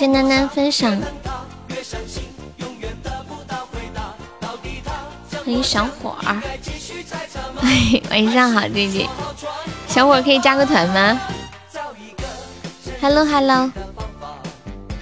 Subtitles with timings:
[0.00, 0.98] 谢楠楠分享。
[5.44, 6.40] 欢迎小伙儿。
[8.10, 9.06] 晚上好，弟弟，
[9.86, 11.20] 小伙可以加个团吗
[13.02, 13.70] ？Hello Hello，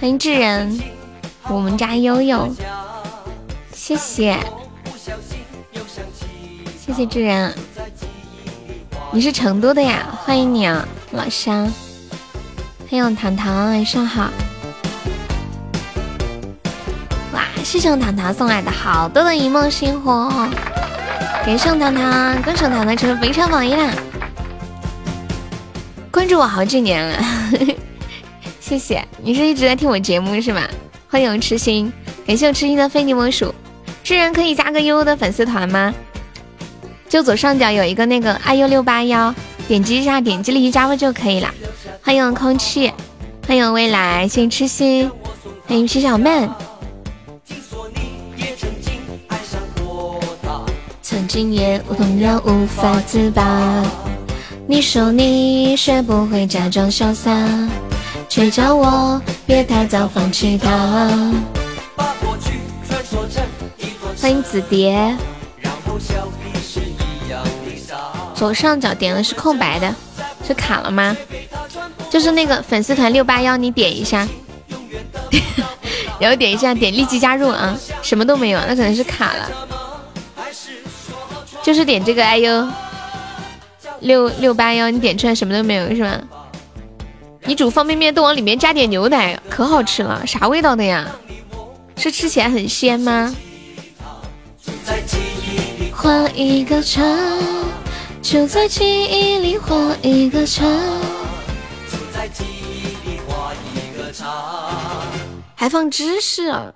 [0.01, 0.77] 欢迎智人，
[1.47, 2.53] 我们家悠悠，
[3.73, 4.37] 谢谢，
[6.77, 7.55] 谢谢智人，
[9.13, 10.19] 你是成都的呀？
[10.25, 11.71] 欢迎你啊，老乡，
[12.89, 14.29] 欢迎糖糖，晚上好。
[17.69, 20.27] 谢谢我糖糖送来的好多的一梦星火。
[21.45, 23.91] 感谢我糖糖，恭喜糖糖成为非常榜一啦！
[26.09, 27.23] 关注我好几年了，
[28.59, 29.07] 谢谢。
[29.21, 30.63] 你是一直在听我节目是吗？
[31.07, 31.93] 欢迎痴心，
[32.25, 33.53] 感谢我痴心的非你莫属。
[34.03, 35.93] 智人可以加个悠悠的粉丝团吗？
[37.07, 39.31] 就左上角有一个那个爱优六八幺，
[39.67, 41.53] 点击一下，点击立即加入就可以了。
[42.01, 42.91] 欢迎空气，
[43.47, 45.11] 欢迎未来，谢谢痴心，
[45.67, 46.49] 欢迎徐小曼。
[51.29, 53.85] 今夜我同样无法自拔。
[54.65, 57.31] 你说你学不会假装潇洒，
[58.27, 61.31] 却叫我别太早放弃他。
[64.19, 65.15] 欢迎紫蝶。
[68.33, 69.93] 左上角点的是空白的，
[70.47, 71.15] 是卡了吗？
[72.09, 74.27] 就是那个粉丝团六八幺，你点一下，
[76.19, 79.47] 然后点一下，点立即加入啊，什么都没有，那可能是卡了。
[81.69, 82.67] 就是点这个，哎呦，
[83.99, 86.19] 六六八幺，你点出来什么都没有是吧？
[87.43, 91.07] 你煮方便面都往里面加点牛奶，可好吃了，啥味道的呀？
[91.95, 93.35] 是吃起来很鲜吗？
[95.93, 97.03] 画一个叉，
[98.19, 100.65] 就在记忆里画一个叉，
[101.91, 104.25] 就在记忆里画一个叉。
[105.53, 106.73] 还放芝士啊，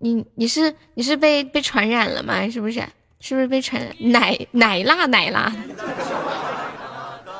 [0.00, 2.48] 你你是你是被被传染了吗？
[2.48, 2.82] 是不是？
[3.24, 5.52] 是不是被传奶奶辣奶辣？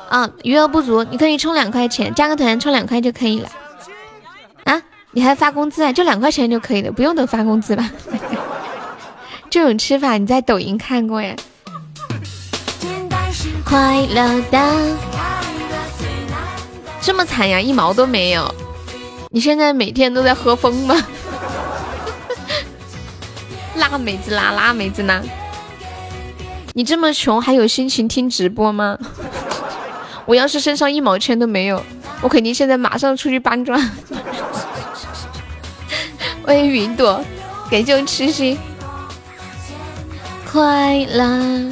[0.09, 3.49] 啊，余额不足，你可以充两块钱，加个团充两块就可以了。
[4.63, 5.91] 啊，你还发工资啊？
[5.91, 7.91] 就两块钱就可以了，不用等发工资吧？
[9.51, 11.35] 这种吃法你在抖音看过呀？
[13.65, 14.97] 快乐的，
[17.01, 18.49] 这么惨呀，一毛都没有。
[19.31, 20.95] 你现在每天都在喝风吗？
[23.75, 25.21] 辣妹子辣，辣妹子呢？
[26.75, 28.97] 你这么穷还有心情听直播吗？
[30.25, 31.79] 我要是身上一毛钱都没有，
[32.21, 33.79] 我肯定现在马上出去搬砖。
[36.43, 37.23] 欢迎云朵，
[37.69, 38.57] 感谢我痴心。
[40.51, 41.71] 快乐，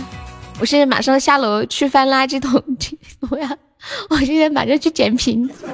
[0.59, 2.63] 我现在马上下楼去翻垃圾桶。
[3.29, 3.49] 我要，
[4.09, 5.65] 我现在马上去捡瓶子。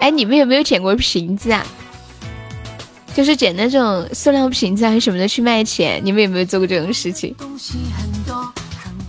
[0.00, 1.64] 哎，你们有没有捡过瓶子啊？
[3.14, 7.32] 就是捡那种塑料瓶子啊什么的去卖钱，你们有没有做过这种事情？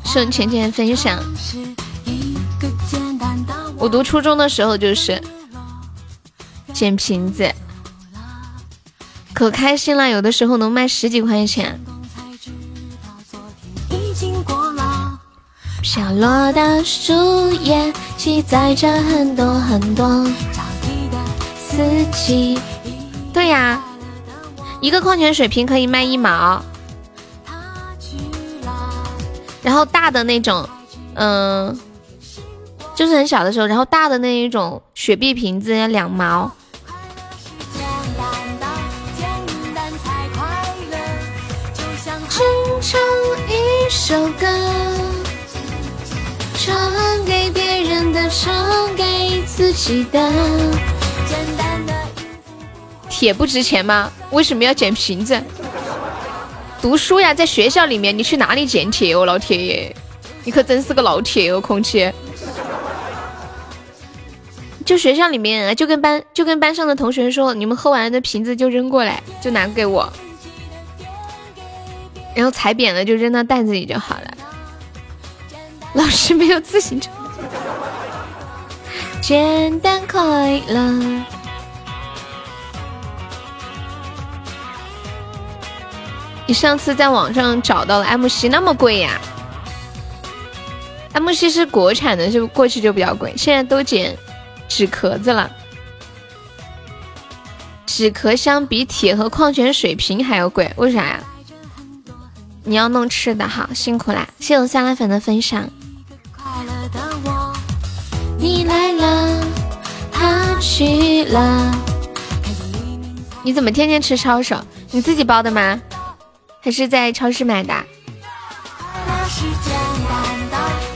[0.03, 1.19] 送浅浅分享。
[3.77, 5.21] 我读初中的时候就是
[6.71, 7.51] 捡瓶子，
[9.33, 11.79] 可开心了，有的时候能卖十几块钱。
[15.81, 20.25] 飘落的树叶记载着很多很多
[21.57, 22.59] 四季。
[23.33, 23.81] 对呀。
[24.81, 26.61] 一个矿泉水瓶可以卖一毛，
[29.63, 30.67] 然后大的那种，
[31.15, 31.75] 嗯，
[32.95, 36.51] 就是很小的时候，然后大的那一种雪碧瓶子要两毛。
[42.81, 42.99] 唱
[43.49, 44.45] 一首歌，
[46.53, 46.77] 唱
[47.25, 48.53] 给别人的，唱
[48.95, 50.19] 给自己的。
[51.27, 51.64] 简单
[53.17, 54.11] 铁不值钱吗？
[54.31, 55.41] 为什么要捡瓶子？
[56.81, 59.95] 读书呀，在学校里面，你去哪里捡铁哦，老铁爷，
[60.43, 62.11] 你可真是个老铁哦，空气。
[64.85, 70.11] 就学校里面，就跟班就跟班上的同学说，你们喝完的瓶子就扔过来，就拿给我，
[72.35, 74.37] 然后踩扁了就扔到袋子里就好了。
[75.93, 77.09] 老师没有自行车。
[79.21, 80.19] 简单快
[80.67, 81.23] 乐。
[86.47, 89.19] 你上次在网上找到了 M C 那么贵呀
[91.13, 94.15] ？M C 是国产的，就过去就比较贵，现在都捡
[94.67, 95.49] 纸壳子了。
[97.85, 101.19] 纸壳箱比铁和矿泉水瓶还要贵，为啥呀？
[102.63, 104.27] 你要弄吃的，好辛苦啦！
[104.39, 105.67] 谢我酸辣粉的分享。
[108.37, 109.45] 你来了，
[110.11, 111.75] 他去了。
[113.43, 114.59] 你怎么天天吃抄手？
[114.91, 115.79] 你自己包的吗？
[116.65, 117.75] 还是在超市买的？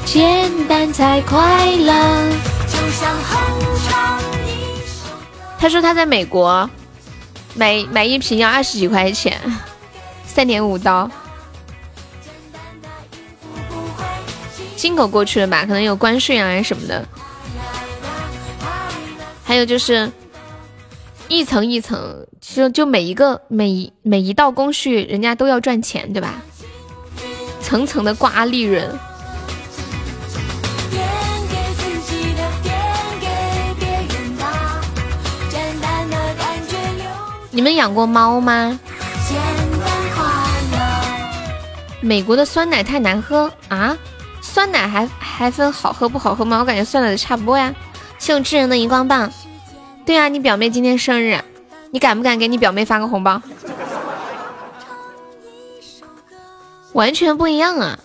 [0.04, 1.94] 简单才快乐。
[5.60, 6.68] 他说他在美国
[7.54, 9.40] 买买一瓶要二十几块钱，
[10.26, 11.08] 三点五刀。
[14.76, 15.62] 进口过去了吧？
[15.62, 17.08] 可能有关税啊，什么的。
[19.44, 20.12] 还有就是
[21.30, 22.26] 一层一层。
[22.42, 26.42] 就就每一个每一每一道工序，人家都要赚钱，对吧？
[27.62, 28.90] 层层的刮利润。
[37.52, 38.80] 你们养过猫吗？
[42.02, 43.96] 美国的酸奶太难喝啊！
[44.42, 46.60] 酸奶还还分好喝不好喝吗？
[46.60, 47.76] 我感觉酸奶的差不多呀。
[48.18, 49.30] 谢我智人的荧光棒。
[50.10, 51.40] 对啊，你表妹今天生日。
[51.92, 53.40] 你敢不敢给你表妹发个红包？
[56.94, 58.00] 完全不一样啊！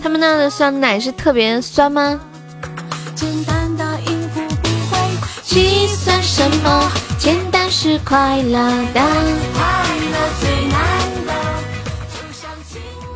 [0.00, 2.20] 他们那的酸奶是特别酸吗？
[5.42, 6.88] 计算什么？
[7.18, 9.02] 简单是快乐的。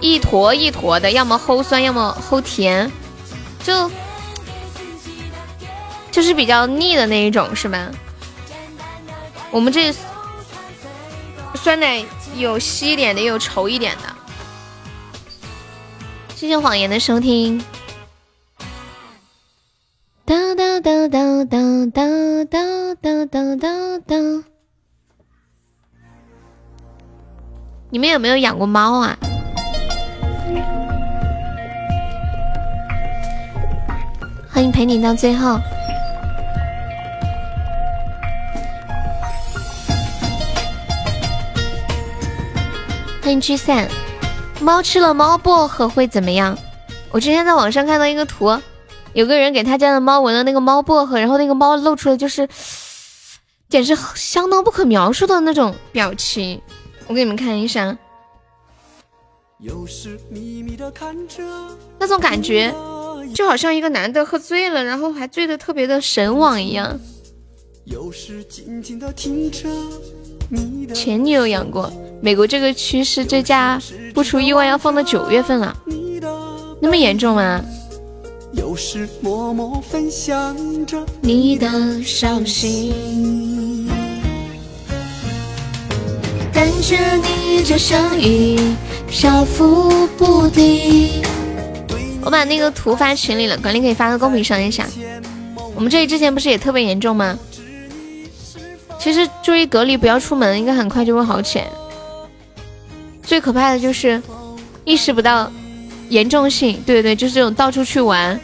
[0.01, 2.91] 一坨一坨的，要么齁酸，要么齁甜，
[3.63, 3.89] 就
[6.11, 7.91] 就是比较腻的那一种，是吧？
[9.51, 9.93] 我们这
[11.55, 12.05] 酸奶
[12.37, 14.03] 有稀一点的，也有稠一点的。
[16.35, 17.63] 谢谢谎言的收听。
[20.25, 21.59] 哒哒哒哒哒
[21.93, 24.17] 哒哒哒哒哒哒。
[27.91, 29.19] 你们有没有养过猫啊？
[34.53, 35.59] 欢迎陪你到最后。
[43.31, 43.89] 欢迎聚散，
[44.61, 46.59] 猫吃了猫薄荷会怎么样？
[47.13, 48.61] 我之前在网上看到一个图，
[49.13, 52.49] 有个人给他家的猫闻了那个猫薄荷，然后那个猫露出了就是，
[53.69, 56.61] 简直相当不可描述的那种表情。
[57.07, 57.97] 我给你们看一下，
[62.01, 62.75] 那种感觉
[63.33, 66.99] 就好像一个男的喝醉了，然后还醉得特别的神往一样。
[70.95, 71.93] 前女友养过。
[72.23, 73.81] 美国这个趋势，这家
[74.13, 75.75] 不出意外要放到九月份了，
[76.81, 77.63] 那么严重吗？
[81.23, 83.89] 你的伤心，
[86.53, 88.59] 感觉你就像雨
[89.09, 91.23] 漂浮不定。
[92.23, 94.87] 我把那个图发群里了，管理可以发到公屏上一下。
[95.75, 97.39] 我们这里之前不是也特别严重吗？
[99.01, 101.67] 其实注意隔离，不要出门，应该很快就会好起来。
[103.23, 104.23] 最可怕的就是
[104.85, 105.51] 意识不到
[106.11, 108.39] 严重性，对对，就是这种到处去玩，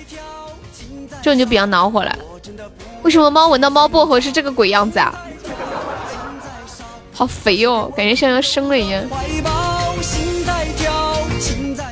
[1.23, 2.19] 这种就比较恼火了。
[3.03, 5.15] 为什么猫闻到猫薄荷是这个鬼样子啊？
[7.13, 9.03] 好肥哦，感觉像要生了一样。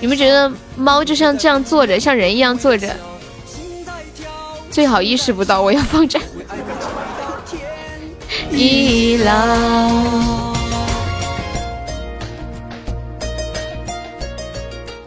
[0.01, 2.95] 你们觉得猫就像这样坐着，像人一样坐着，
[4.71, 6.19] 最好意识不到我要放这。
[8.57, 9.33] 一老。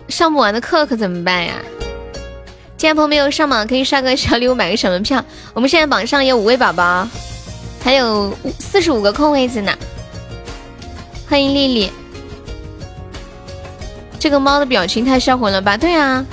[0.10, 1.54] 上不完的课可怎么办呀？
[2.76, 5.24] 今天朋友没有上榜，可以刷个小礼物，买个小门票。
[5.54, 7.08] 我们现在榜上有五位宝宝，
[7.84, 9.72] 还有四十五个空位子呢。
[11.30, 11.92] 欢迎丽丽，
[14.20, 15.78] 这个猫的表情太销魂了吧？
[15.78, 16.26] 对啊，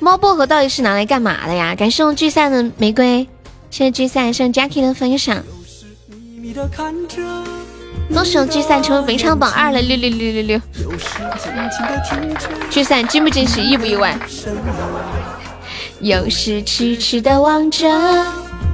[0.00, 1.74] 猫薄荷到底是拿来干嘛的呀？
[1.74, 3.28] 感谢我聚散的玫瑰，
[3.70, 5.42] 谢谢聚散，谢谢 Jackie 的分享。
[8.14, 10.60] 恭喜我聚散成为本场榜二了，六六六六六！
[12.70, 14.18] 聚散惊不惊喜，意不意外？
[16.00, 17.86] 又是痴痴的望着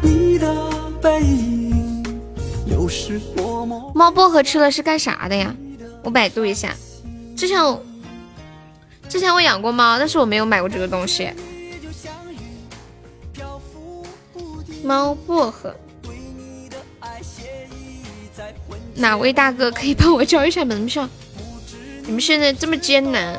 [0.03, 0.55] 你的
[1.03, 2.05] 背影，
[2.67, 3.91] 有时默默。
[3.95, 5.55] 猫薄荷吃了是干啥的呀？
[6.03, 6.73] 我百度一下。
[7.37, 7.83] 之前我
[9.09, 11.31] 之前我养过猫，但是我没有买过这个东西。
[14.85, 15.75] 猫薄荷。
[18.97, 21.09] 哪位大哥可以帮我交一下门票？
[22.07, 23.39] 你们现在这么艰难，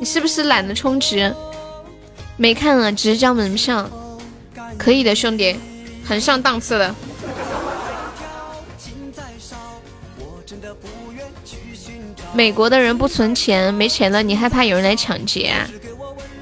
[0.00, 1.34] 你是不是懒得充值？
[2.36, 3.88] 没看了，只是交门票，
[4.78, 5.54] 可以的，兄弟，
[6.04, 6.94] 很上档次的。
[12.34, 15.68] 美国的人不存钱，没钱了，你害怕有人来抢劫啊？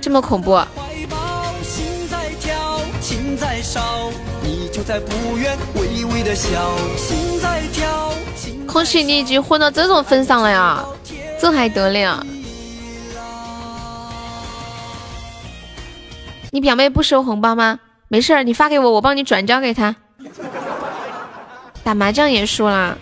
[0.01, 0.59] 这么恐怖？
[8.67, 10.85] 恭喜你已经混到这种份上了呀，
[11.41, 12.25] 这还得了？
[16.51, 17.79] 你表妹不收红包吗？
[18.09, 19.95] 没事，你发给我，我帮你转交给她。
[21.83, 22.97] 打麻将也输了，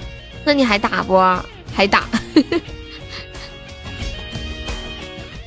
[0.45, 1.19] 那你还打不？
[1.75, 2.05] 还打？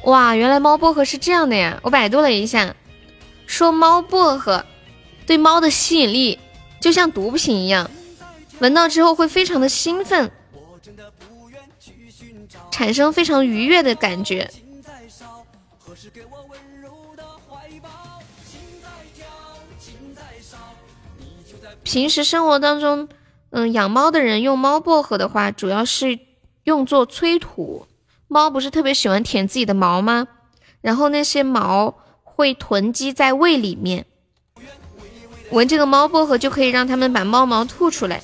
[0.05, 1.77] 哇，原来猫薄荷是这样的呀！
[1.83, 2.73] 我百度了一下，
[3.45, 4.65] 说猫薄荷
[5.31, 6.37] 对猫的吸引力
[6.81, 7.89] 就像毒品一样，
[8.59, 10.29] 闻到之后会非常的兴奋，
[12.69, 14.51] 产生非常愉悦的感觉。
[21.81, 23.07] 平时生活当中，
[23.51, 26.19] 嗯，养猫的人用猫薄荷的话，主要是
[26.65, 27.87] 用作催吐。
[28.27, 30.27] 猫不是特别喜欢舔自己的毛吗？
[30.81, 34.05] 然后那些毛会囤积在胃里面，
[35.51, 38.21] 闻这个猫薄荷就可以让它们把猫毛吐出来。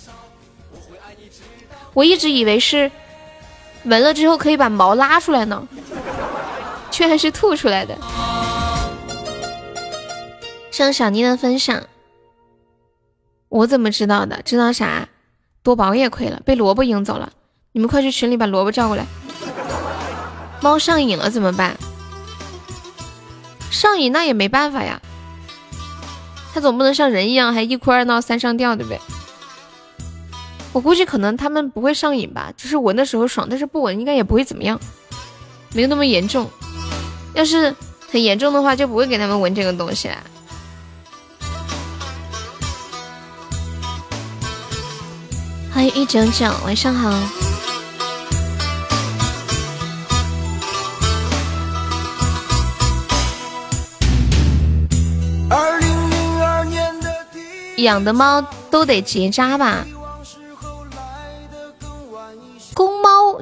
[1.94, 2.92] 我一直以为是
[3.84, 5.68] 闻了之后可以把毛拉出来呢，
[6.92, 7.98] 居然是吐出来的。
[10.72, 11.84] 谢小妮的分享，
[13.50, 14.42] 我怎么知道的？
[14.44, 15.10] 知道啥？
[15.64, 17.34] 多宝也亏了，被萝卜赢走了。
[17.72, 19.06] 你们快去群里把萝卜叫过来。
[20.62, 21.76] 猫上瘾了怎么办？
[23.72, 25.02] 上瘾那也没办法呀，
[26.58, 29.00] 他总不能像人一样还一哭二闹三上吊，对不对？
[30.74, 34.80] 我估计可能他们不会上瘾吧，就是闻的时候爽，但是不闻应该也不会怎么样，
[35.76, 36.50] 没有那么严重。
[37.36, 37.76] 要是
[38.12, 40.18] 很严重的话，就不会给他们闻这个东西了。
[45.72, 47.47] 欢迎一九九，晚上好。
[57.78, 59.86] 养的猫都得结扎吧？
[62.74, 63.40] 公猫，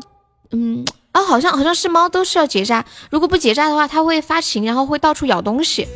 [0.51, 2.85] 嗯啊，好像好像是猫都是要结扎。
[3.09, 5.87] 如果不结扎的话，它会发情，然后会到处咬东西。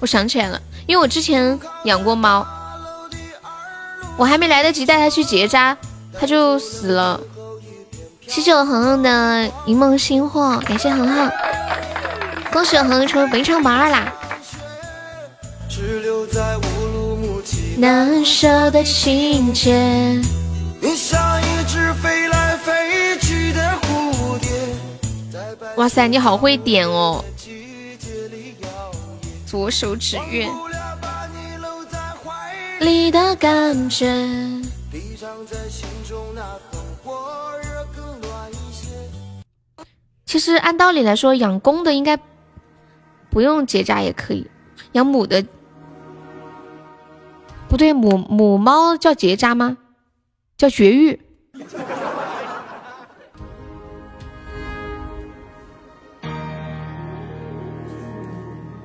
[0.00, 2.46] 我想起来了，因为我之前养过猫，
[4.18, 5.76] 我还没来得及带它去结扎，
[6.18, 7.18] 它就死了。
[8.26, 11.30] 谢谢我恒恒的一梦星火，感谢恒恒，
[12.52, 14.12] 恭喜我恒恒成为本场榜二啦！
[15.68, 16.75] 只留在我
[17.78, 20.18] 难舍的情节。
[25.76, 27.22] 哇塞，你好会点哦！
[29.46, 30.48] 左手指月
[32.80, 34.06] 里的感觉。
[40.24, 42.18] 其实按道理来说，养公的应该
[43.28, 44.46] 不用结扎也可以，
[44.92, 45.44] 养母的。
[47.68, 49.76] 不对，母母猫叫结扎吗？
[50.56, 51.20] 叫绝育。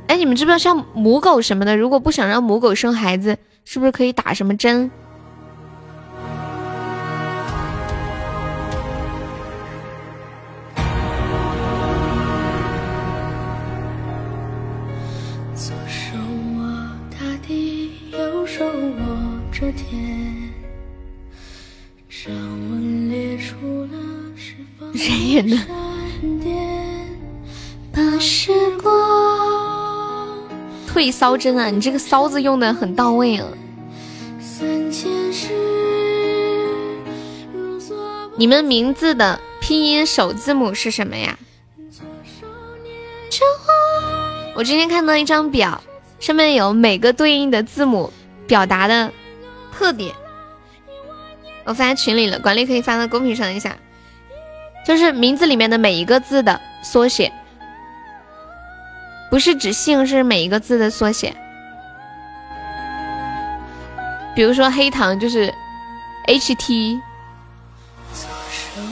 [0.08, 4.92] 哎，你们知不知道像母狗什么的，如果不想让母狗生孩子，是不是可以打什么针？
[24.96, 25.58] 谁演的？
[30.88, 31.70] 退骚针啊！
[31.70, 33.48] 你这个“骚”字用的很到位啊！
[38.36, 41.40] 你们名字的拼音首字母是什么呀？
[44.54, 45.82] 我之前看到一张表，
[46.20, 48.12] 上面有每个对应的字母
[48.46, 49.12] 表达的
[49.72, 50.14] 特点。
[51.64, 53.76] 我发群里了，管理可以发到公屏上一下。
[54.86, 57.32] 就是名字里面的每一个字的缩写，
[59.30, 61.36] 不是指姓，是每一个字的缩写。
[64.36, 65.54] 比如说黑糖就是
[66.28, 67.00] H T。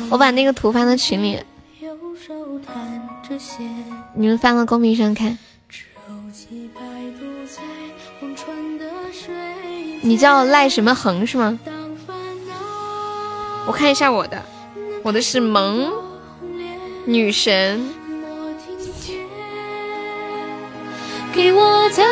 [0.10, 1.40] 我把那个图发到群里，
[4.14, 5.38] 你们发到公屏上看。
[10.02, 11.60] 你叫赖什么恒是吗？
[13.68, 14.44] 我看一下我的，
[15.04, 15.92] 我的是萌
[17.06, 17.94] 女神。
[21.34, 22.04] 给我的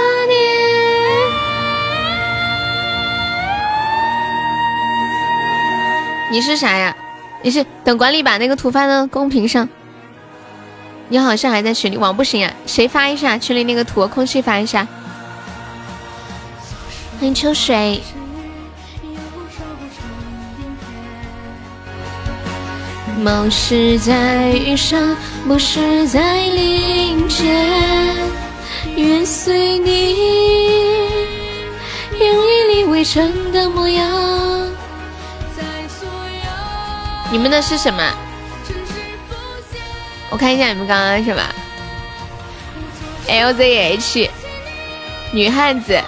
[6.30, 6.96] 你是啥呀？
[7.42, 9.68] 你是等管理把那个图发到公屏上。
[11.10, 12.54] 你好像还在群里，网不行啊？
[12.66, 14.08] 谁发一下群里那个图？
[14.08, 14.88] 空气发一下。
[17.20, 18.02] 欢迎秋水。
[23.18, 28.16] 梦是在雨上，不是在林间。
[28.96, 30.16] 愿随你，
[32.20, 34.08] 用一粒微尘的模样。
[37.32, 38.04] 你们的是什么？
[40.30, 41.42] 我看一下你们刚刚什么
[43.28, 44.30] ？LZH，
[45.32, 46.00] 女汉子，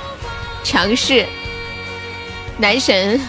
[0.63, 1.25] 强势，
[2.57, 3.19] 男神。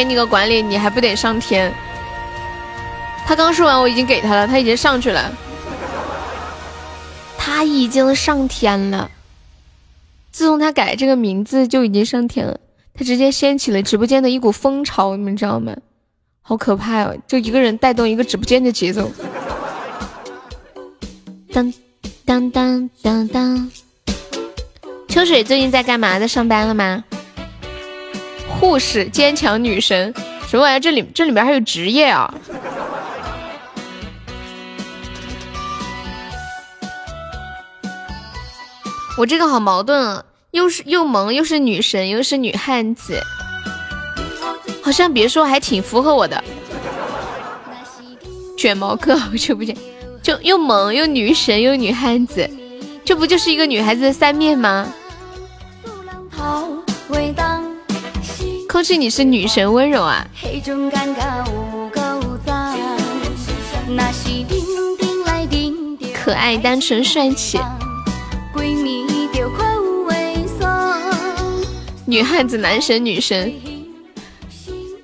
[0.00, 1.70] 给你个管理，你还不得上天？
[3.26, 5.30] 他刚说完，我已经给他了，他已经上去了，
[7.36, 9.10] 他已经上天了。
[10.32, 12.58] 自从他改这个名字，就已经上天了。
[12.94, 15.76] 他直接掀起了直播间的一股风潮，你们知道吗？
[16.40, 17.14] 好可怕哦！
[17.28, 19.12] 就一个人带动一个直播间的节奏。
[21.52, 21.70] 当
[22.24, 23.70] 当当当当。
[25.10, 26.18] 秋水最近在干嘛？
[26.18, 27.04] 在上班了吗？
[28.58, 30.14] 护士，坚强女神，
[30.46, 30.80] 什么玩意儿？
[30.80, 32.32] 这里这里面还有职业啊！
[39.16, 43.22] 我这个好矛盾啊，又是又萌，又是女神，又是女汉子，
[44.82, 46.42] 好像别说还挺符合我的。
[48.56, 49.76] 卷毛哥，好久不见，
[50.22, 52.48] 就又萌又女神又女汉子，
[53.04, 54.86] 这不就是一个女孩子的三面吗？
[58.70, 60.24] 空气，你是女神温柔啊！
[66.14, 67.58] 可爱、单纯、帅气，
[72.06, 73.52] 女汉子、男神、女神，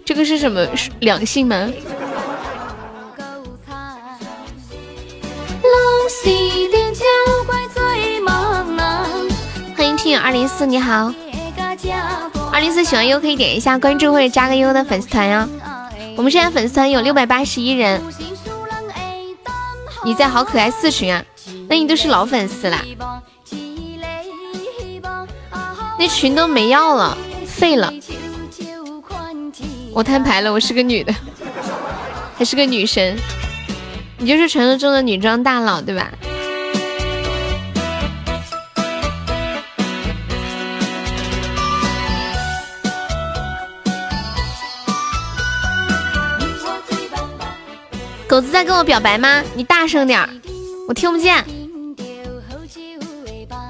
[0.05, 0.65] 这个是什么
[1.01, 1.69] 两性吗？
[9.77, 11.13] 欢迎听友二零四，你好。
[12.57, 15.47] 二零四喜欢优可以点一下关注或者加个优的粉丝团哟。
[16.17, 18.01] 我们现在粉丝团有六百八十一人。
[20.03, 21.23] 你在好可爱四群啊？
[21.69, 22.83] 那你都是老粉丝啦。
[25.99, 27.93] 那群都没要了，废了。
[29.93, 31.15] 我摊牌了，我是个女的，
[32.39, 33.19] 还是个女神。
[34.17, 36.11] 你就是传说中的女装大佬对吧？
[48.37, 49.43] 狗子在跟我表白吗？
[49.55, 50.29] 你大声点儿，
[50.87, 51.43] 我听不见。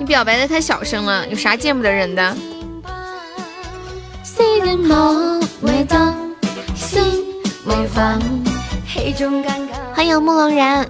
[0.01, 2.37] 你表白的太小声了，有啥见不得人的？
[9.95, 10.85] 欢迎慕龙然。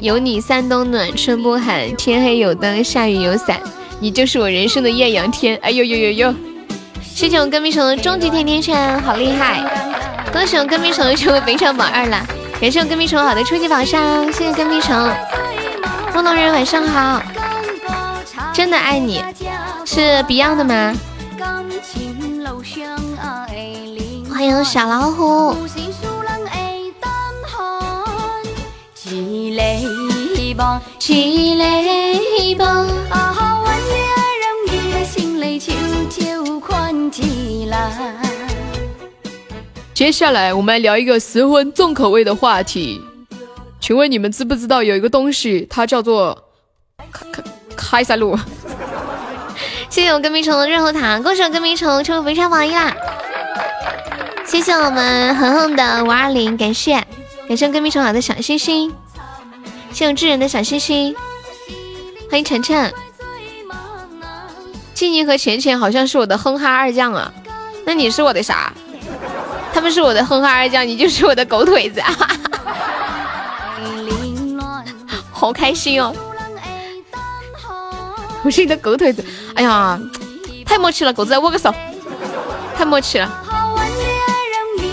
[0.00, 3.60] 有你三冬暖，春不寒，天黑有灯，下雨有伞，
[4.00, 5.56] 你就是我人生的艳阳天。
[5.62, 6.34] 哎呦呦呦呦！
[7.16, 9.64] 谢谢我跟屁虫的终极甜甜圈，好厉害！
[10.30, 12.22] 恭喜我跟屁虫成为本场榜二了，
[12.60, 14.94] 感谢我跟屁虫好的初级榜上，谢谢跟屁虫。
[16.12, 17.22] 梦龙人晚上好，
[18.52, 19.24] 真的爱你，
[19.86, 20.94] 是 Beyond 的吗？
[24.30, 25.56] 欢迎小老虎。
[40.06, 43.02] 接下来我们来聊一个十分重口味的话题，
[43.80, 46.32] 请问你们知不知道有一个东西，它叫做
[47.10, 47.42] 开开
[47.76, 48.38] 开塞露？
[49.90, 52.94] 谢谢我跟迷虫的润喉糖，恭喜我跟迷虫成为本场榜一啦！
[54.44, 57.04] 谢谢我们恒恒的五二零，感谢
[57.48, 58.94] 感谢我跟迷虫好的小心心，
[59.90, 61.16] 谢谢我智人的小心心，
[62.30, 62.94] 欢迎晨晨。
[64.94, 67.34] 静静和浅浅好像是我的哼哈二将啊，
[67.84, 68.72] 那你是我的啥？
[69.76, 72.00] 他们是我的哼哈二将，你就是我的狗腿子。
[72.00, 72.08] 啊
[75.30, 76.14] 好开心哦！
[78.42, 79.22] 我是你的狗腿子，
[79.54, 80.00] 哎呀，
[80.64, 81.70] 太默契了，狗子握个手，
[82.74, 83.30] 太默契了，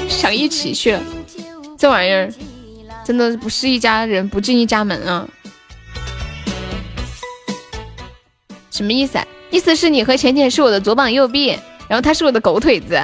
[0.10, 1.02] 想一起去了，
[1.80, 2.30] 这玩意儿
[3.06, 5.26] 真的不是一家人不进一家门啊！
[8.70, 9.26] 什么意思啊？
[9.50, 13.02] 意思是你和浅浅是我的左膀右臂，然后他是我的狗腿子，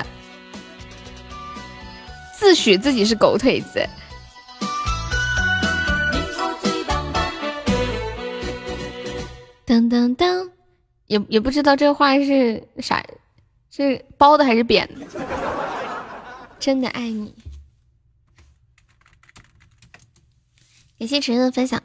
[2.39, 3.85] 自诩自己是狗腿子。
[9.67, 10.49] 噔噔噔，
[11.07, 13.03] 也也不知道这话是啥，
[13.69, 15.05] 是包的还是扁的？
[16.57, 17.35] 真的爱你，
[20.97, 21.83] 感谢晨晨的分享。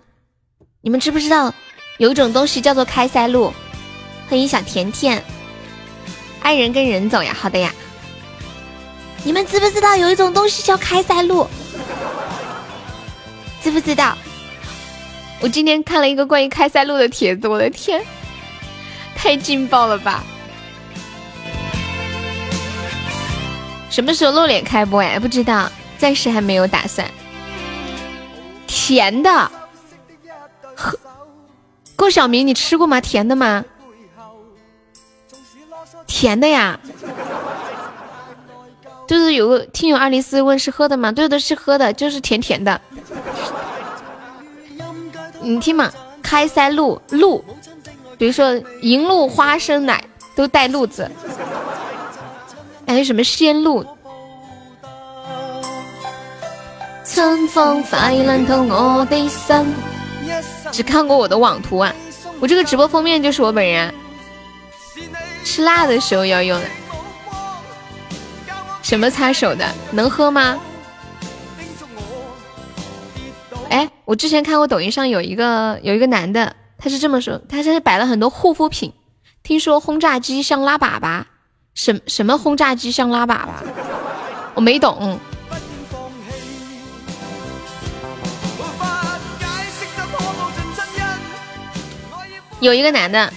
[0.80, 1.52] 你们知不知道
[1.98, 3.52] 有一种东西叫做开塞露？
[4.28, 5.20] 欢迎小甜甜，
[6.40, 7.74] 爱人跟人走呀，好的呀。
[9.24, 11.48] 你们知不知道有一种东西叫开塞露？
[13.62, 14.16] 知不知道？
[15.40, 18.04] 我今天看了一个关于开塞露的帖子，我的天，
[19.16, 20.22] 太劲爆了吧！
[23.88, 25.18] 什么时候露脸开播呀？
[25.18, 27.10] 不知道，暂时还没有打算。
[28.66, 29.50] 甜的，
[30.76, 30.98] 呵，
[31.96, 33.00] 郭晓明，你吃过吗？
[33.00, 33.64] 甜的吗？
[36.06, 36.78] 甜的呀，
[39.06, 41.12] 就是有个听友二零四问是喝的吗？
[41.12, 42.80] 对的，是喝的，就是甜甜的。
[45.40, 47.44] 你听嘛，开塞露露，
[48.16, 50.02] 比如说银露花生奶
[50.34, 51.10] 都带露字，
[52.86, 53.84] 还有什么鲜露？
[57.04, 59.74] 春风快冷透我的心。
[60.72, 61.94] 只看过我的网图啊，
[62.40, 63.94] 我这个直播封面就是我本人。
[65.44, 66.66] 吃辣的时候要用的，
[68.84, 69.66] 什么擦手的？
[69.92, 70.60] 能喝吗？
[73.70, 78.92] 哎，我之前看过抖音上有一个有一个男的，他是这么说，他是摆了很多护肤品。
[79.42, 81.24] 听说轰炸机像拉粑粑，
[81.74, 83.48] 什什么轰炸机像拉粑粑？
[84.54, 85.18] 我没懂。
[92.60, 93.32] 有一个男的，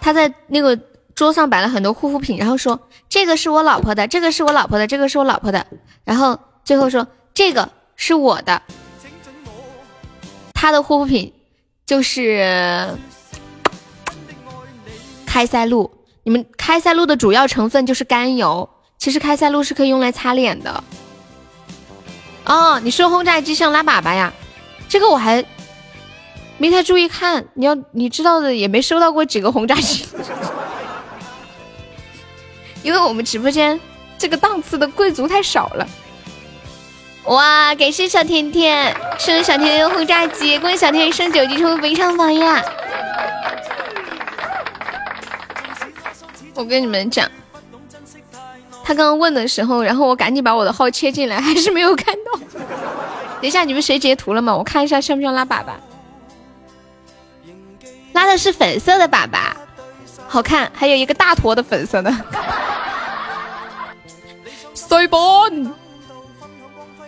[0.00, 0.78] 他在那个
[1.14, 2.80] 桌上摆了很多护肤品，然后说
[3.12, 5.66] 这个是我老婆的，这个是我老婆的，这个是我老婆的，
[6.02, 8.62] 然后最后说这个是我的。
[10.54, 11.30] 他的护肤品
[11.84, 12.88] 就是
[15.26, 15.90] 开塞露。
[16.22, 20.82] 你们开塞露的主要成分就是甘油，其实开塞露是可以用来擦脸的。
[22.46, 24.32] 哦，你说轰炸机像拉粑粑呀？
[24.88, 25.44] 这个我还
[26.56, 27.44] 没太注意看。
[27.52, 30.06] 你要你知道的，也没收到过几个轰炸机，
[32.82, 33.78] 因为我们直播间
[34.18, 35.88] 这个档次的贵族太少了。
[37.24, 37.72] 哇！
[37.76, 42.60] 感谢小甜甜升小甜甜轰炸机，恭喜小甜甜升九级成为本场榜呀！
[46.54, 47.30] 我跟你们讲，
[48.82, 52.40] 他刚刚问的时候，然后我赶紧把我的号切进来，还是没有看到。
[53.40, 54.54] 等一下，你们谁截图了吗？
[54.56, 55.70] 我看一下像不像拉粑粑。
[58.12, 59.38] 拉的是粉色的粑粑，
[60.26, 62.12] 好看，还有一个大坨的粉色的。
[64.92, 65.18] 塞班。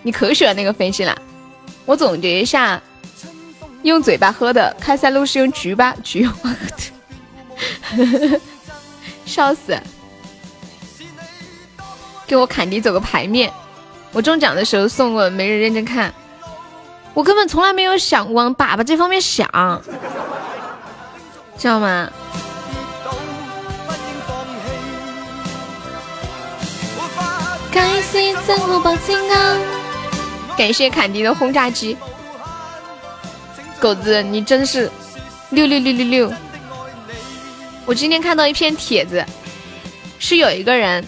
[0.03, 1.15] 你可喜欢那个飞机了。
[1.85, 2.81] 我总结一下，
[3.83, 6.51] 用嘴巴喝的开塞露是用菊巴菊花，
[9.27, 9.79] 笑死！
[12.27, 13.53] 给我坎迪走个牌面。
[14.13, 16.15] 我中奖的时候送过，没人认真看。
[17.13, 19.47] 我根本从来没有想往粑粑这方面想，
[21.59, 22.11] 知道吗？
[27.75, 29.61] 感谢赠我宝金刚。
[30.57, 31.97] 感谢坎迪的轰炸机，
[33.81, 34.89] 狗子你真是
[35.51, 36.33] 六六六六六！
[37.85, 39.27] 我今天看到一篇帖子，
[40.21, 41.05] 是有一个人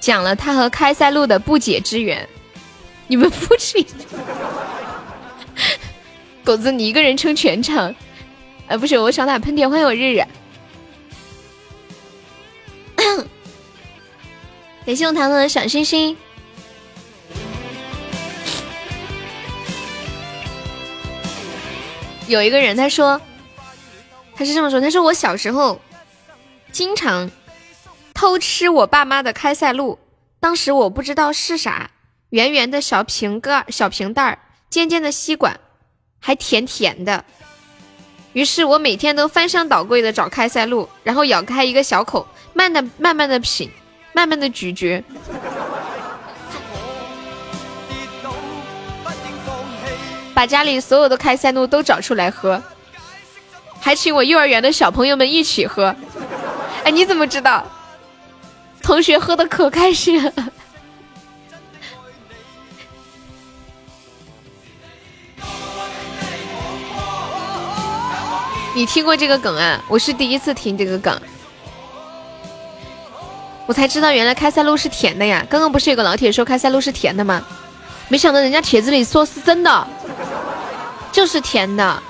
[0.00, 2.26] 讲了他和开塞露的不解之缘。
[3.06, 3.86] 你们不信？
[6.42, 7.94] 狗子你一个人撑全场？
[8.68, 10.24] 哎，不是，我想打喷嚏，欢迎我日日。
[14.86, 16.16] 感谢我糖糖的小星星。
[22.28, 23.20] 有一个人，他说，
[24.36, 25.80] 他是这么说，他说我小时候
[26.70, 27.28] 经常
[28.14, 29.98] 偷吃我爸妈的开塞露，
[30.38, 31.90] 当时我不知道是啥，
[32.30, 34.38] 圆圆的小瓶盖、小瓶袋，
[34.70, 35.58] 尖尖的吸管，
[36.20, 37.24] 还甜甜的。
[38.34, 43.68] 于是我每天都翻箱倒柜的找开塞露，然后咬开一个小口，慢的慢慢的品，
[44.16, 45.04] 慢慢的咀嚼。
[50.32, 52.62] 把家里所有的开塞露都找出来喝，
[53.78, 55.94] 还请我幼儿园的小朋友们一起喝。
[56.84, 57.62] 哎，你怎么知道？
[58.82, 60.32] 同学喝的可开心了。
[68.74, 69.82] 你听过这个梗啊？
[69.88, 71.18] 我是第一次听这个梗，
[73.66, 75.44] 我才知道原来开塞露是甜的呀！
[75.50, 77.44] 刚刚不是有个老铁说开塞露是甜的吗？
[78.08, 79.88] 没想到人家帖子里说是真的，
[81.10, 82.02] 就是甜的。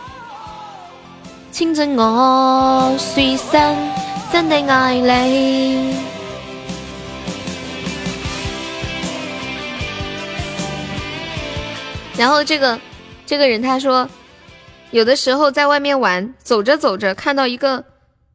[1.50, 3.74] 牵着我随身，
[4.30, 5.96] 真的爱你。
[12.18, 12.78] 然后这个
[13.24, 14.08] 这个人他说。
[14.92, 17.84] 有的时候在外面玩，走着走着看到一个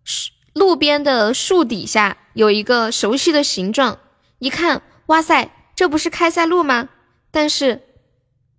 [0.04, 4.00] 树路边的树底下有一个熟悉的形状，
[4.40, 6.90] 一看，哇塞，这不是开塞露吗？
[7.32, 7.82] 但是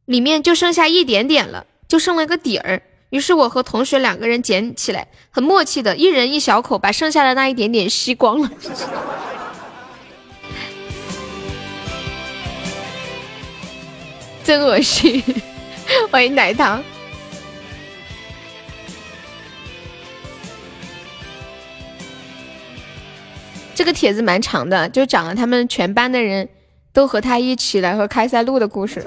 [0.06, 2.82] 里面就剩下一点点了，就剩了个底儿。
[3.10, 8.50] 于是我和同学两个人捡起来，很默契的，一人一小口，把剩下的那一点点吸光了。
[14.42, 15.22] 真恶心！
[16.10, 16.82] 欢迎奶糖。
[23.74, 26.48] 这个帖子蛮长的，就讲了他们全班的人
[26.92, 29.04] 都和他一起来喝开塞露的故事。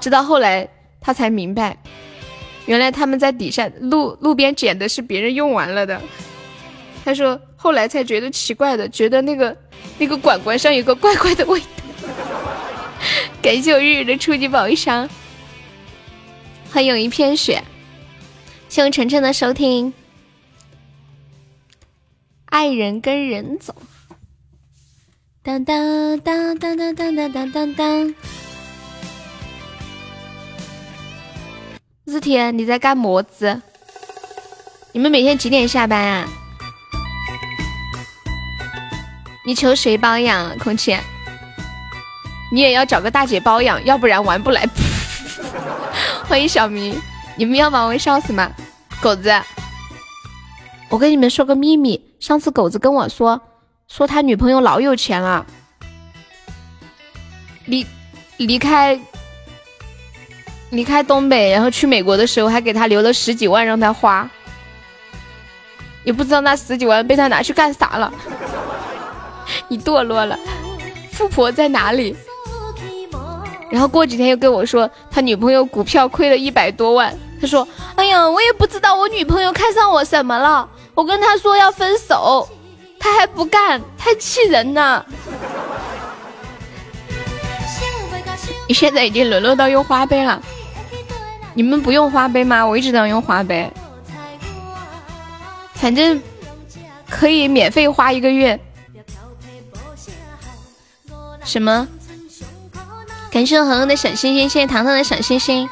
[0.00, 0.68] 直到后来
[1.00, 1.76] 他才明白，
[2.66, 6.00] 原来他们在底下路路边捡的是别人用完了的。
[7.04, 9.56] 他说后来才觉得奇怪的，觉得那个
[9.98, 11.66] 那个管管上有个怪怪的味道。
[13.42, 15.08] 感谢我日日的初级宝箱，
[16.70, 17.62] 欢迎一片雪，
[18.68, 19.92] 谢谢晨晨的收听。
[22.52, 23.74] 爱人跟人走，
[25.42, 28.14] 当当当当当当当当当当。
[32.04, 33.62] 日天，你在干么子？
[34.92, 36.28] 你们每天几点下班啊？
[39.46, 40.58] 你求谁包养？
[40.58, 40.94] 空气，
[42.52, 44.68] 你也要找个大姐包养，要不然玩不来。
[46.28, 47.00] 欢迎小明，
[47.38, 48.52] 你们要把我笑死吗？
[49.00, 49.32] 狗子，
[50.90, 52.11] 我跟你们说个秘密。
[52.22, 53.40] 上次狗子跟我说，
[53.88, 55.44] 说他女朋友老有钱了，
[57.66, 57.84] 离
[58.36, 58.96] 离开
[60.70, 64.30] 离开东北，然后去美国的时候还给他留了十几万让他花，
[66.04, 68.12] 也不知道那十几万被他拿去干啥了。
[69.66, 70.38] 你堕落了，
[71.10, 72.14] 富婆在哪里？
[73.68, 82.48] 然后过几天又跟我说他女朋友股票亏了一百多万，他说：“哎呀，我也不知道我女朋友看上我什么了。”我跟他说要分手，
[82.98, 85.04] 他还不干，太气人了。
[88.68, 90.40] 你现在已经沦落到用花呗了，
[91.54, 92.64] 你们不用花呗吗？
[92.64, 93.72] 我一直都要用花呗，
[95.74, 96.20] 反正
[97.08, 98.58] 可以免费花一个月。
[101.44, 101.88] 什么？
[103.30, 105.68] 感谢恒恒的小心心，谢谢糖糖的小心心。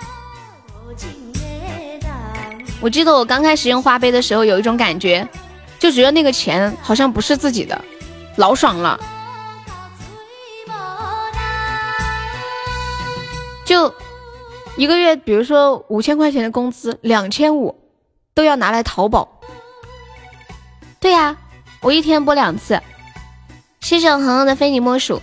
[2.81, 5.29] 我记得我刚开始用花呗的时候，有一种感觉，
[5.79, 7.79] 就觉得那个钱好像不是自己的，
[8.37, 8.99] 老爽了。
[13.67, 13.95] 就
[14.77, 17.79] 一个月，比如说五千块钱的工资，两千五
[18.35, 19.29] 都要拿来淘宝。
[20.99, 21.37] 对呀，
[21.83, 22.81] 我一天播两次。
[23.81, 25.21] 谢谢我恒恒的非你莫属。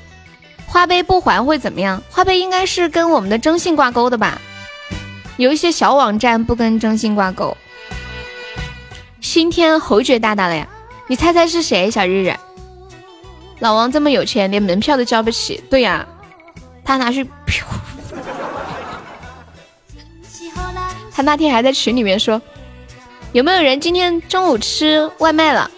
[0.67, 2.01] 花呗不还会怎么样？
[2.09, 4.39] 花呗应该是跟我们的征信挂钩的吧？
[5.37, 7.55] 有一些小网站不跟征信挂钩。
[9.21, 10.67] 今天侯爵大大了呀，
[11.07, 11.91] 你猜猜是谁？
[11.91, 12.35] 小日日，
[13.59, 15.63] 老王这么有钱，连门票都交不起。
[15.69, 16.05] 对呀，
[16.83, 17.29] 他拿去。
[21.11, 22.41] 他那天还在群里面说，
[23.31, 25.69] 有没有人今天中午吃外卖了？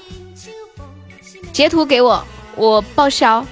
[1.51, 2.23] 截图给我，
[2.55, 3.45] 我报销。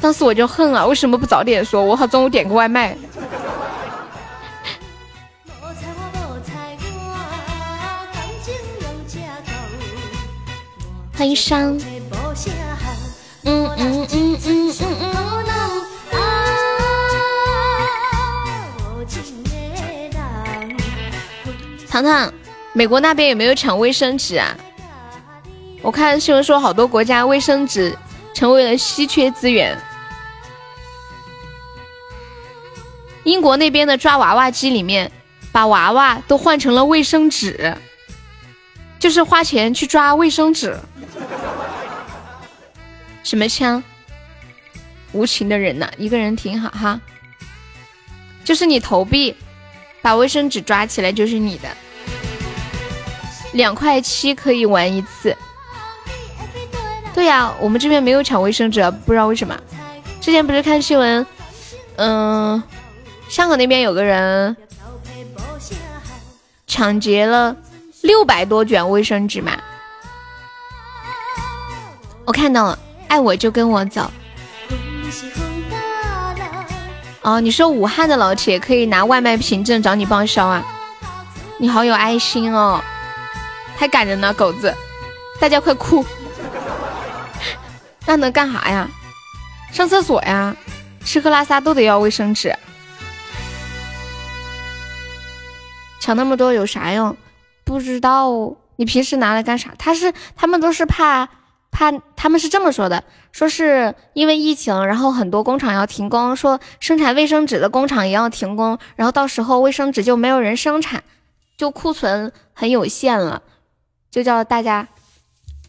[0.00, 1.82] 当时我就恨啊，为什么不早点说？
[1.84, 2.96] 我好中午点个外卖。
[11.18, 11.76] 欢迎上，
[13.42, 15.08] 嗯嗯嗯嗯嗯嗯。
[21.90, 22.32] 糖糖，
[22.72, 24.56] 美国那边有没有抢卫生纸啊？
[25.82, 27.98] 我看新闻说，好多国家卫生纸
[28.32, 29.76] 成为了稀缺资源。
[33.24, 35.10] 英国那边的抓娃娃机里面，
[35.50, 37.76] 把娃娃都换成了卫生纸，
[39.00, 40.78] 就是花钱去抓卫生纸。
[43.22, 43.82] 什么枪？
[45.12, 47.00] 无情的人呐，一个人挺好哈。
[48.44, 49.34] 就是你投币，
[50.00, 51.68] 把卫生纸抓起来就是你的。
[53.52, 55.36] 两块七可以玩一次。
[57.14, 59.58] 对呀，我们这边没有抢卫生纸，不知道为什么。
[60.20, 61.26] 之前不是看新闻，
[61.96, 62.62] 嗯，
[63.28, 64.56] 香港那边有个人
[66.66, 67.56] 抢劫了
[68.02, 69.52] 六百多卷卫生纸嘛。
[72.28, 74.10] 我看到了，爱我就跟我走。
[77.22, 80.62] 哦，你说武汉的老铁可以拿外卖凭证找你报销啊？
[81.58, 82.82] 你好有爱心哦，
[83.78, 84.74] 太感人了，狗子，
[85.40, 86.04] 大家快哭。
[88.04, 88.86] 那能干啥呀？
[89.72, 90.54] 上厕所呀，
[91.02, 92.54] 吃喝拉撒都得要卫生纸。
[95.98, 97.16] 抢那么多有啥用？
[97.64, 98.30] 不知道，
[98.76, 99.70] 你平时拿来干啥？
[99.78, 101.26] 他是他们都是怕。
[101.70, 111.04] 他他们是这么说的，说是因为疫情，然后很多工厂要停工，说生产卫生纸的工厂也要停工，然后到时候卫生纸就没有人生产，
[111.56, 113.42] 就库存很有限了，
[114.10, 114.88] 就叫大家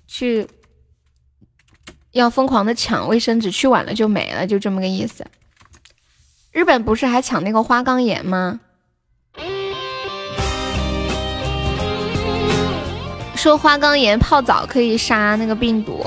[0.07, 0.47] 去
[2.11, 5.27] 要疯狂的抢卫生纸，去晚了就没了，就这么个意思。
[6.51, 8.59] 日本不是还抢那个花岗岩吗？
[13.39, 16.05] 说花岗岩泡澡可以杀那个病毒，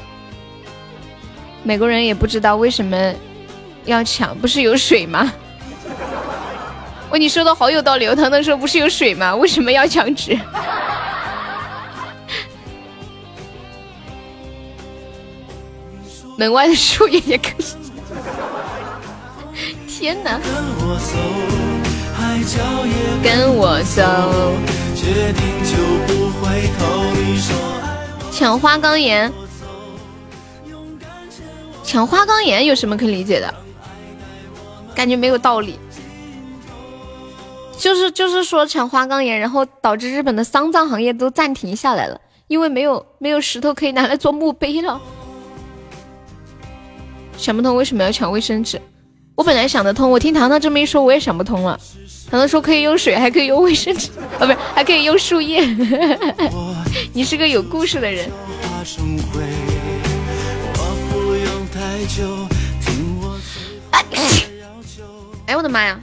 [1.63, 3.15] 美国人也不知道为什么
[3.87, 5.33] 要抢，不是有水吗？
[7.11, 9.35] 喂，你说的好有道理，糖糖说不是有水吗？
[9.35, 10.39] 为什么要抢纸？
[16.37, 17.65] 门外的树叶也可以。
[19.89, 20.39] 天哪！
[23.23, 24.03] 跟我走。
[28.31, 29.33] 抢花岗岩，
[31.85, 33.55] 抢花岗岩有什么可理解的？
[34.95, 35.79] 感觉没有道理。
[37.79, 45.01] 就是就是说抢花岗岩，然后导致日本的丧葬行业都暂停下来了，因为没有没有石头可以拿来做墓碑了。
[47.37, 48.81] 想不通为什么要抢卫生纸。
[49.35, 51.79] 我本来想得通，我听糖糖这么一说，我也想不通了。
[52.33, 54.09] 糖糖说可以用水，还可以用卫生纸，
[54.41, 55.63] 哦，不是，还可以用树叶。
[57.13, 58.27] 你是个有故事的人。
[65.45, 66.01] 哎，我的妈呀！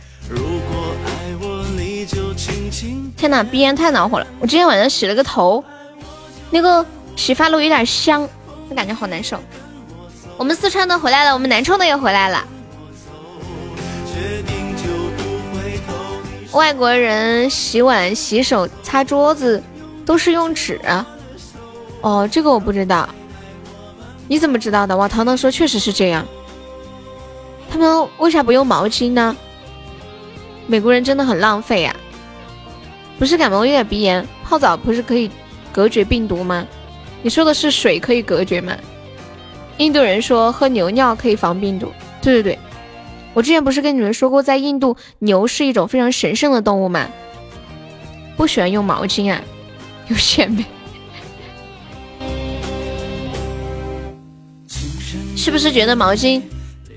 [3.17, 4.27] 天哪，鼻炎太恼火了。
[4.39, 5.63] 我今天晚上洗了个头，
[6.51, 8.29] 那个洗发露有点香，
[8.69, 9.39] 我感觉好难受。
[10.37, 12.45] 我们四川的回来了，我们南充的也回来了。
[16.51, 19.61] 外国人洗碗、洗手、擦桌子
[20.05, 20.79] 都是用纸。
[22.01, 23.07] 哦，这个我不知道。
[24.27, 24.95] 你怎么知道的？
[24.95, 26.25] 哇，糖糖说确实是这样。
[27.69, 29.35] 他们为啥不用毛巾呢？
[30.65, 31.95] 美国人真的很浪费呀。
[33.17, 35.29] 不是感冒有点鼻炎，泡澡不是可以
[35.71, 36.65] 隔绝病毒吗？
[37.21, 38.75] 你说的是水可以隔绝吗？
[39.77, 41.91] 印度人说喝牛尿可以防病毒。
[42.21, 42.59] 对对对。
[43.39, 47.07] 我之前不是跟你们说过，在印度牛是一种非常神圣的动物吗？
[48.35, 49.41] 不喜欢用毛巾啊，
[50.09, 50.65] 有钱没？
[55.37, 56.41] 是不是觉得毛巾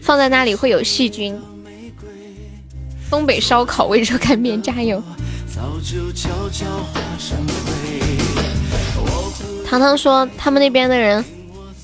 [0.01, 1.41] 放在那里会有细菌？
[3.09, 5.01] 东北烧烤味热干面加油！
[9.65, 11.25] 糖糖说他们那边的人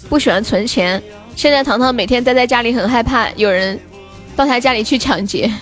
[0.08, 1.00] 不喜欢存钱，
[1.36, 3.78] 现在糖糖每天待在家里很害怕有人。
[4.38, 5.52] 到他家里去抢劫，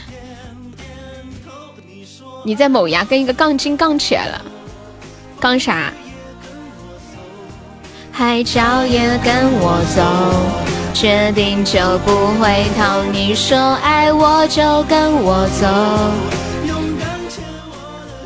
[2.45, 4.43] 你在某牙跟一个杠精杠起来了，
[5.41, 5.91] 杠啥？
[8.13, 10.03] 海角也跟我走，
[10.93, 13.03] 决定就不回头。
[13.11, 15.67] 你说爱我就跟我走。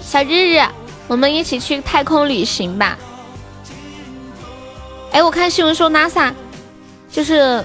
[0.03, 0.61] 小日日，
[1.07, 2.99] 我们一起去太空旅行吧。
[5.13, 6.33] 哎，我看新闻说 NASA
[7.09, 7.65] 就是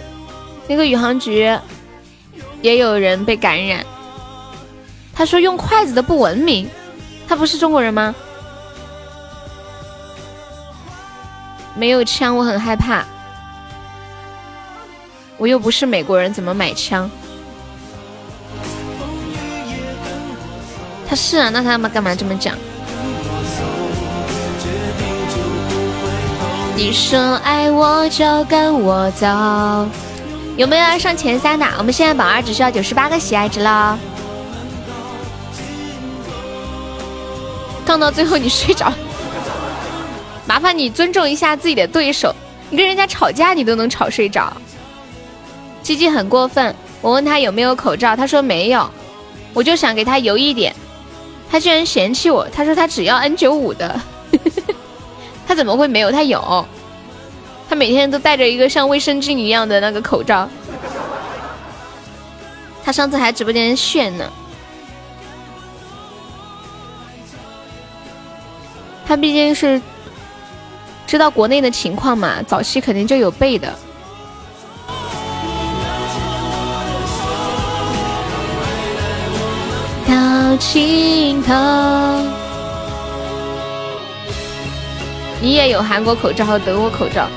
[0.68, 1.52] 那个宇航局。
[2.66, 3.86] 也有人被感染。
[5.14, 6.68] 他说用筷子的不文明。
[7.28, 8.16] 他不是中国人吗？
[11.76, 13.06] 没有枪，我很害怕。
[15.38, 17.08] 我又不是美国人，怎么买枪？
[21.08, 22.56] 他是啊，那他妈干嘛这么讲？
[26.76, 29.28] 你说爱我就跟我走。
[30.58, 31.66] 有没有要上前三的？
[31.78, 34.00] 我们现在榜二只需要九十八个喜爱值了。
[37.86, 38.92] 杠到最后你睡着，
[40.48, 42.34] 麻烦你尊重一下自己的对手。
[42.70, 44.52] 你跟人家吵架，你都能吵睡着。
[45.84, 48.90] 鸡鸡很过分，我问他有没有口罩，他说没有。
[49.54, 50.74] 我就想给他邮一点，
[51.52, 54.02] 他居然嫌弃我，他说他只要 N 九五的，
[55.46, 56.12] 他怎么会没有？
[56.12, 56.66] 他有，
[57.68, 60.48] 他每天都戴着一个像卫生巾一样的那个口罩。
[62.84, 64.32] 他上次还直播间炫呢。
[69.08, 69.82] 他毕竟是
[71.08, 73.74] 知道国内的情况嘛，早期肯定就有备的。
[80.08, 81.54] 到尽头。
[85.42, 87.28] 你也有韩国口罩和德国口罩，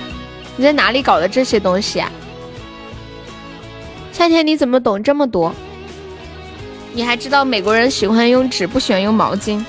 [0.59, 2.11] 你在哪里搞的这些东西啊？
[4.13, 5.55] 夏天你怎么懂这么多？
[6.93, 9.65] 你还知道美国人喜欢用纸，不喜欢用毛巾？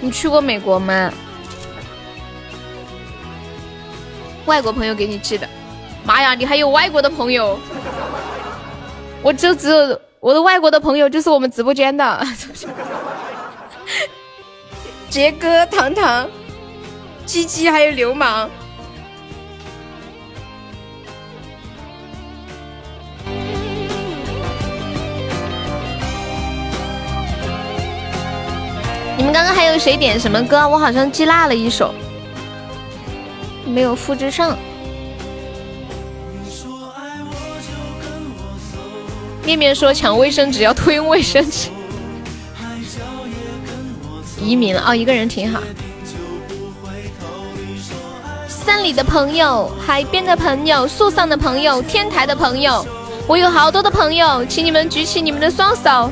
[0.00, 1.12] 你去过美国吗？
[4.46, 5.46] 外国朋友给你寄的，
[6.02, 7.58] 妈呀，你还有外国的朋友？
[9.22, 12.26] 我就只有我的外国的朋友，就是我们直播间的
[15.10, 16.26] 杰哥、糖糖、
[17.26, 18.48] 鸡鸡，还有流氓。
[29.16, 30.68] 你们刚刚还有谁点什么歌？
[30.68, 31.94] 我好像记落了一首，
[33.64, 34.56] 没有复制上。
[39.42, 41.70] 面面说抢卫生纸要偷用卫生纸，
[44.40, 45.60] 移民了哦，一个人挺好。
[48.48, 52.84] 山里的朋友，海边的朋友，树上的朋友，天台的朋友，
[53.26, 56.10] 我有好多的朋友，请你们举起你们的双手。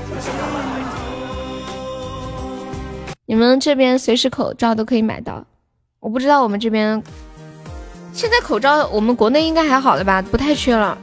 [3.26, 5.42] 你们这边随时口罩都可以买到，
[5.98, 7.02] 我不知道我们这边
[8.12, 10.20] 现在口罩，我们国内应该还好了吧？
[10.20, 10.98] 不太缺了，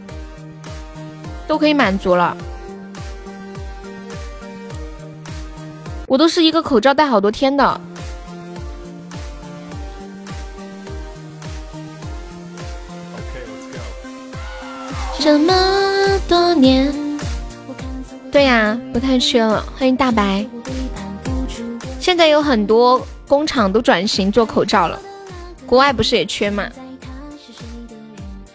[1.48, 2.38] 都可以满足了。
[6.06, 7.82] 我都是一个口罩戴好多天的。
[15.20, 16.94] 这么多年，
[18.32, 19.66] 对呀，不太缺了。
[19.76, 20.46] 欢迎大白。
[22.12, 25.00] 现在有很多工厂都转型做口罩了，
[25.66, 26.70] 国外不是也缺吗？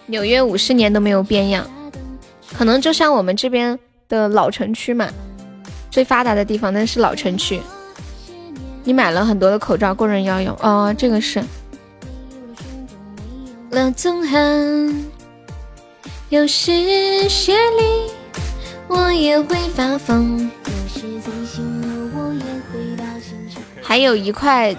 [0.05, 1.67] 纽约五十年都没有变样，
[2.53, 3.79] 可能就像我们这边
[4.11, 5.09] 的老城区嘛，
[5.91, 7.59] 最发达的地方那是老城区。
[8.85, 11.43] 你买了很多的口罩个人要用哦，这个是。
[13.71, 15.07] 了纵横，
[16.29, 18.13] 有时雪里
[18.87, 20.51] 我也会发疯。
[23.87, 24.75] 还有一块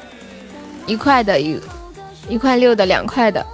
[0.85, 1.57] 一块的，一
[2.27, 3.45] 一块六的，两块的，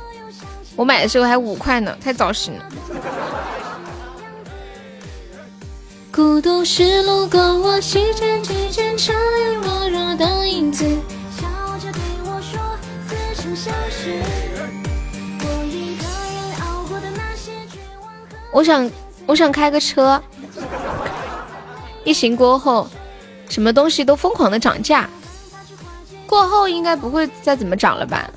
[0.76, 2.66] 我买的时候还五块呢，太早行了。
[6.12, 10.84] 孤独是路过我细间几间沉鱼落雁的影子，
[11.38, 11.46] 笑
[11.78, 12.60] 着对我说
[13.08, 14.22] 此生相识。
[15.40, 18.90] 我一个人熬过的那些绝望和我想
[19.28, 20.20] 我想开个车，
[22.04, 22.88] 疫情过后，
[23.50, 25.08] 什么东西都疯狂的涨价。
[26.28, 28.30] 过后应该不会再怎么涨了吧？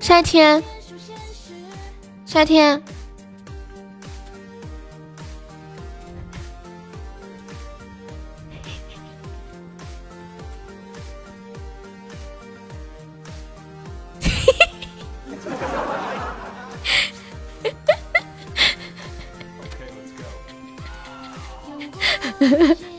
[0.00, 0.62] 夏天，
[2.26, 2.82] 夏天，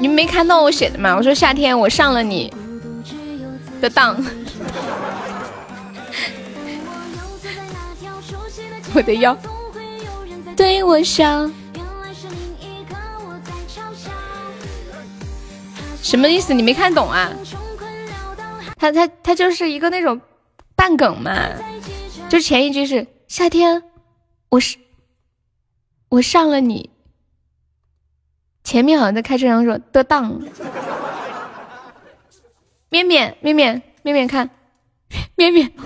[0.00, 1.16] 你们没看到我写的吗？
[1.16, 2.52] 我说夏天我上了你
[3.80, 4.16] 的当，
[8.94, 9.36] 我的腰
[10.56, 11.50] 对我笑，
[16.00, 16.54] 什么意思？
[16.54, 17.32] 你没看懂啊？
[18.76, 20.20] 他他他就是一个那种
[20.76, 21.36] 半梗嘛，
[22.28, 23.82] 就前一句是夏天，
[24.48, 24.76] 我是
[26.08, 26.88] 我上了你。
[28.68, 30.38] 前面好像在开车然后说的当，
[32.90, 34.50] 面面面面面面看，
[35.36, 35.72] 面面。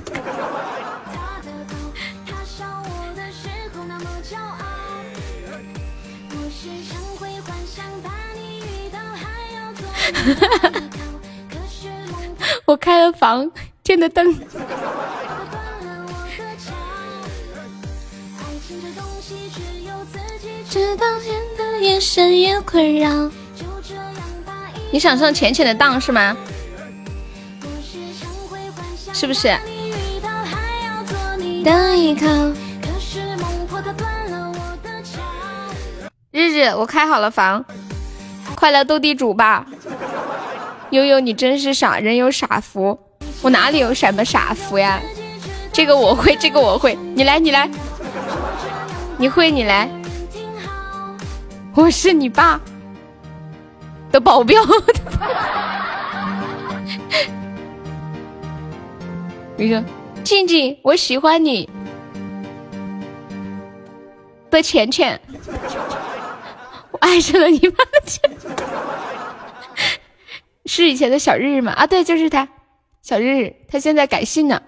[12.67, 13.49] 我开了房，
[13.85, 14.35] 见的灯。
[21.83, 23.29] 眼神也困扰。
[24.93, 26.37] 你想上浅浅的当是吗？
[29.13, 29.59] 是不是？
[31.65, 32.27] 等一靠。
[36.31, 37.65] 日日，我开好了房，
[38.55, 39.67] 快来斗地主吧！
[40.91, 42.99] 悠悠，你真是傻，人有傻福，
[43.43, 45.01] 我哪里有什么傻福呀？
[45.73, 47.69] 这个我会，这个我会，你来，你来，
[49.19, 49.89] 你会，你来。
[51.75, 52.61] 我是你爸
[54.11, 54.63] 的保镖。
[59.57, 59.83] 你说，
[60.23, 61.69] 静静，我喜欢你
[64.51, 65.19] 的钱钱，
[66.91, 68.31] 我爱上了你妈的钱，
[70.67, 71.73] 是以前的小日日吗？
[71.73, 72.47] 啊，对，就是他，
[73.03, 74.63] 小日日，他现在改姓了，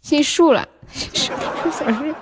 [0.00, 0.66] 姓树了。
[0.92, 2.14] 小日，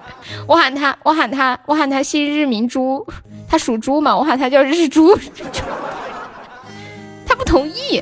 [0.47, 3.07] 我喊他，我喊他，我喊他姓日明珠，
[3.51, 5.18] 他属猪嘛，我喊他叫日猪，
[7.26, 8.01] 他不同意。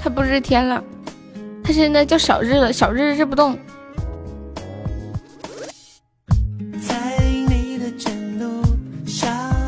[0.00, 0.82] 他不日天了，
[1.64, 3.58] 他现在叫小日了，小日日不动。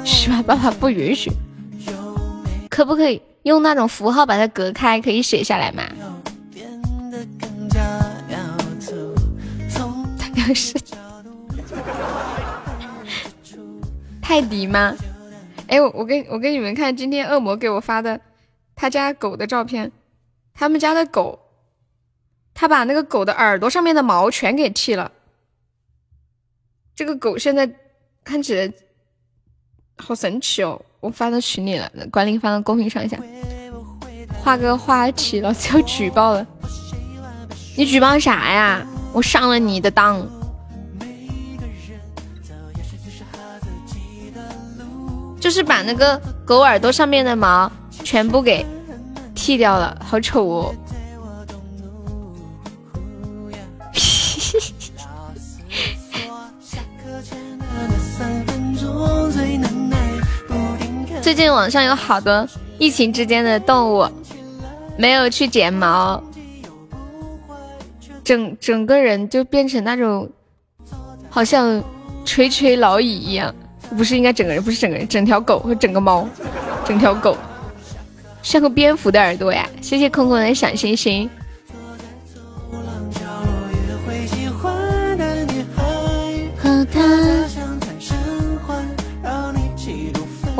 [0.04, 0.40] 是吧？
[0.46, 1.32] 爸爸不允许，
[2.70, 5.00] 可不可以用那种符号把它隔开？
[5.00, 5.82] 可以写下来吗？
[10.18, 10.78] 他要是
[14.20, 14.94] 泰迪吗？
[15.66, 18.20] 哎，我我给我给你们看今天恶魔给我发的
[18.74, 19.90] 他家狗的照片。
[20.54, 21.38] 他们家的狗，
[22.52, 25.10] 他把那个狗的耳朵上面的毛全给剃了。
[26.94, 27.68] 这个狗现在
[28.22, 28.70] 看起来
[29.96, 30.84] 好神奇哦！
[31.02, 33.18] 我发到群里了，管理发到公屏上一下。
[34.40, 36.46] 画个花旗，老子要举报了！
[37.76, 38.86] 你举报啥呀？
[39.12, 40.24] 我上了你的当！
[45.40, 47.68] 就是把那个狗耳朵上面的毛
[48.04, 48.64] 全部给。
[49.34, 50.74] 剃掉了，好丑哦！
[61.22, 62.44] 最近网上有好多
[62.78, 64.04] 疫情之间的动物
[64.98, 66.20] 没有去剪毛，
[68.24, 70.28] 整整个人就变成那种
[71.30, 71.80] 好像
[72.24, 73.54] 垂垂老矣一样，
[73.96, 76.28] 不是应该整个人，不是整个人，整条狗和整个猫，
[76.84, 77.38] 整条狗。
[78.42, 79.64] 像个蝙蝠的耳朵呀！
[79.80, 81.30] 谢谢空空的小星星。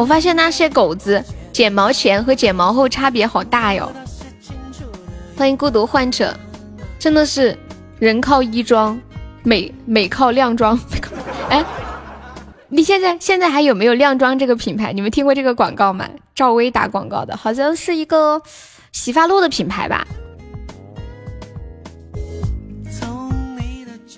[0.03, 3.89] 我发现那些狗子剪毛前和剪毛后差别好大哟。
[5.37, 6.37] 欢迎孤独患者，
[6.99, 7.57] 真的是
[8.01, 9.01] 人靠衣装，
[9.45, 10.77] 美美靠靓装。
[11.49, 11.65] 哎。
[12.69, 14.93] 你现在现在还有没有靓妆这个品牌？
[14.93, 16.09] 你们听过这个广告吗？
[16.35, 18.43] 赵薇打广告的，好像是一个
[18.91, 20.05] 洗发露的品牌吧。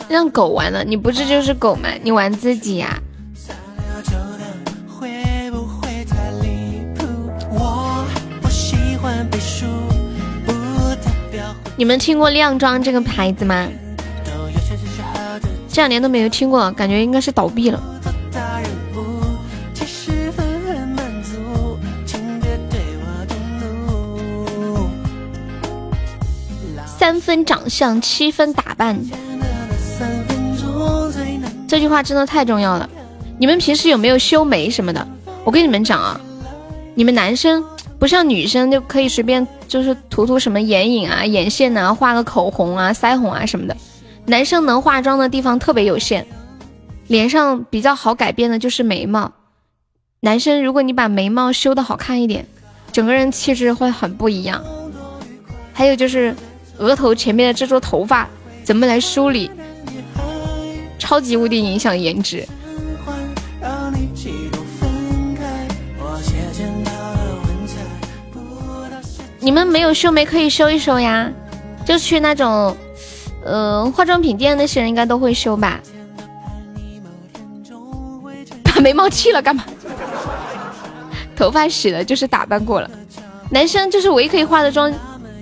[0.08, 1.90] 让狗玩了，你不是就是狗吗？
[2.02, 2.98] 你玩自己呀。
[11.76, 13.68] 你们听过靓妆这个牌子吗？
[15.68, 17.82] 这两年都没有听过，感觉应该是倒闭了。
[26.86, 28.96] 三分长相，七分打扮，
[31.66, 32.88] 这句话真的太重要了。
[33.36, 35.06] 你们平时有没有修眉什么的？
[35.42, 36.18] 我跟你们讲啊，
[36.94, 37.62] 你们男生
[38.04, 43.74] 不像女生就可以随便就是涂涂什么眼影啊、眼线啊、画个口红啊、腮红啊什么的，
[44.26, 46.26] 男生能化妆的地方特别有限。
[47.06, 49.32] 脸上比较好改变的就是眉毛，
[50.20, 52.46] 男生如果你把眉毛修的好看一点，
[52.92, 54.62] 整个人气质会很不一样。
[55.72, 56.36] 还有就是。
[56.76, 58.28] 额头前面的这撮头发
[58.64, 59.50] 怎么来梳理？
[60.98, 62.46] 超级无敌影响颜值。
[69.44, 71.30] 你们没有修眉可以修一修呀，
[71.84, 72.74] 就去那种，
[73.44, 75.78] 呃，化妆品店那些人应该都会修吧。
[78.64, 79.62] 把眉毛剃了干嘛？
[81.36, 82.90] 头发洗了就是打扮过了。
[83.50, 84.90] 男生就是唯一可以化的妆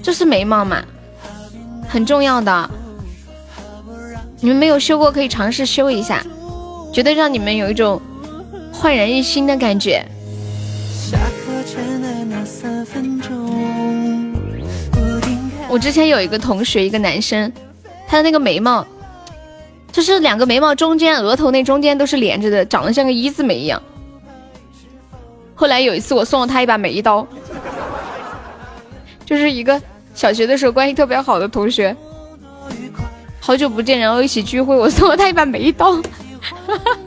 [0.03, 0.83] 就是眉毛嘛。
[1.89, 2.71] 很重要的，
[4.41, 6.21] 你们没有修过可以尝试修一下，
[6.93, 8.03] 绝对让你们有一种
[8.73, 10.05] 焕然一新的感觉。
[15.73, 17.51] 我之前有一个同学，一个男生，
[18.07, 18.87] 他的那个眉毛
[19.91, 23.83] 就是两个眉毛中间、额头那中间都是连着的，长得像个一字眉一样。
[25.55, 27.27] 后来有一次，我送了他一把眉刀，
[29.25, 29.81] 就是一个
[30.15, 31.97] 小学的时候关系特别好的同学，
[33.41, 35.99] 好久不见，然后一起聚会，我送了他一把眉刀。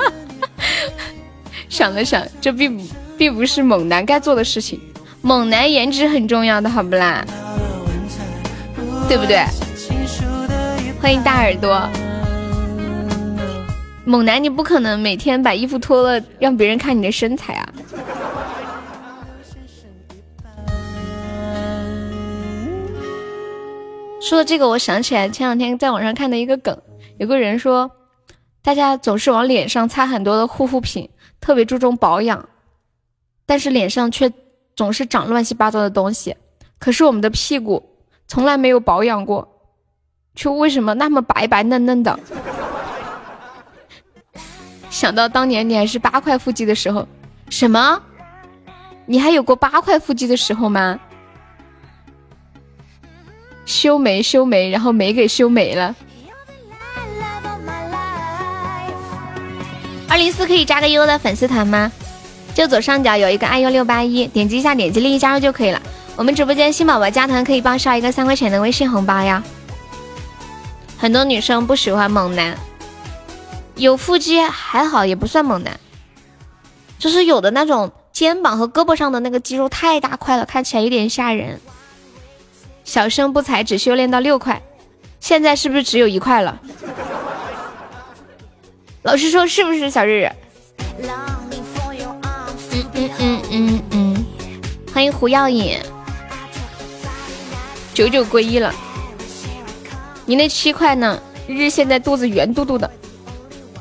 [1.70, 4.82] 想了想，这并并不是猛男该做的事情。
[5.22, 7.24] 猛男颜值很重要的，好不啦？
[9.08, 9.46] 对不对？
[11.02, 11.88] 欢迎大耳朵。
[14.04, 17.74] 猛男，你不可能每天把衣服脱了让别人看你的身材啊！
[24.22, 26.76] 说到这个，我想起来前两天在网上看的一个梗，
[27.18, 27.90] 有个人说，
[28.64, 32.50] 大家总是往脸上擦很多的护肤品，特别注重保养，
[33.46, 34.32] 但是脸上却
[34.76, 36.36] 总是长乱七八糟的东西。
[36.80, 37.95] 可是我们的屁股
[38.28, 39.48] 从来没有保养过，
[40.36, 42.20] 却为什么那么白白嫩嫩的？
[44.90, 47.08] 想到当年你还是八块腹肌的时候，
[47.50, 48.02] 什么？
[49.06, 51.00] 你还有过八块腹肌的时候吗？
[53.66, 55.96] 修眉修眉，然后眉给修没了。
[60.08, 61.92] 二零四可以加个优的粉丝团吗？
[62.54, 65.82] 就左上角有一个爱优六八一，点击一下，点击立即加入就可以了。
[66.18, 69.44] 我们直播间新宝宝加团可以报销一个三块钱的微信红包呀。
[70.98, 72.58] 很多女生不喜欢猛男。
[73.76, 75.78] 有腹肌还好，也不算猛男，
[76.98, 81.60] 就是有的那种肩膀和胳膊上的那个肌肉太大块了，看起来有点吓人。
[82.86, 84.62] 小生不才，只修炼到六块，
[85.20, 86.62] 现在是不是只有一块了？
[89.04, 90.32] 老实说，是不是小日日？
[92.72, 94.26] 嗯嗯嗯嗯嗯，
[94.94, 95.85] 欢迎胡耀眼，
[97.96, 98.76] 九九归一了。
[100.26, 101.18] 你那七块呢？
[101.48, 102.92] 日现在肚子圆嘟嘟的。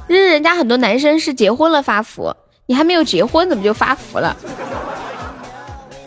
[0.07, 2.33] 日日，人家很多男生是结婚了发福，
[2.67, 4.37] 你还没有结婚，怎么就发福了？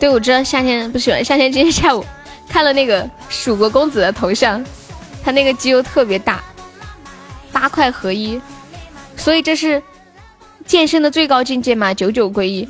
[0.00, 1.52] 对，我知道夏天不喜欢夏天。
[1.52, 2.02] 今天下午
[2.48, 4.64] 看了那个蜀国公子的头像，
[5.22, 6.42] 他那个肌肉特别大，
[7.52, 8.40] 八块合一，
[9.16, 9.82] 所以这是
[10.64, 11.92] 健身的最高境界嘛？
[11.92, 12.66] 九九归一。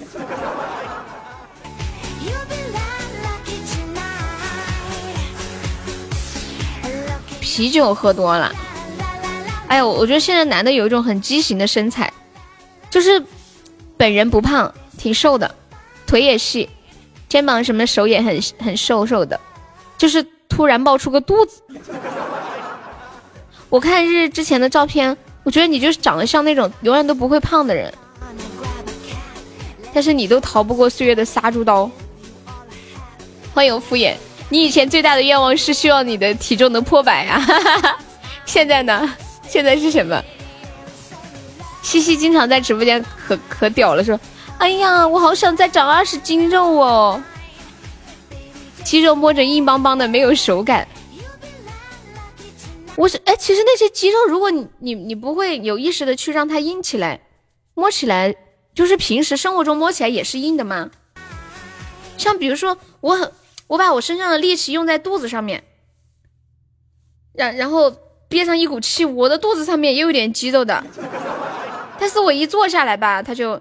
[7.59, 8.55] 啤酒喝多了。
[9.67, 12.13] 哎呦，我觉得现在男的有一种很畸形的身材，
[12.89, 13.21] 就是
[13.97, 15.53] 本人不胖，挺瘦的，
[16.07, 16.71] 腿也细，
[17.29, 19.41] 肩膀什么手也很很瘦瘦的，
[19.97, 21.61] 就是突然冒出个肚子。
[23.69, 27.93] 我看日之前的照片，我觉得你就是长得像那种永远都不会胖的人，
[29.93, 31.91] 但是你都逃不过岁月的杀猪刀。
[33.53, 34.15] 欢迎敷衍，
[34.51, 37.45] 你以前最大的愿望是希望你的体重能破百啊，
[38.47, 39.15] 现在呢？
[39.49, 40.23] 现在是什么？
[41.83, 44.19] 西西经常在直播间可可屌了，说
[44.59, 47.23] ：“哎呀，我好想再长二十斤肉哦，
[48.85, 50.87] 肌肉摸着硬邦邦的，没有手感。”
[52.97, 57.21] 我是哎，其实那些肌肉，如果你你你不会有意识的去让它硬起来，
[57.75, 58.35] 摸起来
[58.75, 60.91] 就是平时生活中摸起来也是硬的吗？
[62.17, 63.31] 像比如说，我很
[63.69, 65.63] 我把我身上的力气用在肚子上面，
[67.33, 67.95] 然然后。
[68.31, 70.85] 憋上一股气，我的肚子上面也有点肌肉的，
[71.99, 73.59] 但是我一坐下来吧，它就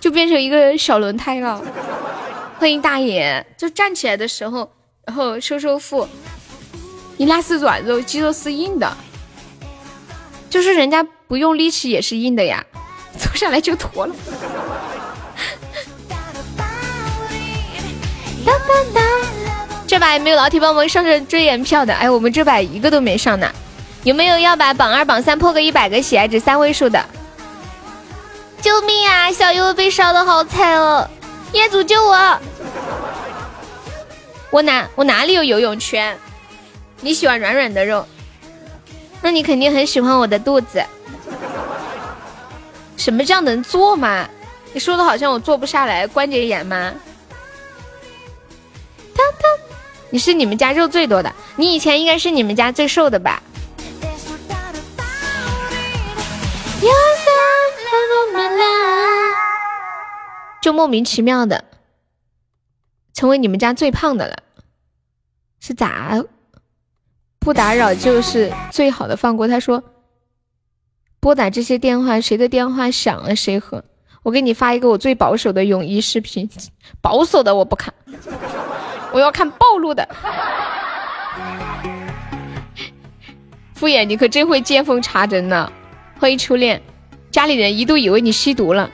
[0.00, 1.62] 就变成一个小轮胎了。
[2.58, 4.68] 欢迎大爷，就站起来的时候，
[5.06, 6.08] 然后收收腹，
[7.18, 8.96] 你那是软肉，肌肉是硬的，
[10.50, 12.66] 就是人家不用力气也是硬的呀，
[13.16, 14.14] 坐下来就驼了。
[19.86, 21.94] 这把有没有老铁帮忙上上追颜票的？
[21.94, 23.48] 哎，我们这把一个都没上呢。
[24.02, 27.02] 有没有要把榜二、榜三破个一百个喜爱值三位数的？
[28.60, 29.30] 救命啊！
[29.30, 31.08] 小优被烧的好惨哦！
[31.52, 32.38] 业主救我！
[34.50, 36.18] 我哪我哪里有游泳圈？
[37.00, 38.06] 你喜欢软软的肉，
[39.20, 40.82] 那你肯定很喜欢我的肚子。
[42.96, 44.28] 什么叫能坐吗？
[44.72, 46.92] 你说的好像我坐不下来，关节炎吗？
[50.10, 53.42] 你是你们家肉最多的，你以前应该是你们家最瘦的吧？
[60.62, 61.62] 就莫名其妙的
[63.12, 64.36] 成为你们家最胖的了，
[65.60, 66.24] 是咋？
[67.38, 69.46] 不打扰就是最好的放过。
[69.46, 69.82] 他说，
[71.20, 73.84] 拨打这些电话，谁的电话响了谁喝。
[74.22, 76.48] 我给你发一个我最保守的泳衣视频，
[77.02, 77.92] 保守的我不看。
[79.14, 80.08] 我要看暴露的，
[83.72, 85.70] 敷衍，你可真会见缝插针呢。
[86.18, 86.82] 欢迎初恋，
[87.30, 88.90] 家里人一度以为你吸毒了，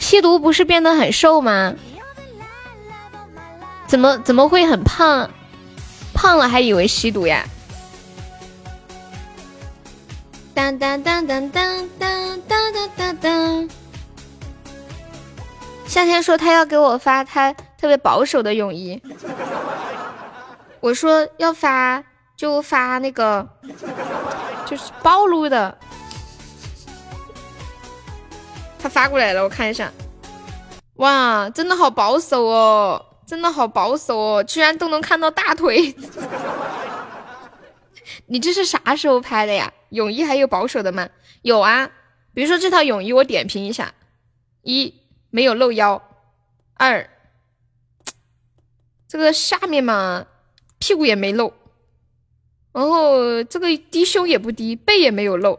[0.00, 1.72] 吸毒不是变得很瘦吗？
[3.86, 5.30] 怎么怎么会很胖？
[6.12, 7.44] 胖了还以为吸毒呀？
[10.52, 13.70] 当当当当当当当当当。
[15.90, 19.02] 夏天说他要给我发他特别保守的泳衣，
[20.78, 22.04] 我说要发
[22.36, 23.44] 就发那个
[24.64, 25.76] 就是暴露的。
[28.78, 29.90] 他发过来了，我看一下。
[30.94, 35.92] 哇，真的好保守哦，真的好保守哦，居然都能看到大腿。
[38.26, 39.72] 你这是啥时候拍的呀？
[39.88, 41.08] 泳衣还有保守的吗？
[41.42, 41.90] 有啊，
[42.32, 43.92] 比如说这套泳衣，我点评一下：
[44.62, 44.94] 一
[45.30, 46.02] 没有露腰，
[46.74, 47.08] 二
[49.08, 50.26] 这个下面嘛
[50.78, 51.52] 屁股也没露，
[52.72, 55.58] 然后这个低胸也不低，背也没有露。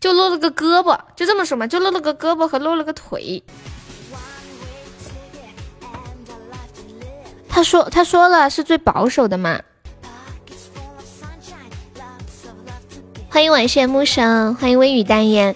[0.00, 3.42] 就露了个胳膊，就这么说嘛，就露了个胳膊和露了个腿。
[7.48, 9.60] 他说他说了是最保守的嘛。
[13.28, 15.54] 欢迎晚羡慕生，欢迎微雨淡烟，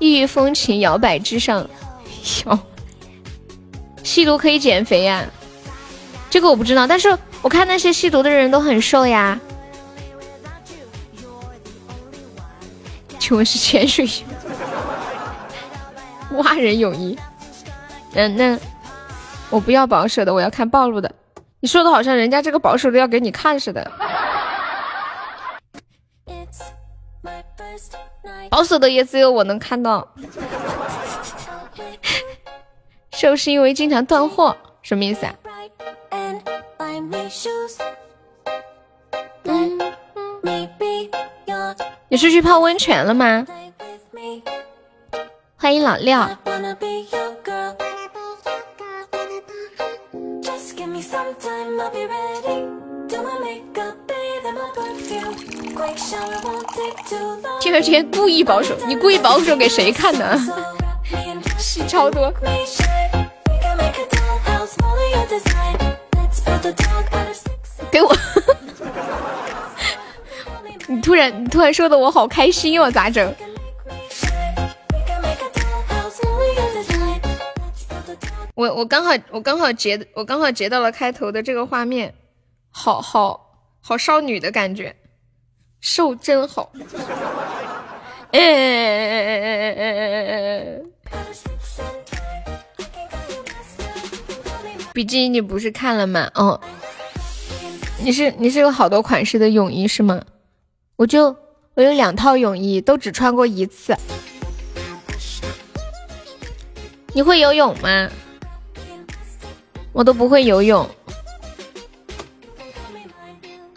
[0.00, 1.70] 异域风情摇摆之上。
[2.46, 2.58] 摇
[4.02, 5.24] 吸毒可以减肥呀？
[6.28, 9.38] 这个我不知道，但是我看那些吸毒的人都很瘦呀。
[13.18, 14.06] 请问是潜水
[16.30, 17.18] 泳、 蛙人泳衣？
[18.14, 18.58] 嗯，那
[19.50, 21.12] 我不要保守的，我要看暴露的。
[21.60, 23.90] 你说的好像人家这个保守的要给你看似的。
[28.48, 30.06] 保守的也只有我能看到。
[33.16, 35.34] 瘦是因为经常断货，什么意思啊？
[42.08, 43.46] 你是去泡温泉了吗？
[45.56, 46.28] 欢迎老廖。
[57.62, 60.38] 第二天故意保守，你故意保守给谁看的？
[61.58, 62.32] 戏超多。
[67.90, 68.14] 给我。
[70.88, 73.34] 你突然，你突然说的我好开心哟，咋整？
[78.54, 82.14] 我我刚好我刚好截我刚好截到了开头的这个画面，
[82.70, 84.96] 好好好少女的感觉，
[85.80, 86.72] 瘦真好。
[88.32, 88.40] 哎，
[94.96, 96.30] 比基尼不是看了吗？
[96.34, 96.58] 哦，
[98.02, 100.22] 你是你是有好多款式的泳衣是吗？
[100.96, 101.36] 我就
[101.74, 103.94] 我有两套泳衣，都只穿过一次。
[107.12, 108.08] 你会游泳吗？
[109.92, 110.88] 我都不会游泳。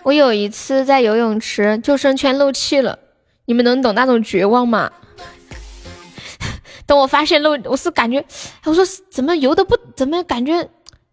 [0.04, 2.98] 我有一次在游泳池救生圈漏气了，
[3.44, 4.90] 你们能懂那种绝望吗？
[6.88, 8.24] 等我发现漏，我是感觉，
[8.64, 10.70] 我说怎么游的不怎么感觉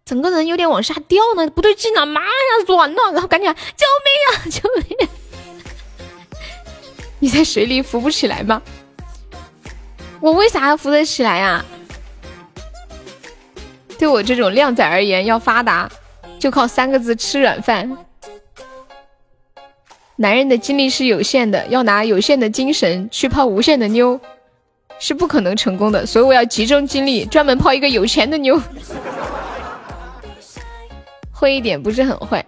[0.06, 1.50] 整个人有点往下掉呢？
[1.50, 2.28] 不对劲了，妈呀，
[2.68, 3.12] 软了！
[3.12, 5.08] 然后赶紧救命啊， 救命！
[7.18, 8.62] 你在水里浮不起来吗？
[10.20, 11.64] 我为啥要浮得起来呀？
[13.98, 15.90] 对我这种靓仔而言，要发达
[16.38, 17.98] 就靠三个字：吃软饭。
[20.14, 24.20] 男人的精力是有限的，要拿有限的精神去泡无限的妞，
[25.00, 26.06] 是不可能成功的。
[26.06, 28.62] 所以我要集中精力，专门泡一个有钱的妞。
[31.38, 32.42] 会一点，不是很会。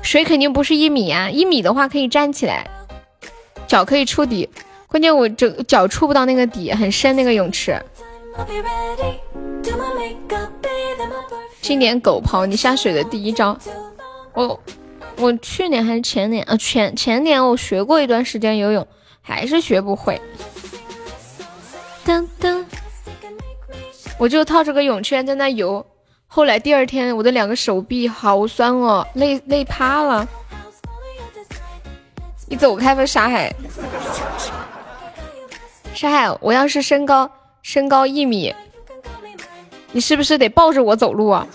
[0.00, 2.64] 水肯定不是一米啊，一米的话可以站起来。
[3.66, 4.48] 脚可以触底，
[4.86, 7.82] 关键我这脚触不到那个底，很深那个泳池。
[11.60, 13.58] 今年狗刨，你下水的第一招。
[14.34, 14.60] 我
[15.16, 18.86] 我去年还是前年啊前前年我学过一段时间游泳，
[19.20, 20.20] 还是学不会。
[22.06, 22.64] 噔噔，
[24.18, 25.84] 我就套着个泳圈在那游，
[26.34, 30.26] 后来第二天我的两个手臂好酸哦，累累趴了。
[32.48, 33.54] 你走开吧，沙海。
[35.92, 37.30] 沙海，我要是身高
[37.60, 38.54] 身高一米，
[39.92, 41.46] 你是不是得抱着我走路啊？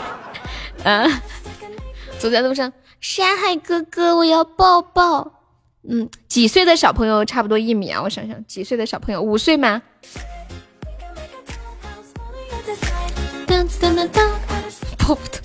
[0.84, 1.22] 啊，
[2.20, 5.32] 走在路上，沙海哥哥，我要抱抱。
[5.88, 8.02] 嗯，几岁的小朋友差不多一米啊？
[8.02, 9.80] 我想想，几岁的小朋友，五岁吗？
[14.98, 15.38] 抱不得。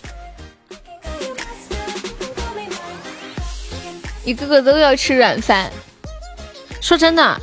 [4.26, 5.72] 一个个都要吃软饭。
[6.82, 7.40] 说真的，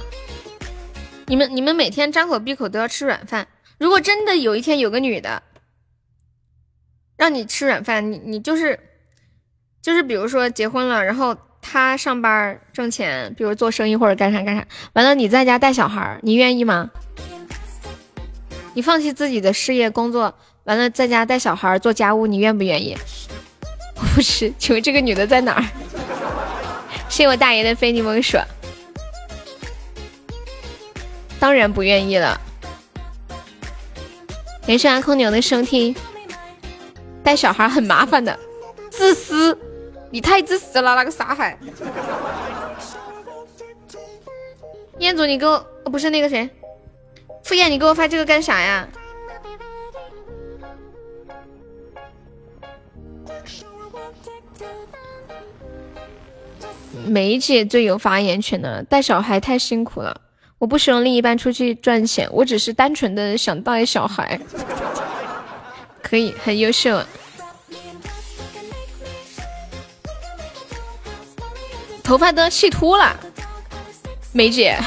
[1.26, 3.46] 你们你们每天张口闭口都要吃软饭。
[3.78, 5.42] 如果真的有一天有个女的
[7.16, 8.80] 让你吃软饭，你你就是
[9.80, 16.90] 就是比如说结婚了，然后她上班挣钱，比如做生意或者干啥干啥，完了你在家带小孩，你愿意吗？
[18.74, 22.96] 你放弃自己的事业工作，完了在家带小孩做家务，你愿不愿意？
[24.14, 25.64] 不是，请问这个女的在哪儿？
[27.08, 28.36] 谢我大爷的非你莫属。
[31.38, 32.40] 当然不愿意了。
[34.66, 35.94] 感谢阿空牛的收听。
[37.22, 38.38] 带小孩很麻烦的，
[38.90, 39.56] 自私，
[40.10, 41.58] 你太自私了，那个傻海。
[44.98, 46.48] 彦祖，你给我，不是那个谁。
[47.44, 48.88] 敷衍你给我发这个干啥呀？
[57.07, 60.20] 梅姐最有发言权的，带小孩太辛苦了，
[60.59, 64.38] 我不希望另一半出去赚钱，我只是单纯的想带小孩。
[66.02, 67.02] 可以，很优秀。
[72.02, 73.16] 头发都要气秃了，
[74.32, 74.78] 梅姐。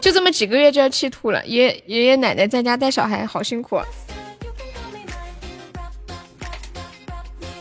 [0.00, 3.80] 就这么几个月就要气吐了，爷爷爷奶奶在家带小孩好辛苦。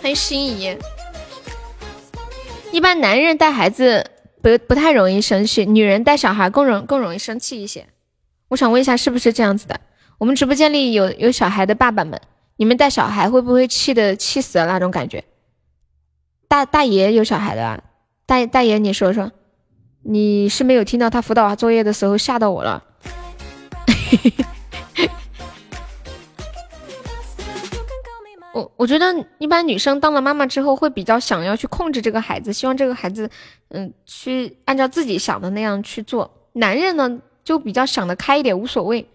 [0.02, 0.78] 欢迎心仪。
[2.76, 4.06] 一般男人带孩子
[4.42, 7.88] 不不太容易生气，女人带小孩更容更容易生气一些。
[8.50, 9.80] 我想问一下，是不是这样子的？
[10.18, 12.20] 我们直播间里有有小孩的爸爸们，
[12.58, 15.24] 你们带小孩会不会气的气死了那种感觉？
[16.50, 17.82] 大大爷有小孩的啊，
[18.26, 19.32] 大大爷你说说。
[20.04, 22.84] 你是没有听到他辅导作业的时候吓到我了。
[28.56, 33.30] 我我觉得一般女生当了妈妈之后会比较想要去控制这个孩子，希望这个孩子
[33.68, 36.32] 嗯去按照自己想的那样去做。
[36.54, 39.06] 男人呢就比较想得开一点，无所谓，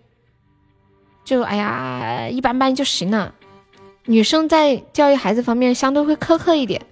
[1.24, 3.34] 就哎呀一般般就行了。
[4.04, 6.82] 女生在教育孩子方面相对会苛刻一点。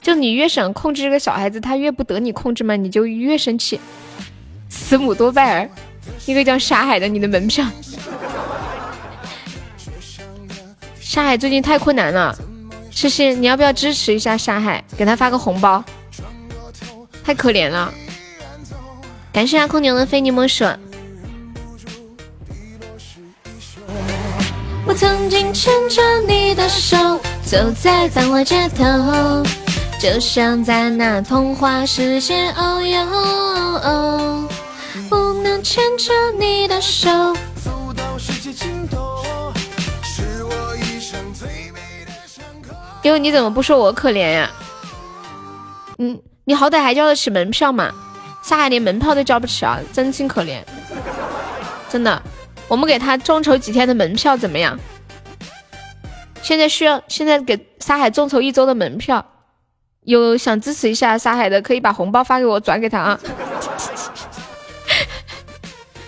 [0.00, 3.80] 就你越想控制这个小孩子，他越不得你控制嘛，你就越生气。
[4.68, 5.70] 慈母多败儿，
[6.26, 7.66] 一个叫沙海的，你的门票。
[11.08, 12.36] 沙海最近太困难了，
[12.90, 15.82] 诗诗，你要不要支持一下沙海，给他发个红包？
[17.24, 17.94] 太可怜了。
[19.32, 20.64] 感谢阿空牛的非你莫属。
[24.84, 28.84] 我曾经牵着你的手，走在繁华街头。
[30.00, 33.00] 就像在那童话世界，哦哟
[33.84, 34.48] 哦，
[35.08, 37.08] 不能牵着你的手。
[37.64, 39.15] 走到世界尽头，
[43.06, 43.14] 口。
[43.14, 44.50] 哟，你怎么不说我可怜呀？
[45.98, 47.90] 嗯，你好歹还交得起门票嘛？
[48.42, 50.60] 沙海连门票都交不起啊，真心可怜。
[51.88, 52.22] 真的，
[52.68, 54.78] 我们给他众筹几天的门票怎么样？
[56.42, 59.24] 现在需要，现在给沙海众筹一周的门票。
[60.02, 63.18] 有想支持一下沙海的，可以把红包发给我，转给他啊！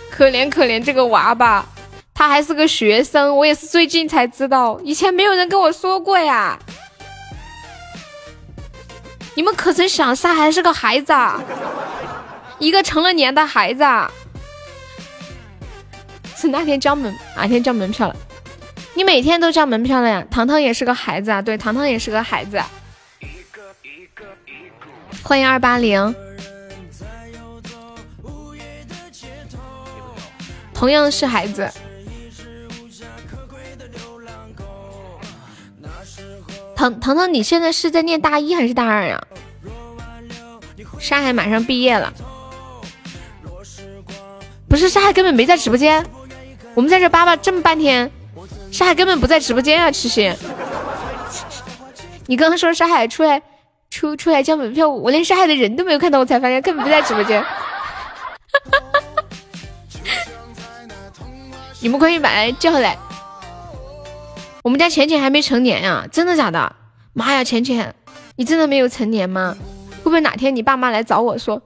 [0.09, 1.67] 可怜可怜这个娃吧，
[2.15, 6.57] 他还是个学生，我也是最近才知道，以前没有人跟我说过呀。
[9.39, 11.41] 你们可曾想，沙海是个孩子，啊，
[12.59, 14.11] 一个成了年的孩子啊。
[16.35, 18.17] 是那天交门，哪天交门票了？
[18.95, 20.25] 你每天都交门票了呀？
[20.29, 22.61] 糖糖也是个孩子啊，对，糖糖也是个孩子。
[25.23, 26.13] 欢迎二八零，
[30.75, 31.71] 同样是孩子。
[36.79, 39.21] 糖糖糖，你现在是在念大一还是大二呀？
[41.01, 42.13] 沙海马上毕业了，
[44.69, 46.07] 不是沙海根本没在直播间，
[46.75, 48.09] 我们在这叭叭这么半天，
[48.71, 49.91] 沙海根本不在直播间啊！
[49.91, 50.33] 痴心，
[52.27, 53.43] 你刚刚说沙海出来。
[53.91, 57.43] 出出来交门票，我连沙海的人都没有看到，我才发现根本不在直播间。
[61.81, 62.99] 你们可以把他叫来。
[64.63, 66.75] 我们家浅浅还没成年呀，真的假的？
[67.13, 67.95] 妈呀，浅浅，
[68.37, 69.57] 你真的没有成年吗？
[69.99, 71.61] 会不会哪天你爸妈来找我说，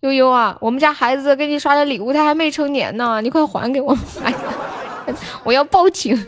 [0.00, 3.96] 悠悠啊，我们家孩子给你刷的礼物，他还没成年呢，你快还给我！
[4.22, 4.38] 哎呀，
[5.42, 6.24] 我要报警。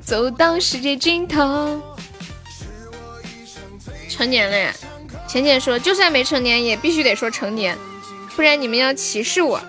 [0.00, 1.80] 走到世界尽头。
[4.08, 4.72] 成年了呀，
[5.26, 7.76] 浅浅说，就算没成年，也必须得说成年，
[8.36, 9.60] 不然你们要歧视我。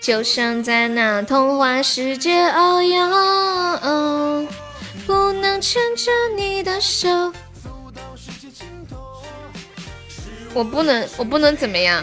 [0.00, 4.48] 就像在那童话世界，哦哟，
[5.06, 6.62] 不能牵着你。
[6.62, 7.08] 的手。
[10.52, 12.02] 我不能，我不能怎么样？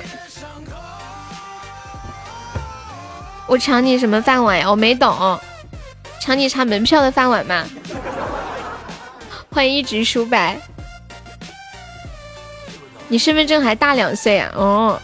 [3.47, 4.69] 我抢你什么饭碗呀？
[4.69, 5.39] 我没懂，
[6.21, 7.65] 抢你查门票的饭碗吗？
[9.51, 10.59] 欢迎一直书白，
[13.07, 14.51] 你身份证还大两岁啊？
[14.55, 15.01] 哦，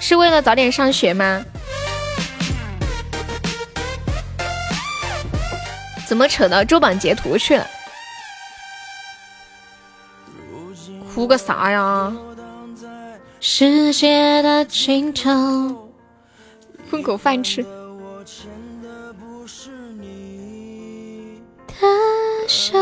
[0.00, 1.44] 是为了早点上学吗？
[6.12, 7.66] 怎么扯到周榜截图去了？
[11.14, 12.14] 哭个啥呀？
[13.40, 15.90] 世界的尽头，
[16.90, 17.62] 混口饭吃。
[17.62, 17.68] 的
[22.46, 22.78] 手，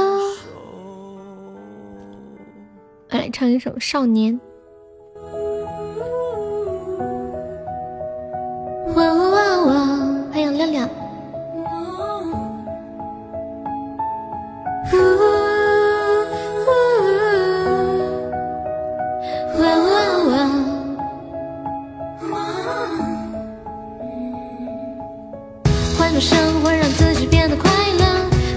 [3.11, 4.35] 我来唱一首《少年》。
[8.97, 9.75] 哇哇哇！
[10.33, 11.00] 欢迎亮亮。
[26.21, 28.05] 生活让自己变得快乐，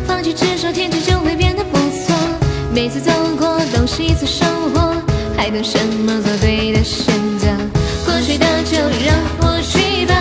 [0.05, 2.13] 放弃执着，天气就会变得不错。
[2.73, 3.09] 每次走
[3.39, 4.93] 过都是一次收获，
[5.37, 6.21] 还等什么？
[6.21, 7.05] 做对的选
[7.39, 7.47] 择。
[8.05, 10.13] 过去的就让过去吧，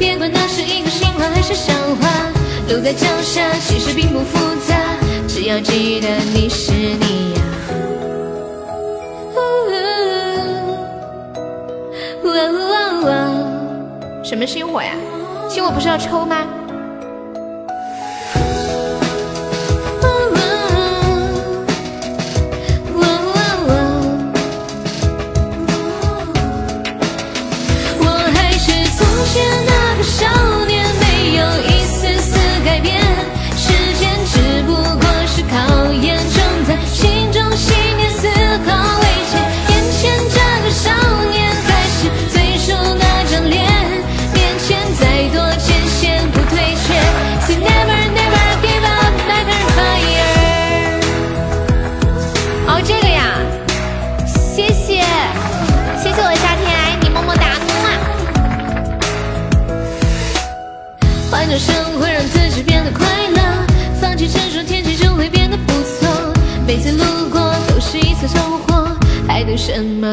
[0.00, 2.08] 别管那是一个心话还是笑话。
[2.68, 4.74] 路在脚下，其实并不复杂，
[5.50, 7.42] 要记得你是你呀。
[14.22, 14.94] 什么星火呀？
[15.48, 16.46] 星火不是要抽吗？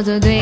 [0.04, 0.37] 等什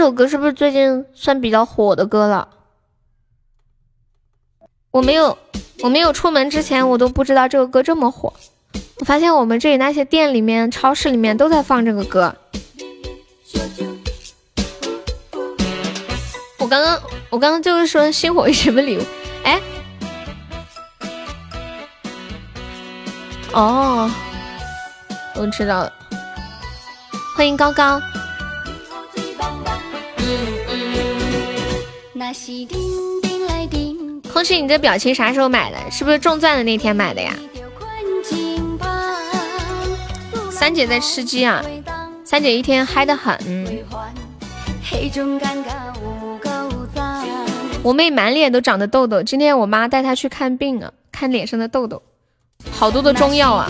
[0.00, 2.48] 这首歌是不是最近算比较火的歌了？
[4.90, 5.36] 我没有，
[5.82, 8.32] 我没有出门之前，我都不知道这个歌这么火。
[8.98, 12.34] 我发现我们这里那些店里面、超市里面都在放这个歌。
[16.58, 16.98] 我刚刚，
[17.28, 19.02] 我刚刚就是说星火什么礼物？
[19.44, 19.60] 哎，
[23.52, 24.10] 哦，
[25.36, 25.92] 我知道了。
[27.36, 28.00] 欢迎高高。
[34.32, 35.76] 空气，你这表情啥时候买的？
[35.90, 37.34] 是不是中钻的那天买的呀？
[40.50, 41.64] 三姐在吃鸡啊！
[42.24, 43.36] 三姐一天嗨得很。
[47.82, 52.02] 我妹满脸都长的痘痘，今天我妈带她去看病啊，看脸上的痘痘，
[52.70, 53.68] 好多的中药啊，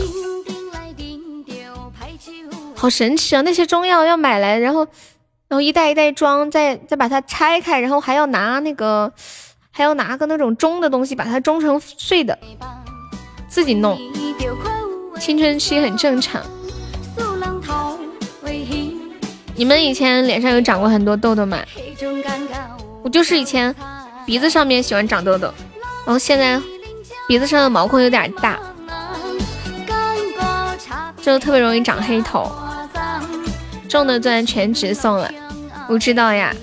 [2.74, 3.42] 好神奇啊！
[3.42, 4.86] 那些中药要买来，然后，
[5.50, 9.12] 然后一袋一袋装，再再把它拆开，然后还要拿那个，
[9.72, 12.38] 还要拿个那种中的东西把它中成碎的，
[13.48, 13.98] 自己弄。
[15.18, 16.40] 青春期很正常。
[19.56, 21.58] 你们以前脸上有长过很多痘痘吗？
[23.02, 23.74] 我就是以前
[24.24, 25.52] 鼻子上面喜欢长痘痘，
[26.06, 26.62] 然后现在
[27.26, 28.56] 鼻子上的毛孔有点大，
[31.20, 32.48] 就特别容易长黑头。
[33.88, 35.28] 中的钻全直送了，
[35.90, 36.54] 我知道呀。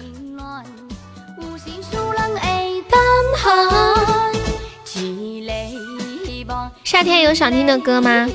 [6.85, 8.25] 夏天有想听的歌吗？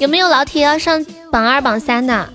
[0.00, 1.06] 有没有老铁要上？
[1.30, 2.28] 榜二榜三的，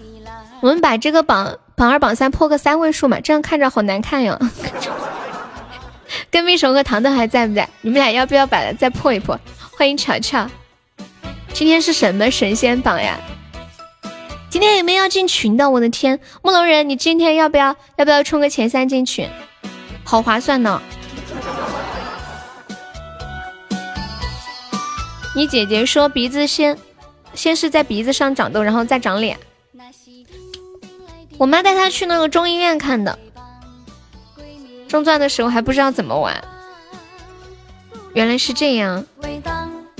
[0.61, 4.39] 我们把这个榜榜二榜三破个三位数嘛，这样看着好难看哟。
[6.31, 7.67] 跟蜜虫和糖豆还在不在？
[7.81, 9.37] 你们俩要不要把它再破一破？
[9.77, 10.49] 欢迎巧巧，
[11.51, 13.19] 今天是什么神仙榜呀？
[14.51, 15.69] 今天有没有要进群的？
[15.69, 19.29] 我的天，木龙人，你今天要不要要不要冲个前三进群？
[20.03, 20.81] 好划算呢。
[25.33, 26.77] 你姐姐说鼻子先。
[27.33, 29.39] 先是在鼻子上长痘，然后再长脸。
[31.37, 33.17] 我妈带她去那个中医院看的。
[34.89, 36.43] 中钻的时候还不知道怎么玩，
[38.13, 39.05] 原来是这样。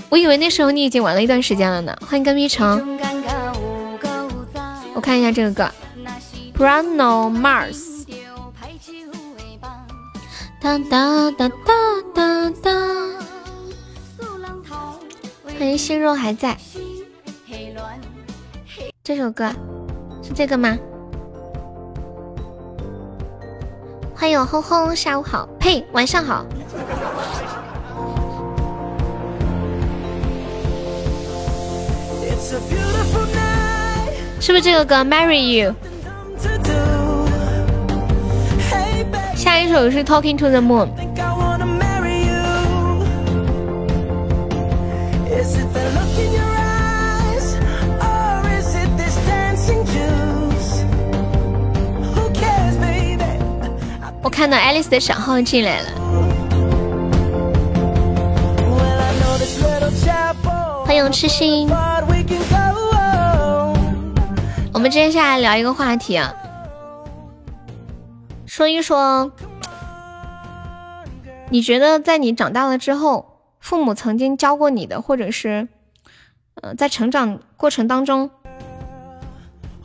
[0.10, 1.97] 我以为那时候你已经玩了一段时间了呢。
[2.06, 2.99] 欢迎跟咪城。
[5.02, 5.70] 看一下这个歌
[6.56, 8.06] ，Bruno Mars。
[10.62, 11.74] 哒哒哒哒
[12.14, 12.72] 哒哒。
[15.43, 16.56] 欢迎心肉还在。
[19.04, 19.52] 这首歌
[20.24, 20.78] 是这个吗？
[24.16, 26.45] 欢迎轰轰，下午好，呸，晚上好。
[34.42, 35.76] 是不是这个歌？Marry You。
[39.36, 40.89] 下一首是 Talking to the Moon。
[54.24, 55.89] 我看到 Alice 的小号进来了，
[60.84, 61.70] 欢迎痴心。
[64.82, 66.33] 我们接下来聊一个话题啊，
[68.47, 69.32] 说一说，
[71.51, 75.67] 你觉得在你长大了之后，父母曾经教过你的，或者是，
[76.55, 78.32] 呃，在成长过程当中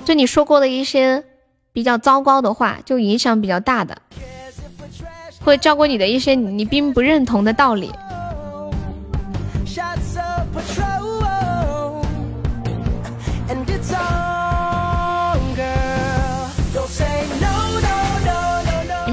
[0.07, 1.23] 对你说过的一些。
[1.75, 4.01] 比较糟糕的话，就影响比较大的，
[5.45, 7.93] 会教过你的一些你并不认同的道理。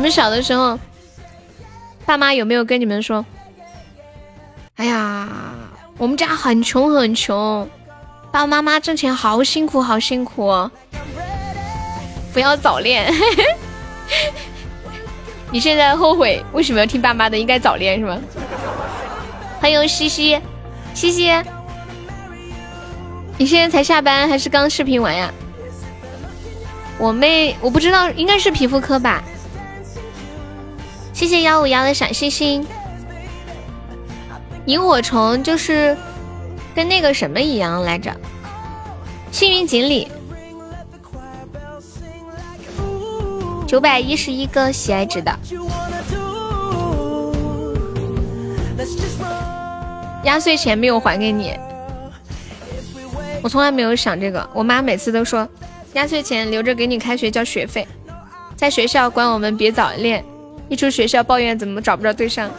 [0.03, 0.77] 们小的时候，
[2.05, 3.25] 爸妈有没有跟你们说
[4.75, 5.29] ：“哎呀，
[5.97, 7.65] 我们家很穷很穷，
[8.29, 10.69] 爸爸妈妈挣钱好辛苦好辛苦。”
[12.33, 13.09] 不要早恋，
[15.49, 17.37] 你现在后悔为什么要听爸妈的？
[17.37, 18.19] 应该早恋是吗？
[19.61, 20.37] 欢迎西西，
[20.93, 21.31] 西西，
[23.37, 25.31] 你现在才下班还是刚视频完呀？
[26.97, 29.23] 我妹我不知道，应该是皮肤科吧。
[31.13, 32.65] 谢谢幺五幺的小心心。
[34.65, 35.95] 萤火虫就是
[36.73, 38.11] 跟那个什么一样来着？
[39.31, 40.07] 幸运锦鲤。
[43.67, 45.35] 九百一十一个喜爱值的
[50.23, 51.57] 压岁钱没有还给你，
[53.41, 54.47] 我从来没有想这个。
[54.53, 55.47] 我妈每次都说
[55.93, 57.87] 压岁钱留着给你开学交学费，
[58.55, 60.23] 在学校管我们别早恋，
[60.69, 62.49] 一出学校抱怨怎么找不着对象。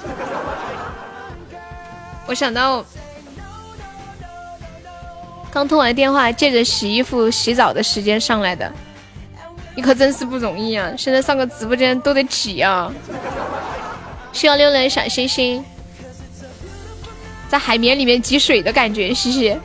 [2.26, 2.84] 我想到
[5.50, 8.72] 刚通完电话，借着洗衣服、洗澡的时间上来的，
[9.76, 10.92] 你可真是不容易啊！
[10.96, 12.90] 现在上个直播间都得挤啊！
[14.32, 15.64] 需要六人小心心，
[17.48, 19.58] 在海绵里面挤水的感觉，谢谢。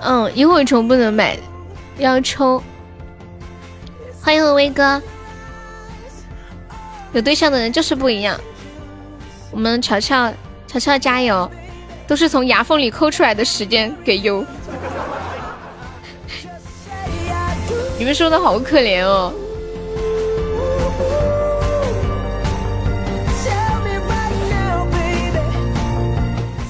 [0.00, 1.38] 嗯，萤火虫不能买，
[1.98, 2.62] 要抽。
[4.24, 5.02] 欢迎我威哥，
[7.12, 8.40] 有对象的人就是不一样。
[9.50, 10.32] 我们乔乔，
[10.66, 11.50] 乔乔加油，
[12.06, 14.42] 都是从牙缝里抠出来的时间给优。
[17.98, 19.30] 你们说的好可怜哦。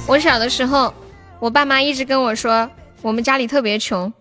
[0.08, 0.92] 我小的时候，
[1.38, 2.68] 我爸妈一直跟我说。
[3.00, 4.12] 我们家里特别穷，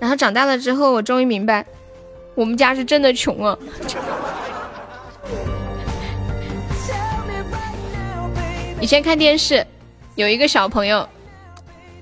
[0.00, 1.66] 然后长大了之后，我终于明白，
[2.36, 3.58] 我们家是真的穷啊。
[8.80, 9.66] 以前看电视，
[10.14, 11.08] 有一个小朋友，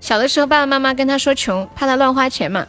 [0.00, 2.66] 小的时候爸爸妈妈跟他说穷，怕他乱花钱嘛，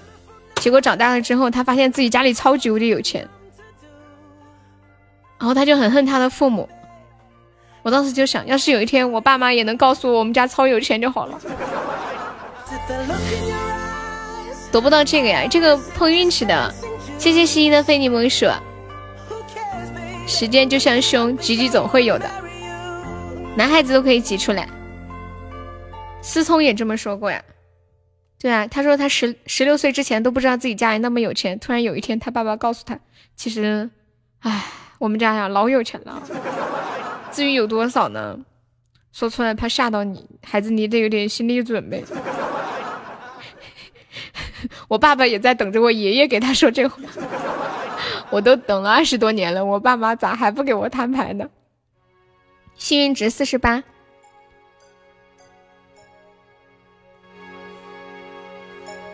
[0.61, 3.27] 结果长大了之后，他发现自己家里超级无敌有钱，
[5.39, 6.69] 然后他就很恨他的父母。
[7.81, 11.39] 我当时就想，要是有一天我爸妈也能告诉我我们家超有钱就好了。
[14.71, 16.73] 夺不到这个呀，这个碰运气的。
[17.17, 18.45] 谢谢西西的非你莫属。
[20.27, 22.29] 时间就像胸，挤挤总会有的。
[23.55, 24.67] 男孩子都可以挤出来。
[26.21, 27.41] 思聪也这么说过呀。
[28.39, 32.99] 对啊，他说他十十六岁之前都不知道自己家里那么有钱，突然有一天他爸爸告诉他，
[33.35, 33.89] 其实，
[34.39, 34.65] 唉，
[34.99, 36.21] 我们家呀老有钱了。
[37.31, 38.37] 至于有多少呢？
[39.11, 42.03] 说出来怕吓到你，孩子你得有点心理准备。
[44.87, 47.01] 我爸爸也在等着我爷爷给他说这话，
[48.29, 51.47] 我都等了二十多年了，我爸妈咋还不给我摊牌呢？
[52.75, 53.83] 幸运值四十八，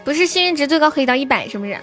[0.04, 1.78] 不是幸运值最高可以到一百，是不是？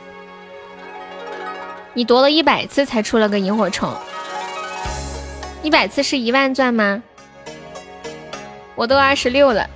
[1.95, 3.93] 你夺了一百次才出了个萤火虫，
[5.63, 7.03] 一百次是一万钻吗？
[8.75, 9.69] 我都二十六了，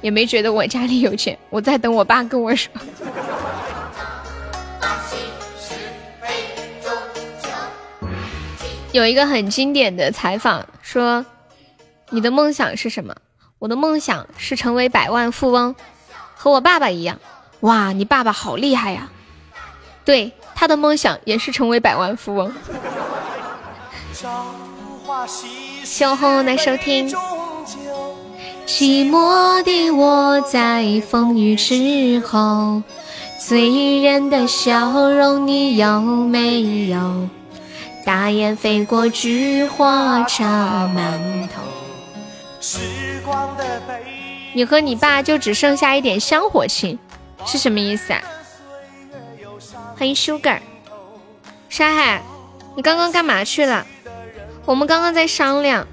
[0.00, 2.72] 也没觉得我家里有钱，我在等我爸跟我说。
[8.92, 11.24] 有一个很经典的采访说
[12.10, 13.14] ：“你的梦想是什么？”
[13.60, 15.74] 我的梦想是成为百万富翁，
[16.34, 17.20] 和我爸爸一样。
[17.60, 19.10] 哇，你爸爸好厉害呀！
[20.02, 22.50] 对，他的梦想也是成为百万富翁。
[25.84, 27.14] 谢红红的收听。
[28.70, 32.82] 寂寞的我在风雨之后，
[33.38, 37.28] 醉人的笑容你有没有？
[38.06, 41.60] 大雁飞过，菊花插满头。
[42.60, 44.02] 时光的背
[44.54, 46.98] 你和你爸就只剩下一点香火气，
[47.44, 48.22] 是什么意思啊？
[49.98, 50.60] 欢迎 Sugar，
[51.68, 52.22] 沙海，
[52.76, 53.84] 你刚刚干嘛去了？
[54.64, 55.86] 我们刚刚在商量，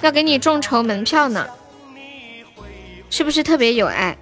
[0.00, 1.46] 要给你众筹门票呢，
[3.10, 4.16] 是不是特别有爱？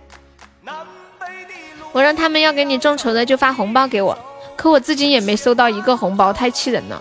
[1.92, 4.18] 我让他们要给你众筹的就发红包给我。
[4.56, 7.00] 可我自己也没收到一个红包，太气人了！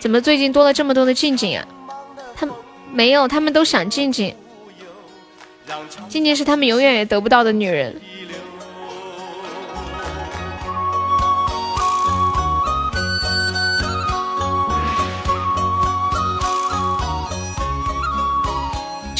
[0.00, 1.64] 怎么最近多了这么多的静静啊？
[2.34, 2.48] 他
[2.92, 4.34] 没有，他们都想静静。
[6.08, 8.00] 静静是他们永远也得不到的女人。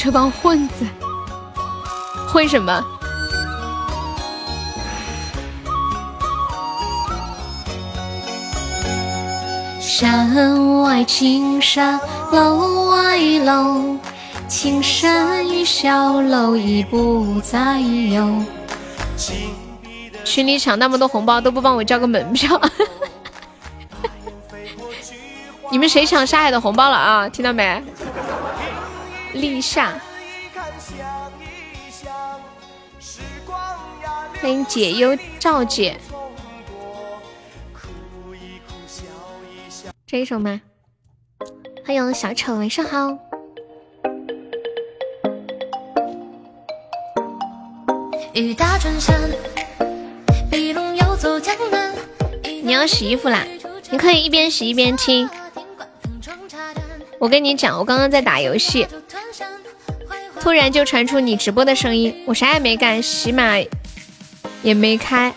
[0.04, 0.84] 这帮混子，
[2.28, 2.84] 混什么？
[9.80, 11.98] 山外青山
[12.30, 13.16] 楼外
[13.46, 13.96] 楼，
[14.46, 18.44] 青山与小楼已不再有。
[20.22, 22.60] 群里抢那么多红包都不帮我交个门票，
[25.72, 27.26] 你们谁抢沙海的红包了啊？
[27.30, 27.82] 听到没？
[29.34, 30.00] 立夏，
[34.40, 35.98] 欢迎解忧赵姐。
[40.06, 40.60] 这一首吗？
[41.84, 43.18] 欢迎小丑，晚上好。
[52.62, 53.44] 你要洗衣服啦？
[53.90, 55.28] 你可以一边洗一边听。
[57.18, 58.86] 我跟你讲，我刚刚在打游戏，
[60.44, 63.58] 突然就传出你直播的声音，我啥也没干，喜马
[64.62, 65.32] 也没开，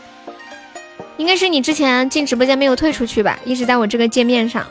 [1.16, 4.68] 应该是你之前进直播间没有退出去吧，一直在我这个界面上。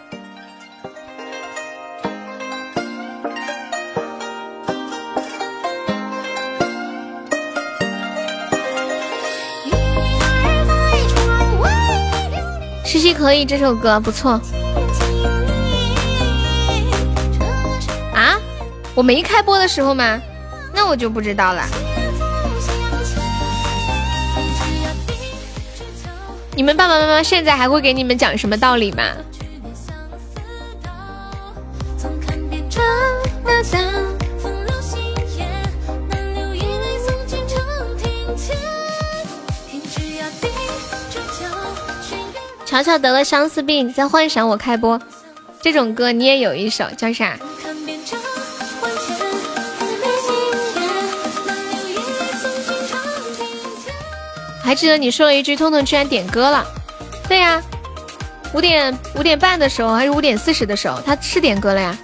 [12.85, 14.39] 嘻习，可以，这首歌不错。
[18.97, 20.19] 我没开播的时候吗？
[20.75, 21.63] 那我就不知道了。
[26.55, 29.03] 你们爸爸妈妈现在还会给你们讲什么道理吗？
[42.65, 45.01] 乔乔得了相思病，在幻想我开播。
[45.63, 47.39] 这种歌你也有一首，叫啥？
[54.67, 56.67] 还记得你说了一句“痛痛”居然点歌了？
[57.29, 57.63] 对呀，
[58.53, 61.97] 五点五点半的时候还是五点四十的时候，他是点歌了呀。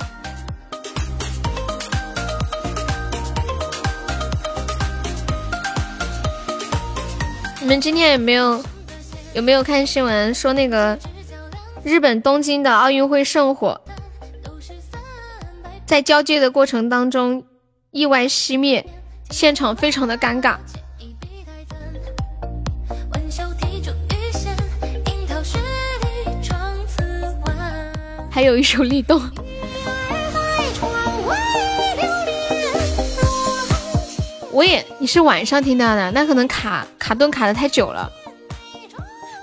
[7.60, 8.62] 你们今天有没有
[9.34, 10.96] 有没有看新闻说那个
[11.82, 13.80] 日本东京的奥运会圣火
[15.84, 17.42] 在交接的过程当中
[17.90, 18.86] 意外熄灭，
[19.30, 20.54] 现场非常的尴尬。
[28.32, 29.20] 还有一首《立冬》，
[34.50, 38.10] 我也你是晚上听到的，那可能卡卡顿卡的太久了。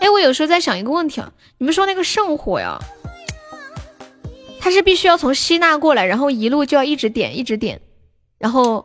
[0.01, 2.79] 哎，我有时候在想一个问题啊，你们说那个圣火呀，
[4.59, 7.81] 它是必须要从希腊过来，然后一路就要一直点一直点，
[8.39, 8.83] 然后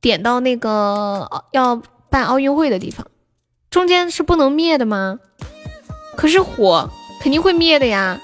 [0.00, 3.06] 点到那个要办奥运会的地方，
[3.70, 5.20] 中间是不能灭的吗？
[6.16, 6.90] 可是火
[7.22, 8.20] 肯定会灭的呀。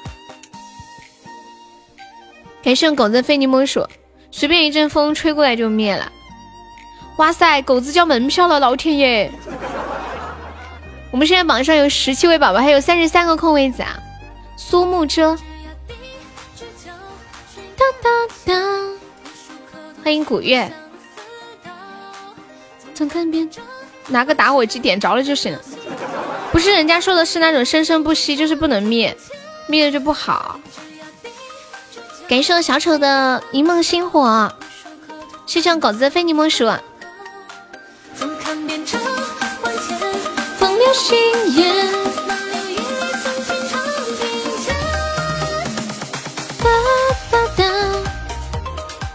[2.64, 3.86] 感谢狗子非你莫属，
[4.30, 6.10] 随便一阵风吹过来就灭了。
[7.18, 9.30] 哇塞，狗子交门票了，老天爷！
[11.10, 14.00] 我们现在榜上有十七位宝宝，还有三十三个空位子啊。
[14.56, 15.36] 苏木遮，
[17.76, 18.98] 当当当，
[20.02, 20.72] 欢迎古月。
[24.08, 25.60] 拿个打火机点着了就行了。
[26.50, 29.14] 不是人家说的是那种生生不息，就是不能灭，
[29.68, 30.58] 灭了就不好。
[32.26, 34.50] 感谢我小丑的一梦星火，
[35.46, 36.68] 谢谢我狗子的非你莫属。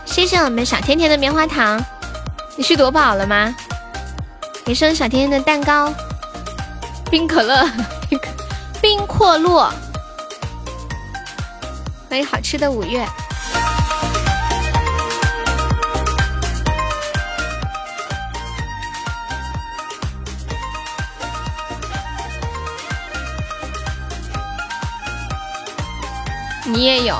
[0.05, 1.83] 谢谢我们小甜甜的棉花糖，
[2.55, 3.55] 你去夺宝了吗？
[4.65, 5.93] 感谢小甜甜的蛋糕，
[7.09, 7.67] 冰可乐，
[8.81, 9.73] 冰阔落。
[12.09, 13.07] 欢迎好吃的五月，
[26.65, 27.15] 你也有，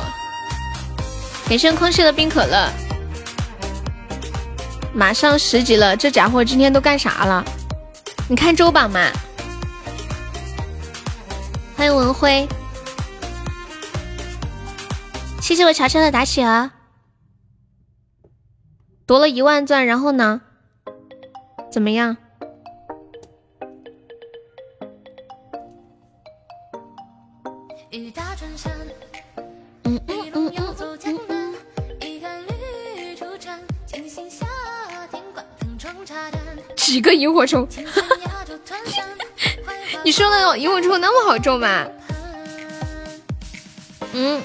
[1.48, 2.68] 感谢空气的冰可乐，
[4.92, 7.46] 马上十级了，这家伙今天都干啥了？
[8.28, 9.00] 你看周榜嘛。
[11.78, 12.48] 欢迎文辉。
[15.50, 16.70] 谢谢我乔乔的打企鹅，
[19.08, 20.42] 夺了一万钻，然后呢？
[21.72, 22.16] 怎么样？
[29.86, 30.00] 嗯嗯
[30.36, 30.54] 嗯嗯
[31.30, 31.56] 嗯。
[36.76, 37.68] 几个萤火虫？
[40.06, 41.88] 你说的萤火虫那么好中吗？
[44.14, 44.40] 嗯。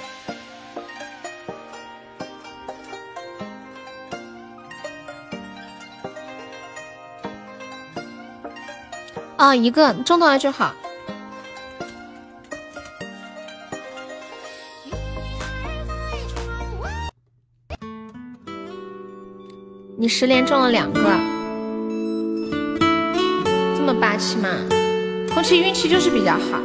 [9.45, 10.75] 啊，一个中到了就好。
[19.99, 21.03] 你十连中了两个，
[23.77, 24.49] 这么霸气吗？
[25.37, 26.59] 后期运气就是比较好。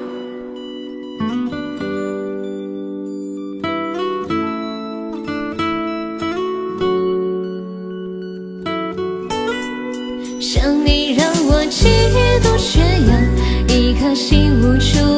[14.20, 15.09] 心无处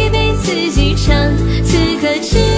[0.00, 2.49] 一杯自己唱此刻只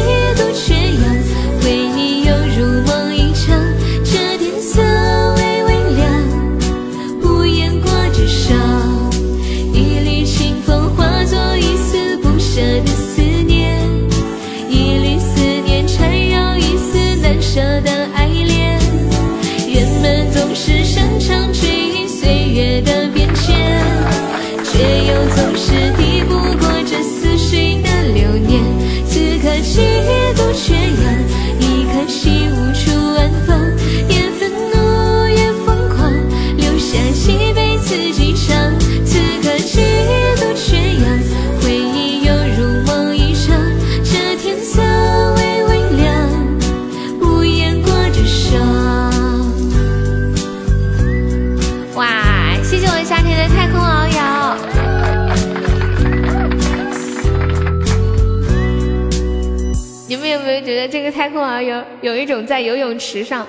[61.22, 63.46] 太空遨游有一种在游泳池上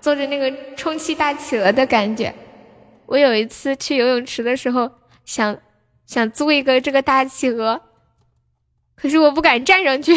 [0.00, 2.34] 坐着那个充气大企鹅的感觉？
[3.04, 4.90] 我有一次去游泳池的时候，
[5.26, 5.58] 想
[6.06, 7.78] 想租一个这个大企鹅，
[8.96, 10.16] 可是我不敢站上去，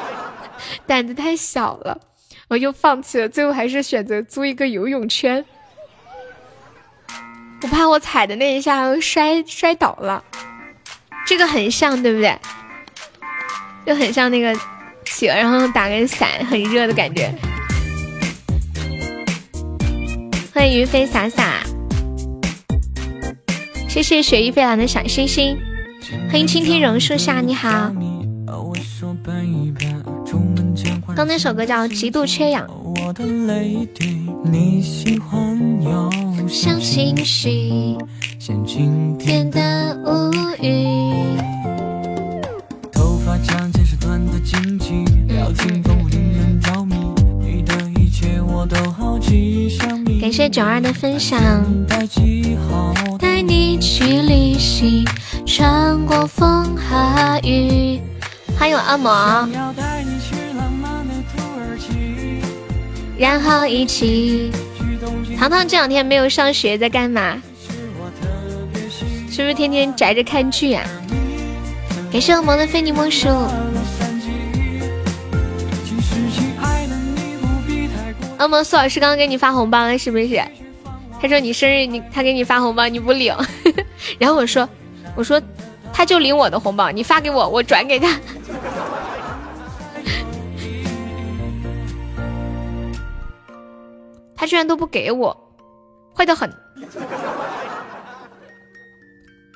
[0.88, 2.00] 胆子太小了，
[2.48, 3.28] 我就放弃了。
[3.28, 5.44] 最后还是选择租一个游泳圈，
[7.60, 10.24] 我怕我踩的那一下摔摔倒了。
[11.26, 12.38] 这个很像，对不对？
[13.84, 14.58] 就很像那个
[15.10, 17.30] 企鹅，然后打个伞，很热的感觉。
[20.54, 21.62] 欢迎云飞洒洒，
[23.88, 25.58] 谢谢雪域飞来的小星星。
[26.30, 27.92] 欢迎倾听榕树下，你好。
[31.14, 32.66] 刚那首歌叫《极度缺氧》。
[36.48, 37.98] 像情绪，
[38.38, 40.32] 像今天的无
[40.62, 41.59] 语。
[50.20, 51.40] 感谢九二的分享。
[53.18, 55.04] 带你去旅行，
[55.46, 58.00] 穿过风和雨。
[58.58, 59.48] 欢迎我恶魔。
[63.18, 64.50] 然后一起。
[65.38, 67.40] 糖糖这两天没有上学，在干嘛？
[69.30, 70.84] 是不是天天宅着看剧啊？
[72.12, 73.28] 感谢恶魔的非你莫属。
[78.40, 80.42] 恶魔苏老师刚刚给你发红包了，是不是？
[81.20, 83.36] 他说你生日，你他给你发红包你不领，
[84.18, 84.66] 然后我说
[85.14, 85.38] 我说
[85.92, 88.18] 他就领我的红包，你发给我，我转给他。
[94.34, 95.36] 他居然都不给我，
[96.16, 96.50] 坏的很。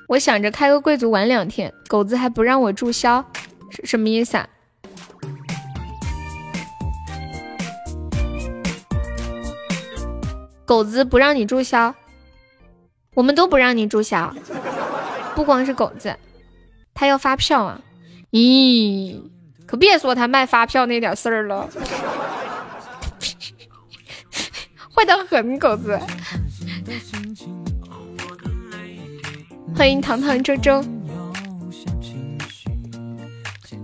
[0.09, 3.25] 我想着开个贵族玩两天，狗子还不让我注销，
[3.71, 4.47] 是什么意思啊？
[10.65, 11.95] 狗子不让你注销，
[13.15, 14.35] 我们都不让你注销，
[15.35, 16.17] 不光是狗子，
[16.95, 17.81] 他要发票啊！
[18.31, 19.21] 咦，
[19.67, 21.69] 可别说他卖发票那点事儿了。
[24.95, 26.01] 坏的很，狗子。
[29.77, 30.83] 欢迎糖糖周周。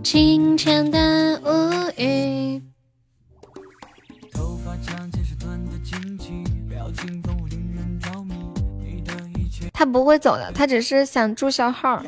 [0.02, 2.62] 清晨的无语。
[9.80, 12.02] 他不会走的，他只是想注销号。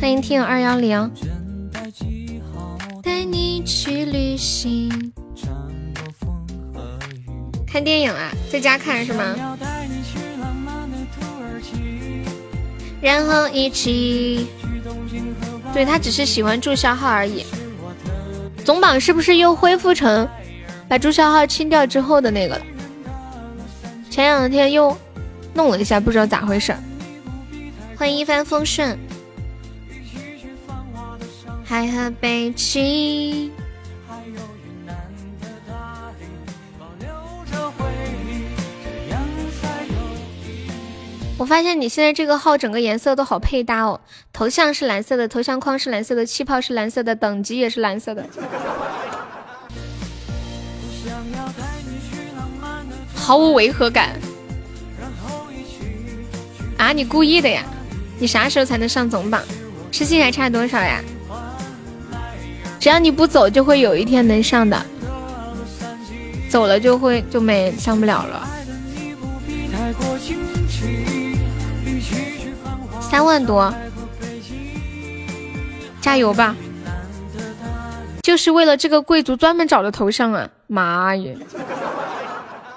[0.00, 1.10] 欢迎听友二幺零。
[3.02, 5.12] 带你去旅行。
[7.66, 9.36] 看电影啊，在家看是吗？
[13.02, 14.46] 然后一起。
[15.74, 17.44] 对他只是喜欢注销号而已。
[18.64, 20.26] 总榜是不是又恢复成
[20.88, 22.64] 把注销号清掉之后的那个了？
[24.14, 24.96] 前两天又
[25.54, 26.72] 弄了一下，不知道咋回事。
[27.96, 28.96] 欢迎一帆风顺。
[31.64, 33.50] 海和北起。
[41.36, 44.00] 我发现你现在这个号整个颜色都好配搭哦，
[44.32, 48.24] 头像是蓝色的，头像框是蓝色的，气泡是蓝色的，等级也是蓝色的，
[53.24, 54.10] 毫无违和感。
[56.76, 57.62] 啊，你故意的呀？
[58.18, 59.40] 你啥时候才能上总榜？
[59.90, 61.00] 吃鸡还差多少呀？
[62.78, 64.84] 只要你不走，就会有一天能上的。
[66.50, 68.46] 走了就会就没上不了了。
[73.00, 73.72] 三万多，
[76.02, 76.54] 加油吧！
[78.20, 80.46] 就是为了这个贵族专门找的头像啊！
[80.66, 81.34] 妈耶！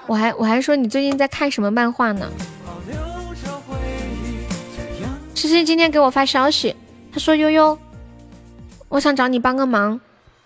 [0.08, 2.26] 我还我还说你最近在看什么漫画呢？
[5.34, 6.74] 诗诗今天给我发消息，
[7.12, 7.78] 他说悠悠，
[8.88, 10.00] 我想找你帮个忙，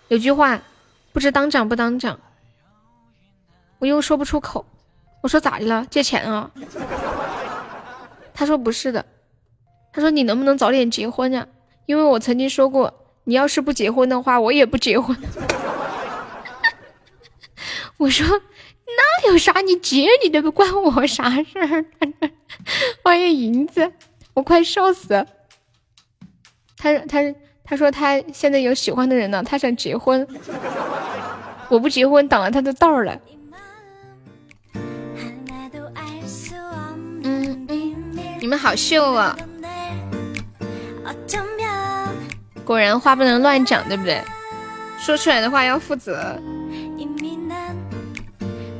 [0.09, 0.61] 有句话
[1.13, 2.19] 不知当讲不当讲，
[3.79, 4.65] 我又说不出口。
[5.21, 5.87] 我说咋的了？
[5.89, 6.51] 借钱啊？
[8.33, 9.05] 他说不是的。
[9.93, 11.47] 他说：“你能不能早点结婚呀？
[11.85, 15.15] 因为我曾经说过，你要是不结婚的话，我也不结婚。
[17.95, 18.27] ”我说
[18.97, 19.61] ：“那有啥？
[19.61, 21.85] 你结你的不关我啥事儿。”
[23.03, 23.91] 欢迎银子，
[24.33, 25.25] 我快笑死了。
[26.77, 27.19] 他他
[27.63, 30.27] 他说他现在有喜欢的人了，他想结婚。
[31.69, 33.19] 我不结婚，挡了他的道了。
[37.23, 37.67] 嗯嗯，
[38.39, 39.35] 你们好秀啊！
[42.65, 44.21] 果然话不能乱讲，对不对？
[44.99, 46.39] 说出来的话要负责。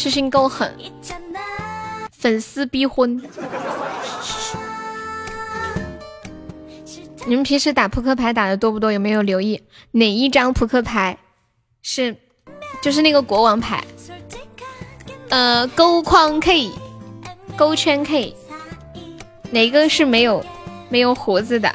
[0.00, 0.74] 痴心够狠，
[2.10, 3.22] 粉丝逼婚。
[7.26, 8.90] 你们平时打扑克牌打的多不多？
[8.90, 11.18] 有没有留意哪一张扑克牌
[11.82, 12.16] 是
[12.80, 13.84] 就是那个国王牌？
[15.28, 16.70] 呃，勾框 K，
[17.54, 18.34] 勾圈 K，
[19.50, 20.42] 哪个是没有
[20.88, 21.70] 没有胡子的？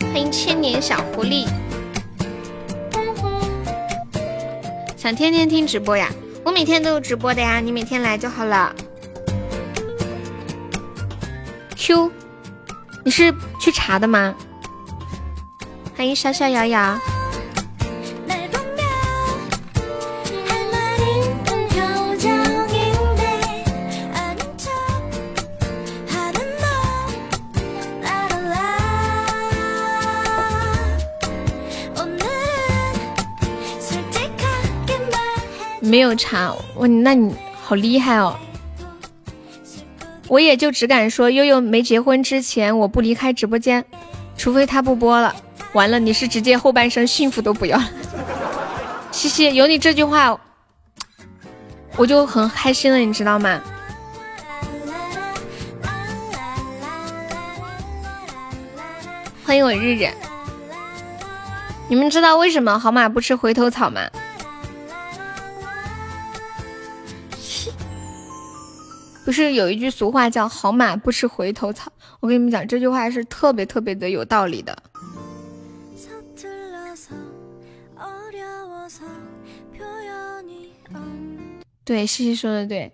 [0.00, 1.48] 欢迎千年小狐狸，
[5.00, 6.10] 想天天听直播呀？
[6.44, 8.70] 我每天都有直播的呀，你每天来就好了。
[11.74, 12.12] Q，
[13.02, 14.34] 你是去查的吗？
[15.96, 16.98] 欢迎小小瑶瑶。
[35.90, 38.36] 没有查我，那你好厉害哦！
[40.28, 43.84] 我也就只敢说悠悠没结婚之前，我不离开直播间，
[44.36, 45.34] 除非他不播了。
[45.72, 47.90] 完了，你是直接后半生幸福都不要了。
[49.10, 50.38] 西西，有你这句话，
[51.96, 53.60] 我就很开心了，你知道吗？
[59.44, 60.08] 欢迎我日日，
[61.88, 64.02] 你们知道为什么好马不吃回头草吗？
[69.24, 71.92] 不是有一句俗话叫“好马不吃回头草”？
[72.20, 74.76] 我跟你们讲，这句话是特别特别的有道理的。
[81.84, 82.92] 对，西西说的对，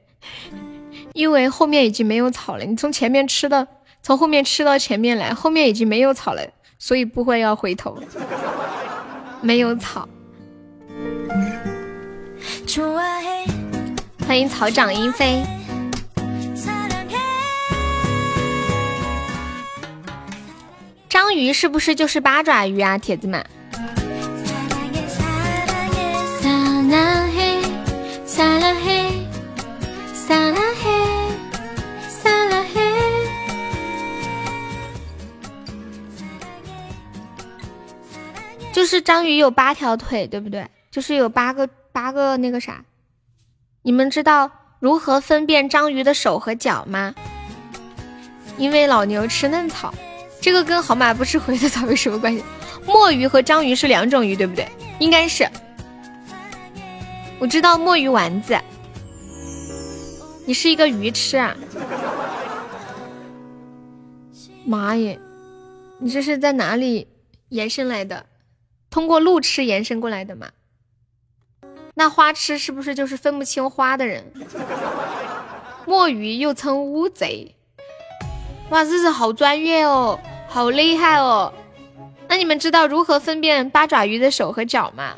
[1.13, 3.67] 因为后面已经没有草了，你从前面吃的，
[4.03, 6.43] 从后面吃到前面来，后面已经没有草了，
[6.79, 7.99] 所以不会要回头。
[9.43, 10.09] 没有草。
[14.27, 15.45] 欢迎草长莺飞。
[21.17, 23.43] 章鱼是不是就是八爪鱼啊，铁子们？
[38.71, 40.69] 就是章鱼有八条腿，对不对？
[40.91, 42.85] 就是有八个八个那个啥。
[43.81, 47.15] 你们知道如何分辨章鱼的手和脚吗？
[48.59, 49.95] 因为老牛吃嫩草。
[50.47, 52.41] 这个跟好马不吃回头草有什么关系？
[52.87, 54.69] 墨鱼和章鱼是两种鱼，对不对？
[55.01, 55.45] 应该是。
[57.41, 58.57] 我知道墨鱼丸子。
[60.45, 61.57] 你是一个鱼吃啊？
[64.65, 65.19] 妈耶！
[65.99, 67.09] 你这是在哪里
[67.49, 68.27] 延伸来的？
[68.89, 70.51] 通过路痴延伸过来的吗？
[71.95, 74.33] 那花痴是不是就是分不清花的人？
[75.89, 77.57] 墨鱼又称乌贼。
[78.71, 80.17] 哇，日子好专业哦！
[80.57, 81.53] 好厉害哦！
[82.27, 85.13] 那你们知道如何分辨八爪鱼的手和脚吗？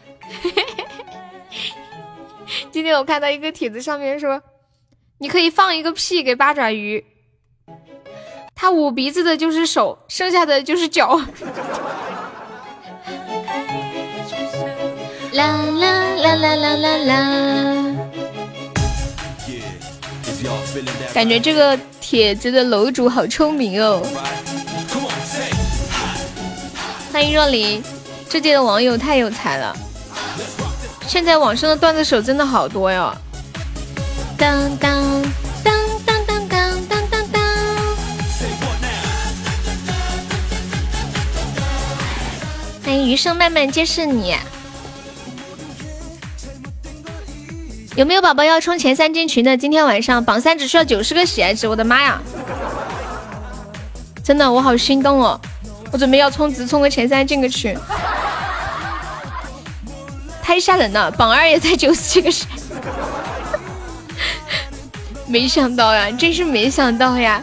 [2.72, 4.42] 今天我看到一个帖子，上面说，
[5.18, 7.04] 你可以放一个屁给八爪鱼，
[8.52, 11.16] 它捂鼻子的就是手，剩下的就是脚。
[15.34, 17.94] 啦啦啦啦啦啦啦！
[21.14, 24.02] 感觉这个帖子的楼主好聪明哦。
[27.18, 27.82] 欢迎若离，
[28.30, 29.76] 这届的网友太有才了。
[31.08, 33.12] 现在网上的段子手真的好多哟。
[34.36, 35.02] 当当
[35.64, 35.74] 当
[36.06, 37.42] 当当当当当当。
[42.84, 44.36] 欢迎余生慢慢皆是你。
[47.96, 49.56] 有没有宝宝要冲前三进群的？
[49.56, 52.22] 今天晚上榜三只需要九十个喜爱值，我的妈呀！
[54.22, 55.40] 真的，我好心动哦。
[55.90, 57.76] 我准备要充值，充个前三进个群，
[60.42, 61.10] 太吓人了！
[61.10, 62.46] 榜二也才九十七个神，
[65.26, 67.42] 没想到呀，真是没想到呀！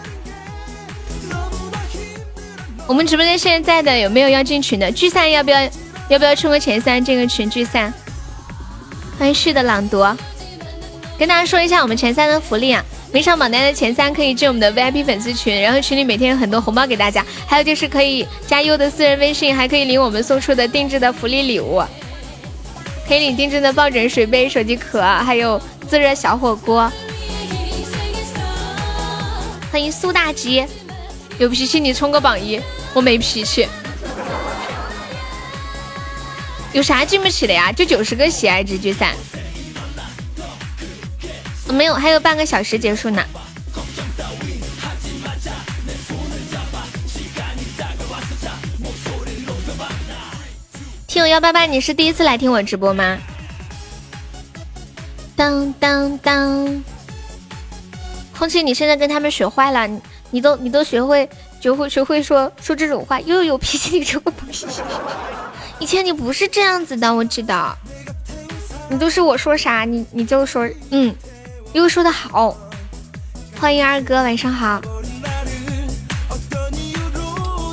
[2.88, 4.92] 我们直播间现在的有没有要进群的？
[4.92, 5.70] 聚散要不要？
[6.08, 7.92] 要不要充个前三进个群聚散？
[9.18, 10.06] 欢迎旭的朗读，
[11.18, 12.86] 跟大家说一下我们前三的福利啊！
[13.16, 21.82] 没上榜单的前三可以进我们的 VIP 粉丝群，然后群里每天有很多红包给大家，还有就是可以加优的私人微信，还可以领我们送出的定制的福利礼物，
[23.08, 26.92] 可以领定制的抱枕、水杯、手机壳，还有自热小火锅。
[29.72, 30.66] 欢迎苏大吉，
[31.38, 32.60] 有脾气你冲个榜一，
[32.94, 33.66] 我没脾气。
[36.74, 37.72] 有啥进不起的呀？
[37.72, 39.16] 就九十个喜爱值聚散。
[41.74, 43.24] 没有，还有半个小时结束呢。
[51.08, 53.18] 听友幺八八，你是第一次来听我直播吗？
[55.36, 56.84] 当当当！
[58.38, 60.02] 空气，你现在跟他们学坏了，你
[60.32, 61.30] 你都你都学会
[61.62, 64.82] 学会学会说说这种话，又有脾气，你这个脾气。
[65.80, 67.78] 以前你不是这样子的，我知道。
[68.90, 71.16] 你都是我说啥，你你就说嗯。
[71.76, 72.56] 又说的好，
[73.60, 74.80] 欢迎二哥，晚上好。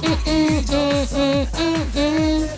[0.02, 2.48] 嗯嗯嗯嗯嗯嗯。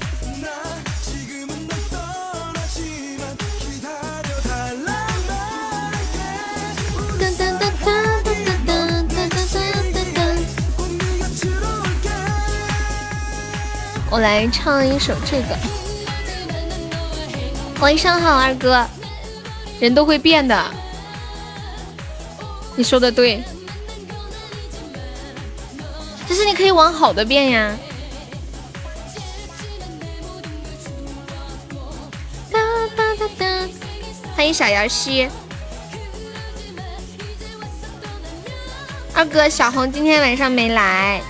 [14.11, 15.59] 我来唱一首这个。
[17.81, 18.83] 晚上好，二哥，
[19.79, 20.84] 人都会变的。
[22.77, 23.43] 你说的对，
[26.29, 27.77] 但是你可以往好的变呀。
[32.51, 32.61] 哒
[32.97, 33.69] 哒哒哒，
[34.35, 35.29] 欢迎小瑶西，
[39.15, 41.23] 二哥小红今天晚上没来。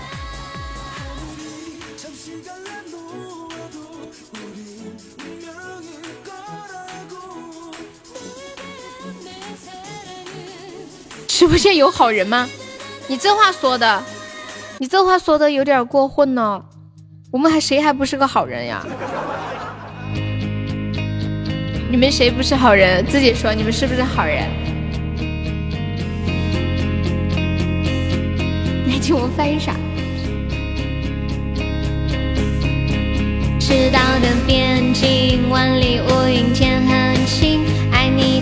[11.36, 12.48] 直播间有好人吗？
[13.08, 14.00] 你这话说的，
[14.78, 16.62] 你这话说的有点过分呢。
[17.32, 18.86] 我们还谁还不是个好人呀？
[21.90, 23.04] 你们谁不是好人？
[23.06, 24.48] 自己说，你们是不是好人？
[28.86, 29.74] 来听我翻一下。
[33.58, 35.50] 赤道的边境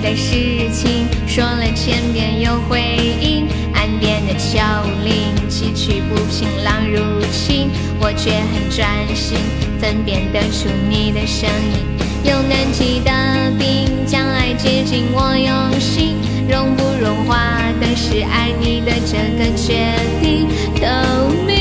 [0.03, 2.81] 的事情说了千遍有回
[3.21, 4.59] 音，岸边的丘
[5.05, 6.99] 陵崎岖不平浪如
[7.31, 7.71] 侵，
[8.01, 8.85] 我却很专
[9.15, 9.39] 心
[9.81, 11.87] 分辨得出你的声音，
[12.25, 13.13] 有南极的
[13.57, 16.17] 冰将爱接近我用心，
[16.49, 17.39] 融不融化
[17.81, 20.49] 的是爱你的这个决定，
[20.81, 21.52] 都。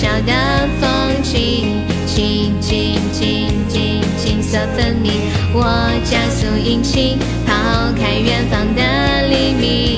[0.00, 0.32] 小的
[0.80, 5.10] 风景，金金金金金色分明。
[5.52, 5.64] 我
[6.04, 7.52] 加速引擎，抛
[7.98, 8.80] 开远方的
[9.26, 9.97] 黎明，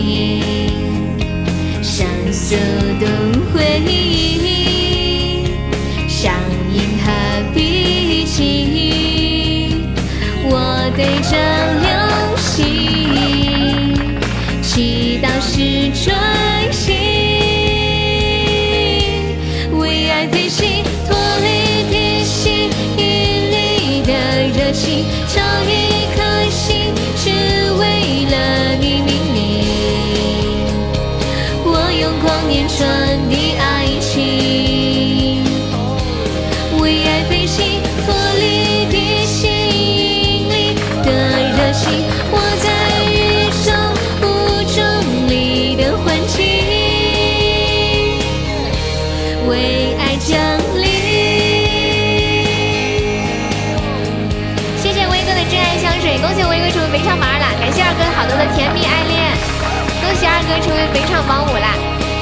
[60.71, 61.75] 喜二哥成为肥肠王五啦！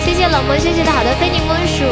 [0.05, 1.85] 谢谢冷漠，谢谢的好的非你莫属。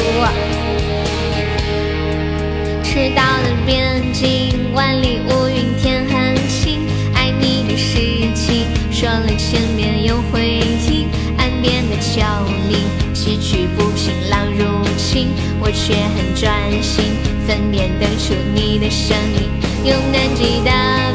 [2.83, 6.81] 赤道的边境，万里无云天很晴，
[7.15, 7.99] 爱你的事
[8.35, 11.09] 情说了千遍又回音。
[11.37, 12.25] 岸边的桥
[12.71, 15.29] 铃，崎岖不平，浪入侵，
[15.61, 16.51] 我却很专
[16.83, 17.05] 心，
[17.47, 19.51] 分辨得出你的声音。
[19.85, 20.71] 用南极的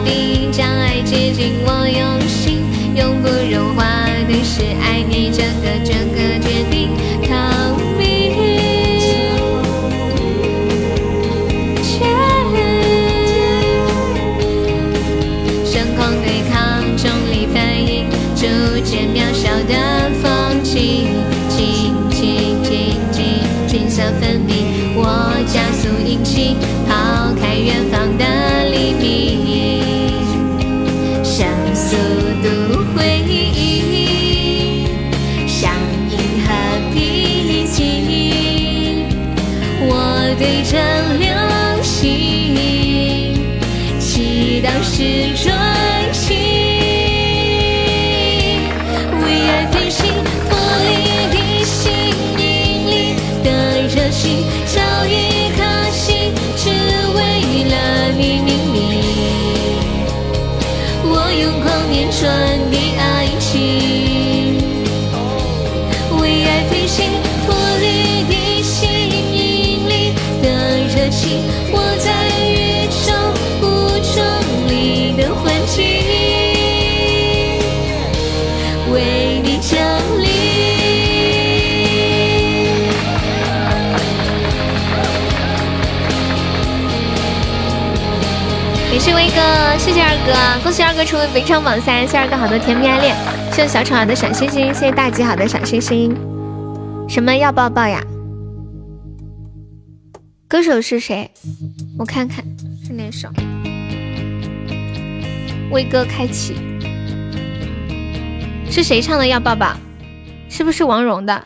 [0.05, 2.20] 冰将爱接近我用
[45.01, 46.37] 是专心，
[49.19, 50.05] 为爱飞行，
[50.47, 50.53] 脱
[50.85, 50.89] 离
[51.31, 51.91] 地心
[52.37, 52.43] 引
[52.85, 53.49] 力的
[53.87, 55.09] 热情，找一
[55.57, 55.59] 颗
[55.89, 56.69] 心，只
[57.15, 57.19] 为
[57.63, 57.75] 了
[58.15, 58.77] 你命名。
[61.03, 62.21] 我用光年传
[89.41, 93.15] 哥，谢谢二哥，恭喜二哥成为肥肠榜三，谢二哥好多甜蜜爱恋，
[93.51, 96.15] 谢谢小丑好的小星星，谢谢大吉好的小星星。
[97.09, 98.03] 什么要抱抱呀？
[100.47, 101.31] 歌手是谁？
[101.97, 102.45] 我看看
[102.85, 103.29] 是哪首。
[105.71, 106.55] 威哥开启
[108.69, 109.25] 是谁唱的？
[109.25, 109.75] 要抱抱，
[110.49, 111.43] 是不是王蓉的？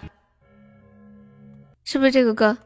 [1.86, 2.58] 是不是这个歌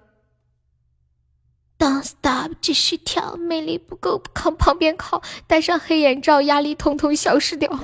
[1.80, 7.80] ？Don't stop，继续跳，魅力不够靠旁边靠，戴上黑眼罩，压力统统消失掉。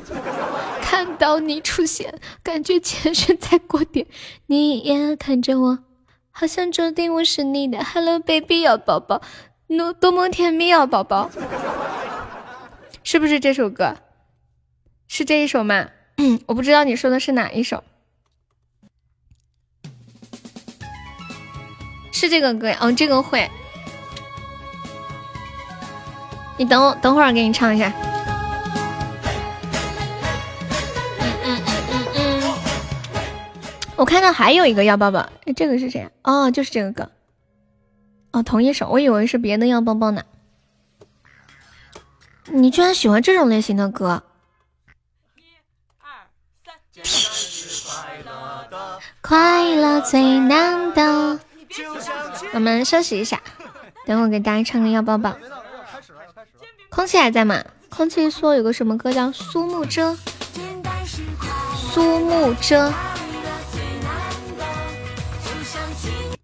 [0.81, 4.05] 看到你出现，感觉前世在过点，
[4.47, 5.79] 你也看着我。
[6.31, 9.21] 好像注定我是你的，Hello baby，要宝宝，
[9.69, 11.31] 多多么甜蜜啊，宝宝，
[13.01, 13.95] 是不是这首歌？
[15.07, 15.87] 是这一首吗？
[16.47, 17.83] 我不知道你说的是哪一首，
[22.11, 22.77] 是这个歌呀？
[22.81, 23.49] 哦，这个会，
[26.57, 27.91] 你等我，等会儿给你唱一下。
[33.97, 36.09] 我看到还有一个要抱抱，哎，这个是谁？
[36.23, 37.09] 哦，就是这个歌。
[38.31, 40.23] 哦，同一首，我以为是别的要抱抱呢。
[42.45, 44.23] 你居然喜欢这种类型的歌？
[45.35, 45.43] 一，
[49.21, 51.39] 快乐最难得。
[52.53, 53.41] 我们休息一下，
[54.05, 55.35] 等会给大家唱个要抱抱。
[56.95, 57.61] 空气还在吗？
[57.89, 60.15] 空气说有个什么歌叫苏幕遮，
[61.75, 62.89] 苏幕遮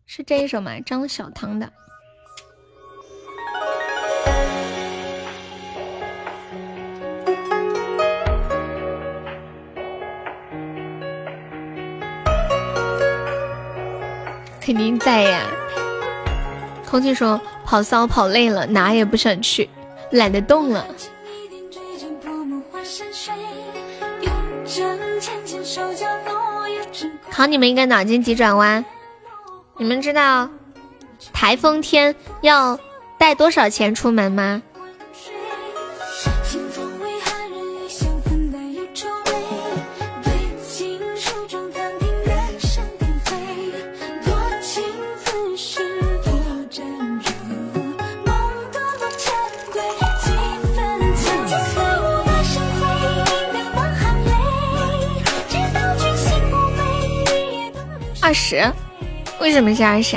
[0.06, 0.78] 是这一首吗？
[0.86, 1.72] 张小棠的。
[14.60, 15.48] 肯定在呀。
[16.86, 19.69] 空气说跑骚跑累了，哪也不想去，
[20.11, 20.85] 懒得动了。
[27.29, 28.83] 考你们一个脑筋急转弯，
[29.77, 30.49] 你们知道
[31.33, 32.77] 台风天要
[33.17, 34.61] 带多少钱出门吗？
[58.32, 58.64] 二十？
[59.41, 60.16] 为什么是二十？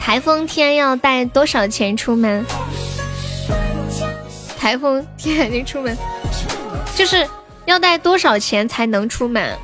[0.00, 2.44] 台风天要带多少钱出门？
[4.58, 5.96] 台风天你出门，
[6.96, 7.24] 就是
[7.64, 9.56] 要带多少钱才能出门？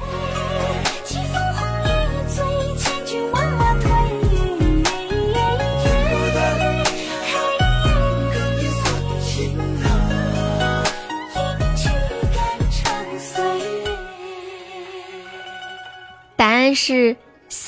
[16.37, 17.17] 答案是。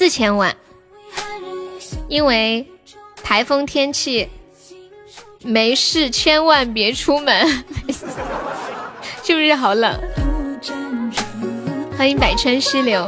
[0.02, 0.56] 四千万，
[2.08, 2.66] 因为
[3.22, 4.28] 台风天气，
[5.44, 7.64] 没事千万别出门，
[9.22, 9.96] 是不是好冷？
[11.96, 13.06] 欢迎百川溪流。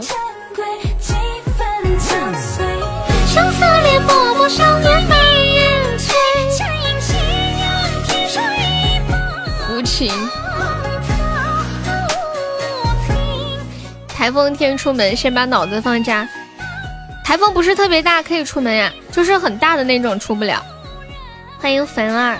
[9.72, 10.12] 无情。
[14.06, 16.28] 台风天出门，先把脑子放家。
[17.24, 20.62] 台风不是特别大，可以出门呀，就是很大的那种出不了。
[21.59, 22.38] 欢迎粉儿。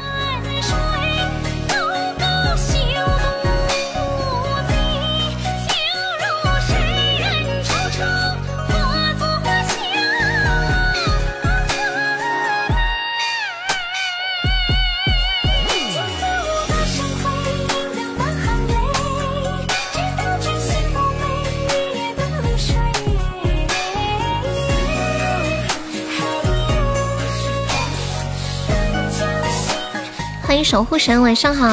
[30.55, 31.67] 欢迎守护神，晚上好。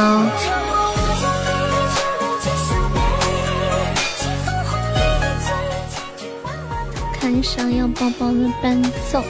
[7.13, 8.81] 看上要抱抱的伴
[9.11, 9.23] 奏。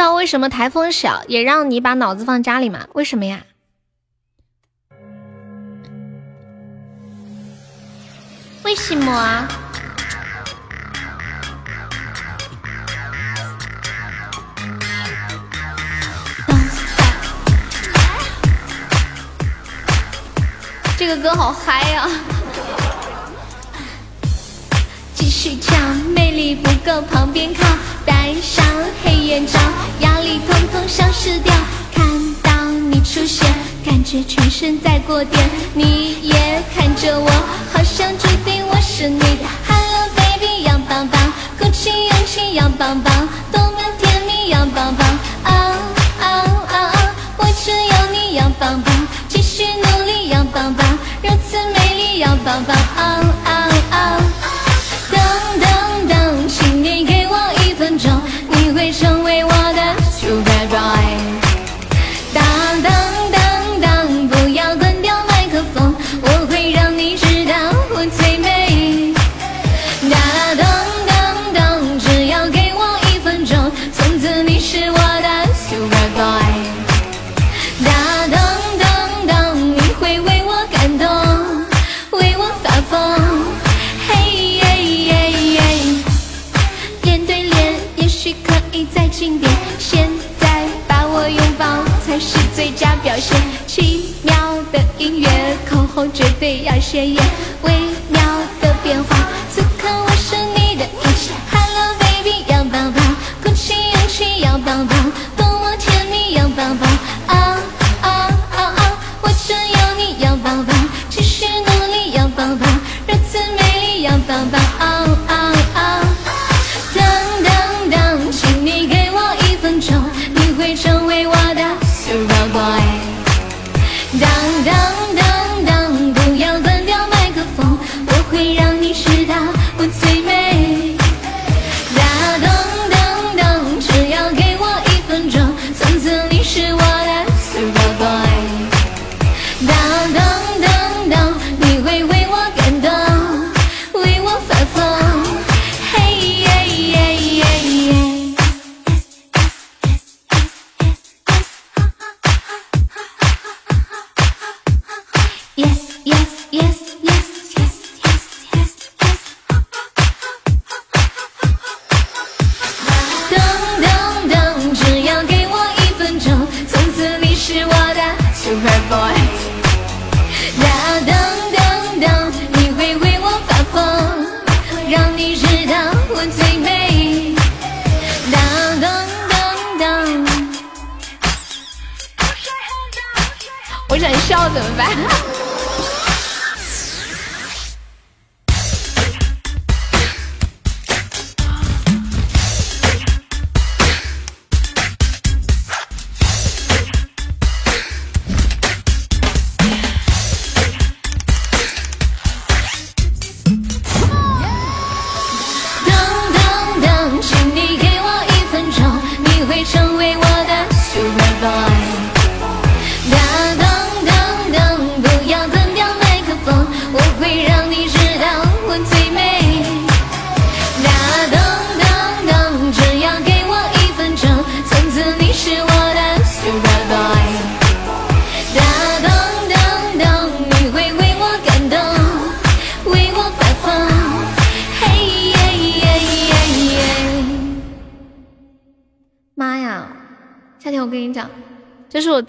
[0.00, 2.86] 知道为什么台风小也让你把脑子放家里吗？
[2.94, 3.42] 为什么呀？
[8.64, 9.46] 为什么啊？
[20.96, 22.08] 这个歌好嗨呀！
[25.14, 25.78] 继续唱，
[26.14, 27.68] 魅力不够，旁边靠。
[28.06, 28.64] 戴上
[29.04, 29.58] 黑眼罩，
[30.00, 31.52] 压力统统消失掉。
[31.94, 32.04] 看
[32.42, 33.46] 到你出现，
[33.84, 35.48] 感觉全身在过电。
[35.74, 37.30] 你也看着我，
[37.72, 39.44] 好像注定我是你的。
[39.66, 45.08] Hello baby，要棒棒，鼓起勇气，要棒棒，多么甜蜜，要棒棒。
[45.44, 45.78] 啊
[46.20, 46.26] 啊
[46.68, 47.14] 啊啊！
[47.38, 48.94] 我只有你，要棒棒，
[49.28, 52.76] 继续努力，要棒棒，如此美丽，要棒棒。
[52.96, 53.69] 啊啊！
[96.58, 97.22] 要鲜艳，
[97.62, 98.09] 为。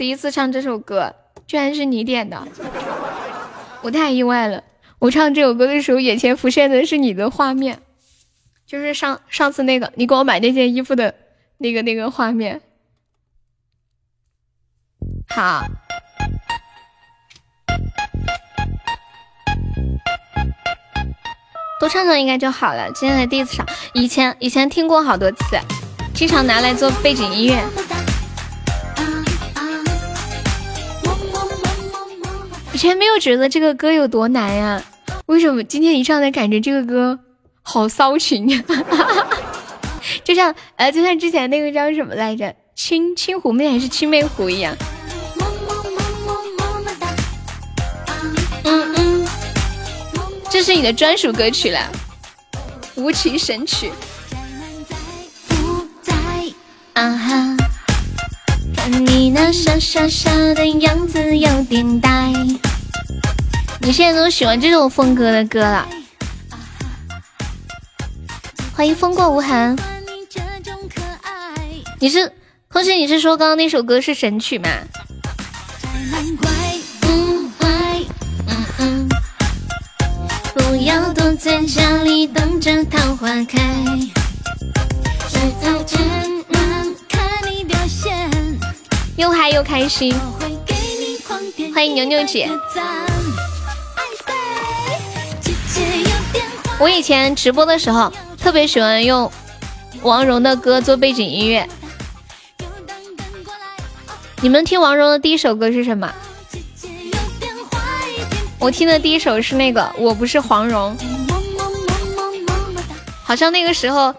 [0.02, 1.14] 第一次唱这首歌，
[1.46, 2.48] 居然是你点的，
[3.84, 4.64] 我太意外了。
[4.98, 7.80] 我唱这首歌的时候，眼前浮现的是你的画面，
[8.66, 11.14] 就是上上次那个你给我买那件衣服的
[11.60, 12.60] 那个那个画面。
[15.30, 15.64] 好，
[21.80, 22.92] 多唱唱应该就好了。
[22.94, 23.64] 今天才第一次唱，
[23.94, 25.60] 以前以前听过好多次，
[26.16, 27.64] 经常拿来做背景音乐。
[32.82, 34.84] 前没有觉得这个歌有多难呀，
[35.28, 37.20] 为什么今天一上来感觉这个歌
[37.62, 38.64] 好骚情呀？
[40.26, 44.76] 就像呃，就像之前那个叫什么来着，青青湖妹还是青妹湖一样。
[48.64, 49.28] 嗯，
[50.50, 51.88] 这是你的专属歌曲了，
[52.96, 53.92] 无奇神曲。
[56.94, 57.58] 啊哈，
[58.76, 62.34] 看你那傻傻傻的样子有点呆。
[63.84, 65.88] 你现在都喜欢这种风格的歌了？
[68.76, 69.78] 欢迎风过无痕。
[72.00, 72.32] 你是
[72.68, 72.94] 空气？
[72.94, 74.70] 你是说刚刚那首歌是神曲吗？
[77.02, 77.52] 嗯
[78.48, 79.10] 嗯嗯，
[80.54, 83.84] 不要躲在家里等着桃花开。
[85.28, 86.00] 只在前
[86.48, 88.30] 面看你表现，
[89.18, 90.14] 又嗨又开心。
[90.40, 91.40] 会给你狂
[91.74, 92.50] 欢迎牛牛姐。
[96.82, 99.32] 我以前直播的时候特别喜欢用
[100.02, 101.70] 王蓉的歌做背景音乐。
[104.42, 106.12] 你们听王蓉的第一首歌是什么？
[108.58, 110.98] 我听的第一首是那个《我不是黄蓉》，
[113.24, 114.16] 好像那个时候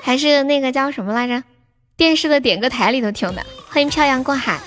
[0.00, 1.42] 还是那个叫什么来着？
[1.96, 3.44] 电视的点歌台里头听的。
[3.68, 4.60] 欢迎漂洋过海。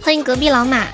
[0.00, 0.86] 欢迎隔壁老马。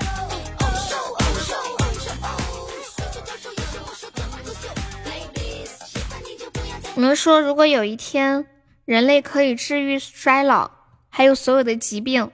[6.97, 8.45] 你们说，如果有一天
[8.85, 10.71] 人类可以治愈衰老，
[11.09, 12.31] 还有所有的疾病，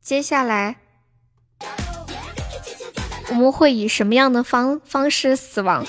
[0.00, 0.76] 接下来
[3.30, 5.84] 我们会以什么样的方方式死亡？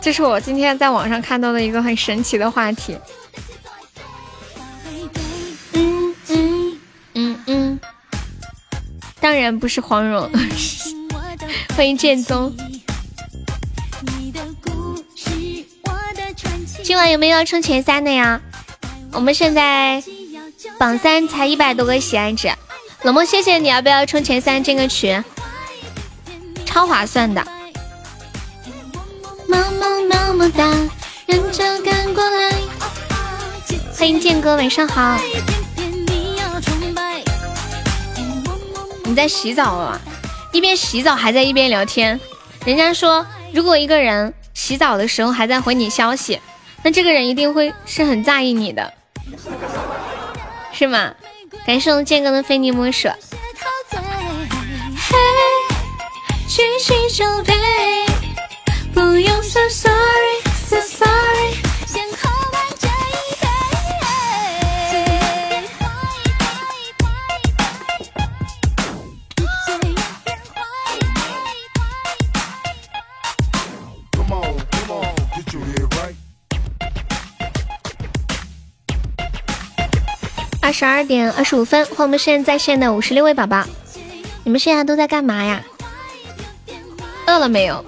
[0.00, 2.96] 这是我今天在网上看到的一个很神奇的话题。
[5.72, 6.14] 嗯
[7.14, 7.80] 嗯嗯
[9.18, 10.30] 当然不是黄蓉。
[11.76, 12.56] 欢迎剑宗。
[16.86, 18.40] 今晚有没有要冲前三的呀？
[19.10, 20.00] 我们现在
[20.78, 22.48] 榜三才一百多个喜爱值。
[23.02, 25.24] 冷漠，谢谢你，要不要冲前三进个群？
[26.64, 27.44] 超划算的。
[33.98, 35.18] 欢迎剑哥，晚上好。
[39.02, 40.00] 你在洗澡啊？
[40.52, 42.20] 一边洗澡还在一边聊天。
[42.64, 46.40] 人家说，如果一个人洗澡的时候还在回你消息，
[46.82, 48.92] 那这个人一定会是很在意你的，
[50.72, 51.14] 是吗？
[51.66, 53.08] 感谢我们剑哥的非你莫属。
[58.94, 61.54] 不用 so sorry so sorry，
[80.66, 83.64] 二十二点二十五分，欢迎我们现在在线的五十六位宝宝，
[84.42, 85.62] 你们现在都在干嘛呀？
[87.28, 87.84] 饿了没有？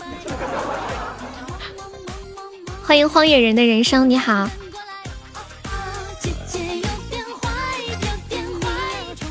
[2.84, 4.48] 欢迎荒野人的人生，你好。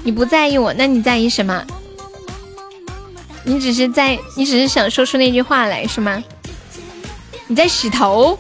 [0.04, 1.66] 你不在意我，那你在意什么？
[3.46, 6.22] 你只是在，你只是想说出那句话来是吗？
[7.48, 8.38] 你在洗头？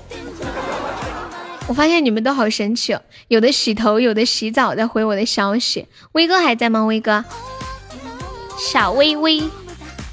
[1.65, 5.87] 我发现你们都好神奇哦，有的洗头，有的洗澡，在回我的消息。
[6.13, 6.85] 威哥还在吗？
[6.85, 7.25] 威哥，
[8.57, 9.43] 小微微，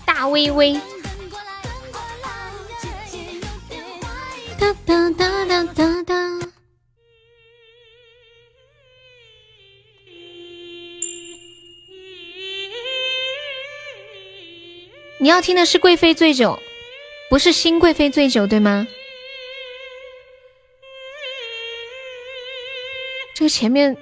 [0.05, 0.75] 大微微。
[4.59, 6.41] 哒哒哒哒哒哒。
[15.21, 16.51] 你要听的是《贵妃醉酒》，
[17.31, 18.87] 不是《新贵妃醉酒》，对吗？
[23.45, 23.95] 就前面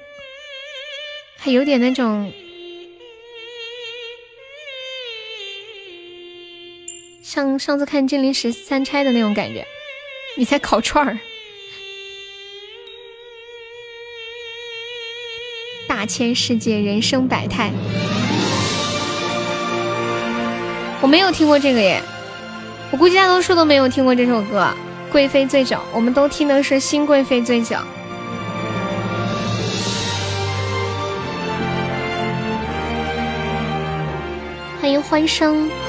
[1.37, 2.33] 还有点那种
[7.25, 9.67] 像上次看《金陵十三钗》的那种感觉。
[10.37, 11.19] 你在烤串儿？
[15.89, 17.73] 大千世界，人生百态。
[21.01, 22.01] 我没有听过这个耶，
[22.93, 24.73] 我估计大多数都没有听过这首歌
[25.11, 27.75] 《贵妃醉酒》，我们都听的是《新贵妃醉酒》。
[34.93, 35.82] 欢迎欢声。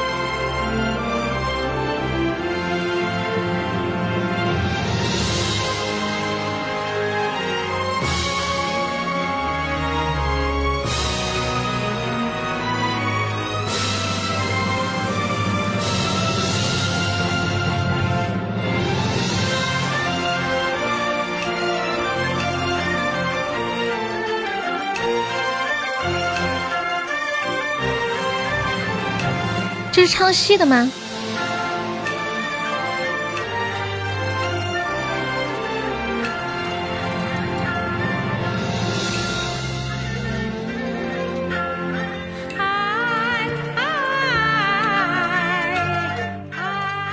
[30.06, 30.92] 是唱戏的吗？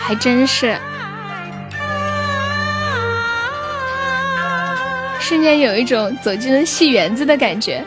[0.01, 0.77] 还真是，
[5.21, 7.85] 瞬间有一种走进了戏园子的感觉。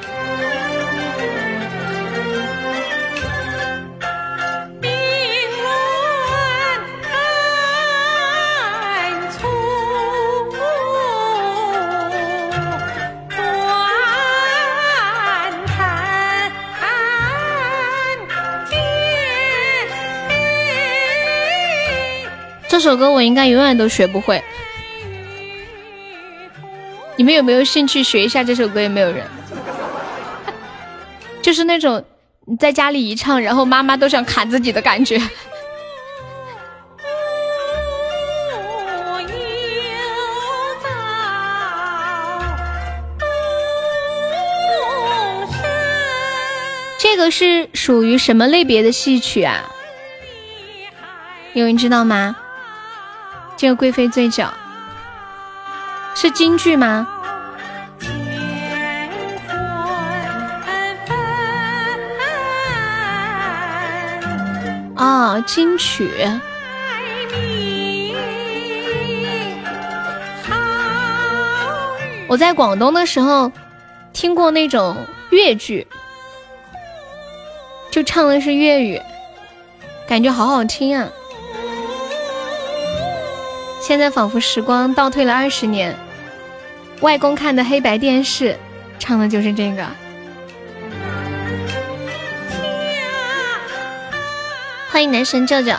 [22.94, 24.40] 首歌我应该永远都学不会，
[27.16, 28.80] 你们有没有兴趣学一下这首歌？
[28.82, 29.26] 有没有人？
[31.42, 32.06] 就是那种
[32.46, 35.20] 你在家里一唱，然后妈妈都想砍自己的感觉。
[47.00, 49.68] 这个是属于什么类别的戏曲啊？
[51.54, 52.36] 有人知道吗？
[53.64, 54.44] 这个贵妃醉酒
[56.16, 57.08] 是京剧吗？
[64.96, 66.12] 啊，金曲。
[72.28, 73.50] 我在广东的时候
[74.12, 74.98] 听过那种
[75.30, 75.88] 粤剧，
[77.90, 79.02] 就唱的是粤语，
[80.06, 81.10] 感觉好好听啊！
[83.86, 85.94] 现在仿佛时光倒退了二十年，
[87.02, 88.58] 外公看的黑白电视，
[88.98, 89.86] 唱的就是这个。
[94.90, 95.74] 欢迎男神舅舅，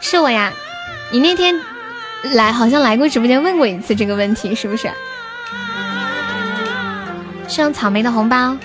[0.00, 0.52] 是我呀！
[1.12, 1.54] 你那天
[2.34, 4.90] 来好像来过直播间问过一次这个问题，是不是？
[7.46, 8.56] 送草莓的红包。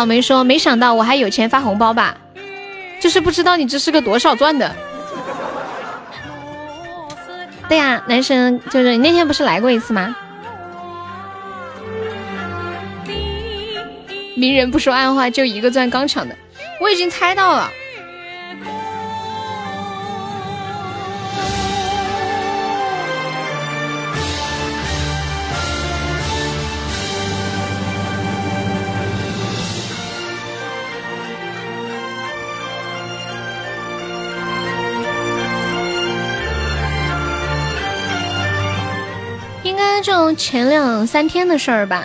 [0.00, 2.16] 草莓说：“没想到我还有钱发红包吧？
[3.02, 4.74] 就是不知道你这是个多少钻的。”
[7.68, 10.16] 对呀，男神就是你那天不是来过一次吗？
[14.34, 16.34] 明人不说暗话，就一个钻刚抢的，
[16.80, 17.70] 我已经猜到了。
[40.00, 42.02] 该就前两三天的事儿吧。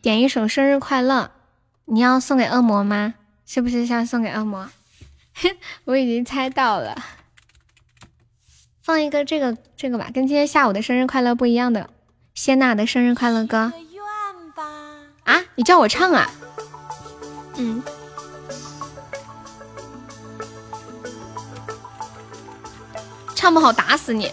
[0.00, 1.30] 点一首生日快乐，
[1.84, 3.12] 你要送给恶魔吗？
[3.44, 4.70] 是不是要送给恶魔？
[5.84, 6.96] 我已经猜到了，
[8.82, 11.90] 放一个这个这个吧，跟今天下午的生日快乐不一样的，
[12.32, 13.70] 谢娜的生日快乐歌。
[15.24, 16.30] 啊，你叫我唱啊？
[17.58, 17.82] 嗯。
[23.40, 24.30] 唱不好打死你，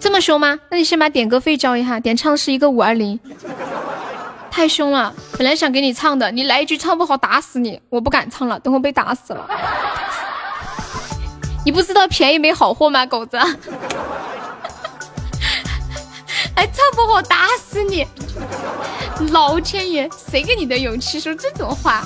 [0.00, 0.58] 这么凶吗？
[0.70, 3.20] 那你先把点歌费交一下，点唱是一个五二零，
[4.50, 5.12] 太凶了。
[5.36, 9.46] 本来想给你唱的，你来一句唱不好打死你，我不敢唱了，等会被打死了。
[11.66, 13.36] 你不知道便宜没好货吗，狗子？
[16.54, 18.06] 哎，唱不好打死你！
[19.32, 22.02] 老天爷，谁给你的勇气说这种话？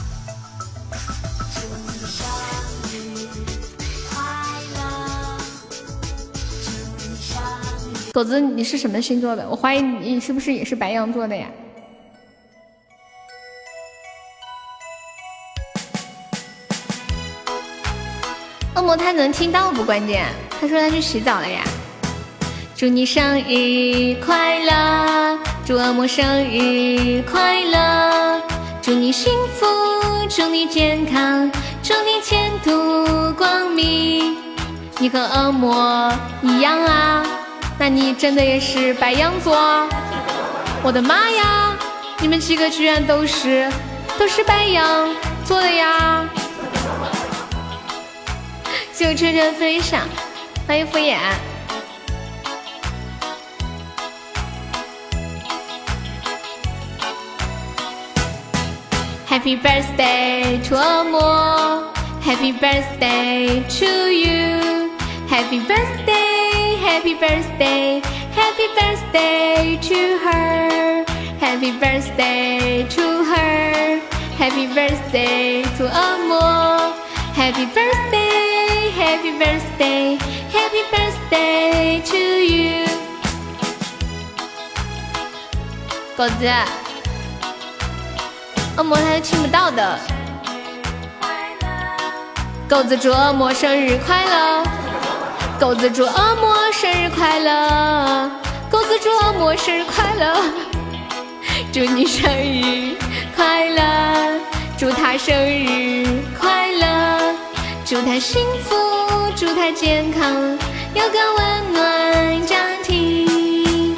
[8.14, 9.44] 狗子，你是什么星座的？
[9.50, 11.48] 我怀疑你是不是也是白羊座的呀？
[18.76, 19.82] 恶魔他能听到不？
[19.82, 20.26] 关键
[20.60, 21.64] 他说他去洗澡了呀。
[22.76, 25.36] 祝你生日快乐，
[25.66, 28.40] 祝恶魔生日快乐，
[28.80, 29.66] 祝你幸福，
[30.28, 31.50] 祝你健康，
[31.82, 34.36] 祝你前途光明。
[35.00, 36.12] 你和恶魔
[36.42, 37.26] 一样啊。
[37.78, 39.88] 那你真的也是白羊座？
[40.82, 41.76] 我的妈呀！
[42.20, 43.70] 你们几个居然都是
[44.18, 45.08] 都是白羊
[45.44, 46.26] 座的呀！
[48.96, 50.00] 就车车飞上，
[50.66, 51.16] 欢迎敷衍。
[59.28, 61.92] Happy birthday to 恶魔
[62.24, 66.53] ，Happy birthday to you，Happy birthday。
[66.83, 68.01] Happy birthday,
[68.35, 71.05] happy birthday to her.
[71.39, 74.01] Happy birthday to her.
[74.37, 76.93] Happy birthday to Amo.
[77.33, 80.17] Happy birthday, happy birthday,
[80.51, 82.85] happy birthday to you.
[86.15, 86.51] 狗子，
[88.77, 89.99] 恶魔他是听不到的。
[92.67, 94.82] 狗子祝恶魔生日快乐。
[95.64, 98.30] 狗子祝恶魔生日快乐，
[98.70, 100.36] 狗子祝恶魔生日快乐，
[101.72, 102.94] 祝你生日
[103.34, 104.40] 快乐，
[104.76, 106.06] 祝他生日
[106.38, 107.34] 快乐，
[107.82, 108.76] 祝他幸福，
[109.34, 110.34] 祝他健康，
[110.92, 113.96] 有个温暖家庭。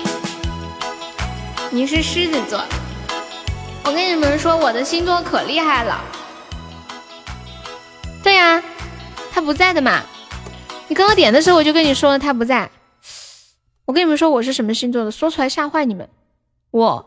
[1.70, 2.62] 你是狮子座，
[3.82, 6.00] 我跟你们说，我的星座可厉害了。
[8.22, 8.62] 对呀，
[9.34, 10.00] 他不在的嘛。
[10.88, 12.70] 你刚刚点的时候我就跟你说了他不在，
[13.84, 16.08] 我跟你们说我是什么星座的，说出来吓坏你们。
[16.70, 17.04] 我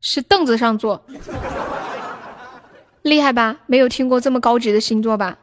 [0.00, 1.04] 是凳子上坐，
[3.02, 3.56] 厉害吧？
[3.66, 5.38] 没有听过这么高级的星座吧？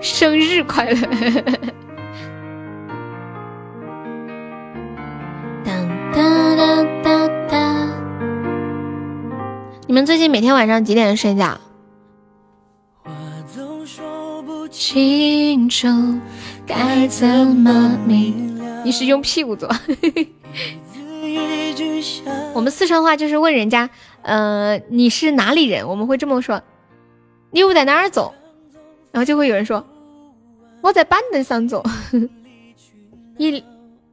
[0.00, 0.96] 生日快乐！
[9.86, 11.60] 你们最近每天晚上几点睡觉？
[14.78, 15.88] 清楚
[16.64, 18.84] 该怎么明了。
[18.84, 19.68] 你是用屁股坐。
[22.54, 23.90] 我们四川话就是问人家，
[24.22, 25.88] 呃，你是哪里人？
[25.88, 26.62] 我们会这么说，
[27.50, 28.32] 你又在哪儿走？
[29.10, 29.84] 然后就会有人说
[30.80, 31.84] 我在板凳上坐。
[33.36, 33.64] 一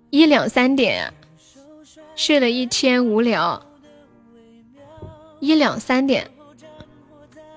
[0.09, 1.13] 一两三点
[2.15, 3.63] 睡了一天无聊。
[5.39, 6.27] 一两三点，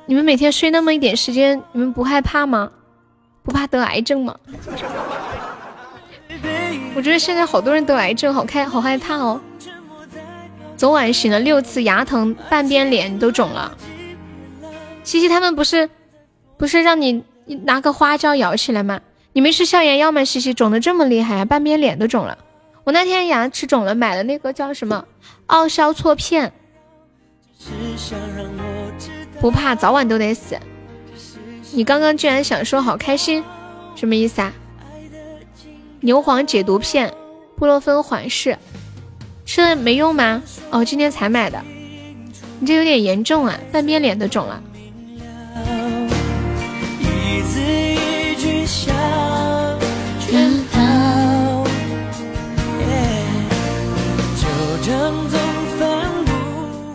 [0.05, 2.71] 你们每天睡那么一点时间，你们不害怕吗？
[3.49, 4.37] 不怕得癌症吗？
[6.95, 9.41] 我觉得现在好多人得癌症，好开好害怕哦。
[10.77, 13.75] 昨晚醒了六次，牙疼，半边脸都肿了。
[15.03, 15.89] 西西他们不是
[16.59, 17.25] 不是让你
[17.65, 19.01] 拿个花椒咬起来吗？
[19.33, 20.23] 你没吃消炎药吗？
[20.23, 22.37] 西西肿的这么厉害，半边脸都肿了。
[22.85, 25.07] 我那天牙齿肿了，买了那个叫什么
[25.47, 26.53] 奥硝唑片。
[29.41, 30.55] 不怕，早晚都得死。
[31.71, 33.45] 你刚刚居然想说好开心，
[33.95, 34.53] 什么意思啊？
[36.01, 37.13] 牛黄解毒片，
[37.57, 38.57] 布洛芬缓释，
[39.45, 40.43] 吃了没用吗？
[40.71, 41.63] 哦，今天才买的。
[42.61, 44.63] 你这有点严重啊，半边脸都肿了。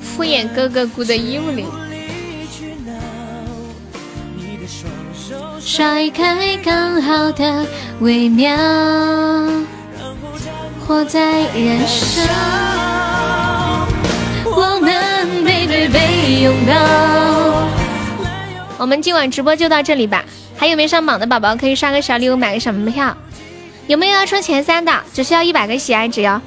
[0.02, 1.16] 敷衍哥哥鼓的
[5.66, 7.66] 甩开刚好的
[8.02, 8.54] 微妙，
[10.86, 12.22] 活在燃烧。
[14.46, 16.74] 我们背对背拥抱。
[18.78, 20.26] 我们今晚直播就到这里吧。
[20.58, 23.16] 还有没上榜的宝宝可以刷个小礼物，买个小门票。
[23.88, 24.92] 有没有要冲前三的？
[25.14, 26.42] 只需要一百个喜爱值哟。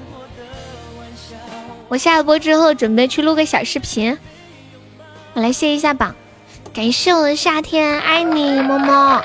[1.89, 4.19] 我下了播之后准备去录个小视频。
[5.33, 6.15] 我来卸一下榜。
[6.77, 9.23] 感谢我的夏天，爱你，么么。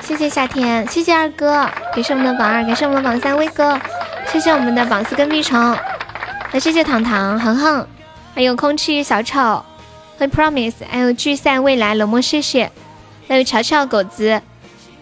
[0.00, 3.78] 谢谢夏天，谢谢二哥，感谢我们的榜二，感谢我们的榜三威哥，
[4.32, 5.76] 谢谢我们的榜四跟屁虫，
[6.48, 7.86] 还谢谢糖糖、恒恒，
[8.34, 9.62] 还有空气小丑
[10.18, 12.72] 和 Promise，还有聚散未来冷漠，谢谢，
[13.28, 14.40] 还有乔乔狗子、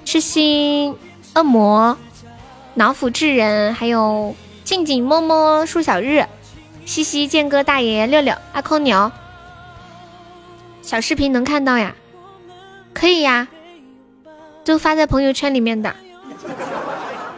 [0.04, 0.96] 痴心
[1.36, 1.96] 恶魔、
[2.74, 4.34] 脑斧智人，还有
[4.64, 6.26] 静静么么树小日、
[6.84, 9.12] 西西剑哥大爷六六阿空牛。
[10.90, 11.94] 小视频能看到呀，
[12.92, 13.46] 可以呀，
[14.64, 15.94] 就发在朋友圈里面的。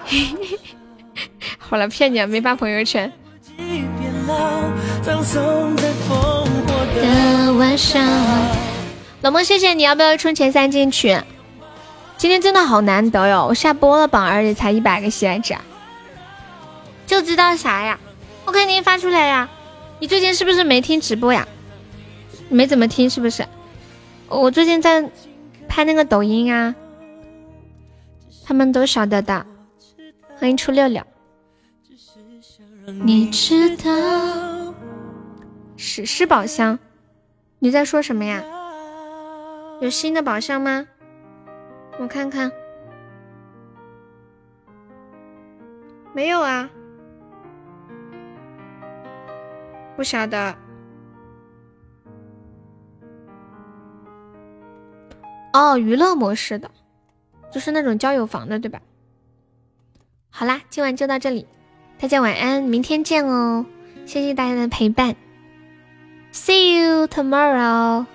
[1.60, 3.12] 好了，骗你啊，没发朋友圈。
[9.20, 11.20] 老孟，谢谢你，要不要冲前三进去？
[12.16, 15.54] 今天真的好难得哟，我下播了榜而且才一百个喜爱值，
[17.06, 18.00] 就知道啥呀？
[18.46, 19.46] 我肯定发出来呀。
[19.98, 21.46] 你最近是不是没听直播呀？
[22.52, 23.46] 没怎么听是不是？
[24.28, 25.10] 我最近在
[25.66, 26.74] 拍那个抖音啊，
[28.44, 29.46] 他们都晓得的。
[30.36, 31.02] 欢迎初六六。
[33.04, 34.74] 你知道？
[35.76, 36.78] 史诗宝箱？
[37.58, 38.42] 你在说什么呀？
[39.80, 40.86] 有新的宝箱吗？
[41.98, 42.52] 我看看。
[46.12, 46.68] 没有啊。
[49.96, 50.54] 不晓得。
[55.52, 56.70] 哦，娱乐模式的，
[57.52, 58.80] 就是那种交友房的，对吧？
[60.30, 61.46] 好啦，今晚就到这里，
[62.00, 63.66] 大家晚安，明天见哦！
[64.06, 65.14] 谢谢大家的陪伴
[66.32, 68.06] ，See you tomorrow，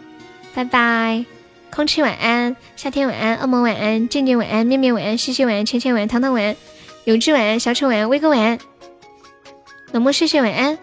[0.55, 1.25] 拜拜！
[1.69, 6.55] 空气晚安，夏天晚安，恶魔晚安，静静晚安，面面晚安，西西晚安，芊芊晚安，糖糖晚安，
[7.05, 8.57] 有志晚安，小丑晚安，威哥晚安，
[9.91, 10.77] 冷漠谢谢晚安，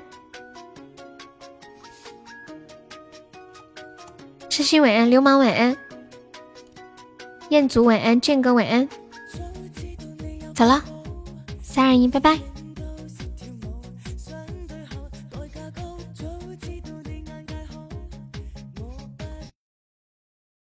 [4.48, 5.76] 痴心晚安，流氓晚安。
[7.50, 8.88] 彦祖晚安，建哥晚安，
[10.54, 10.82] 走了，
[11.62, 12.53] 三二一，拜拜。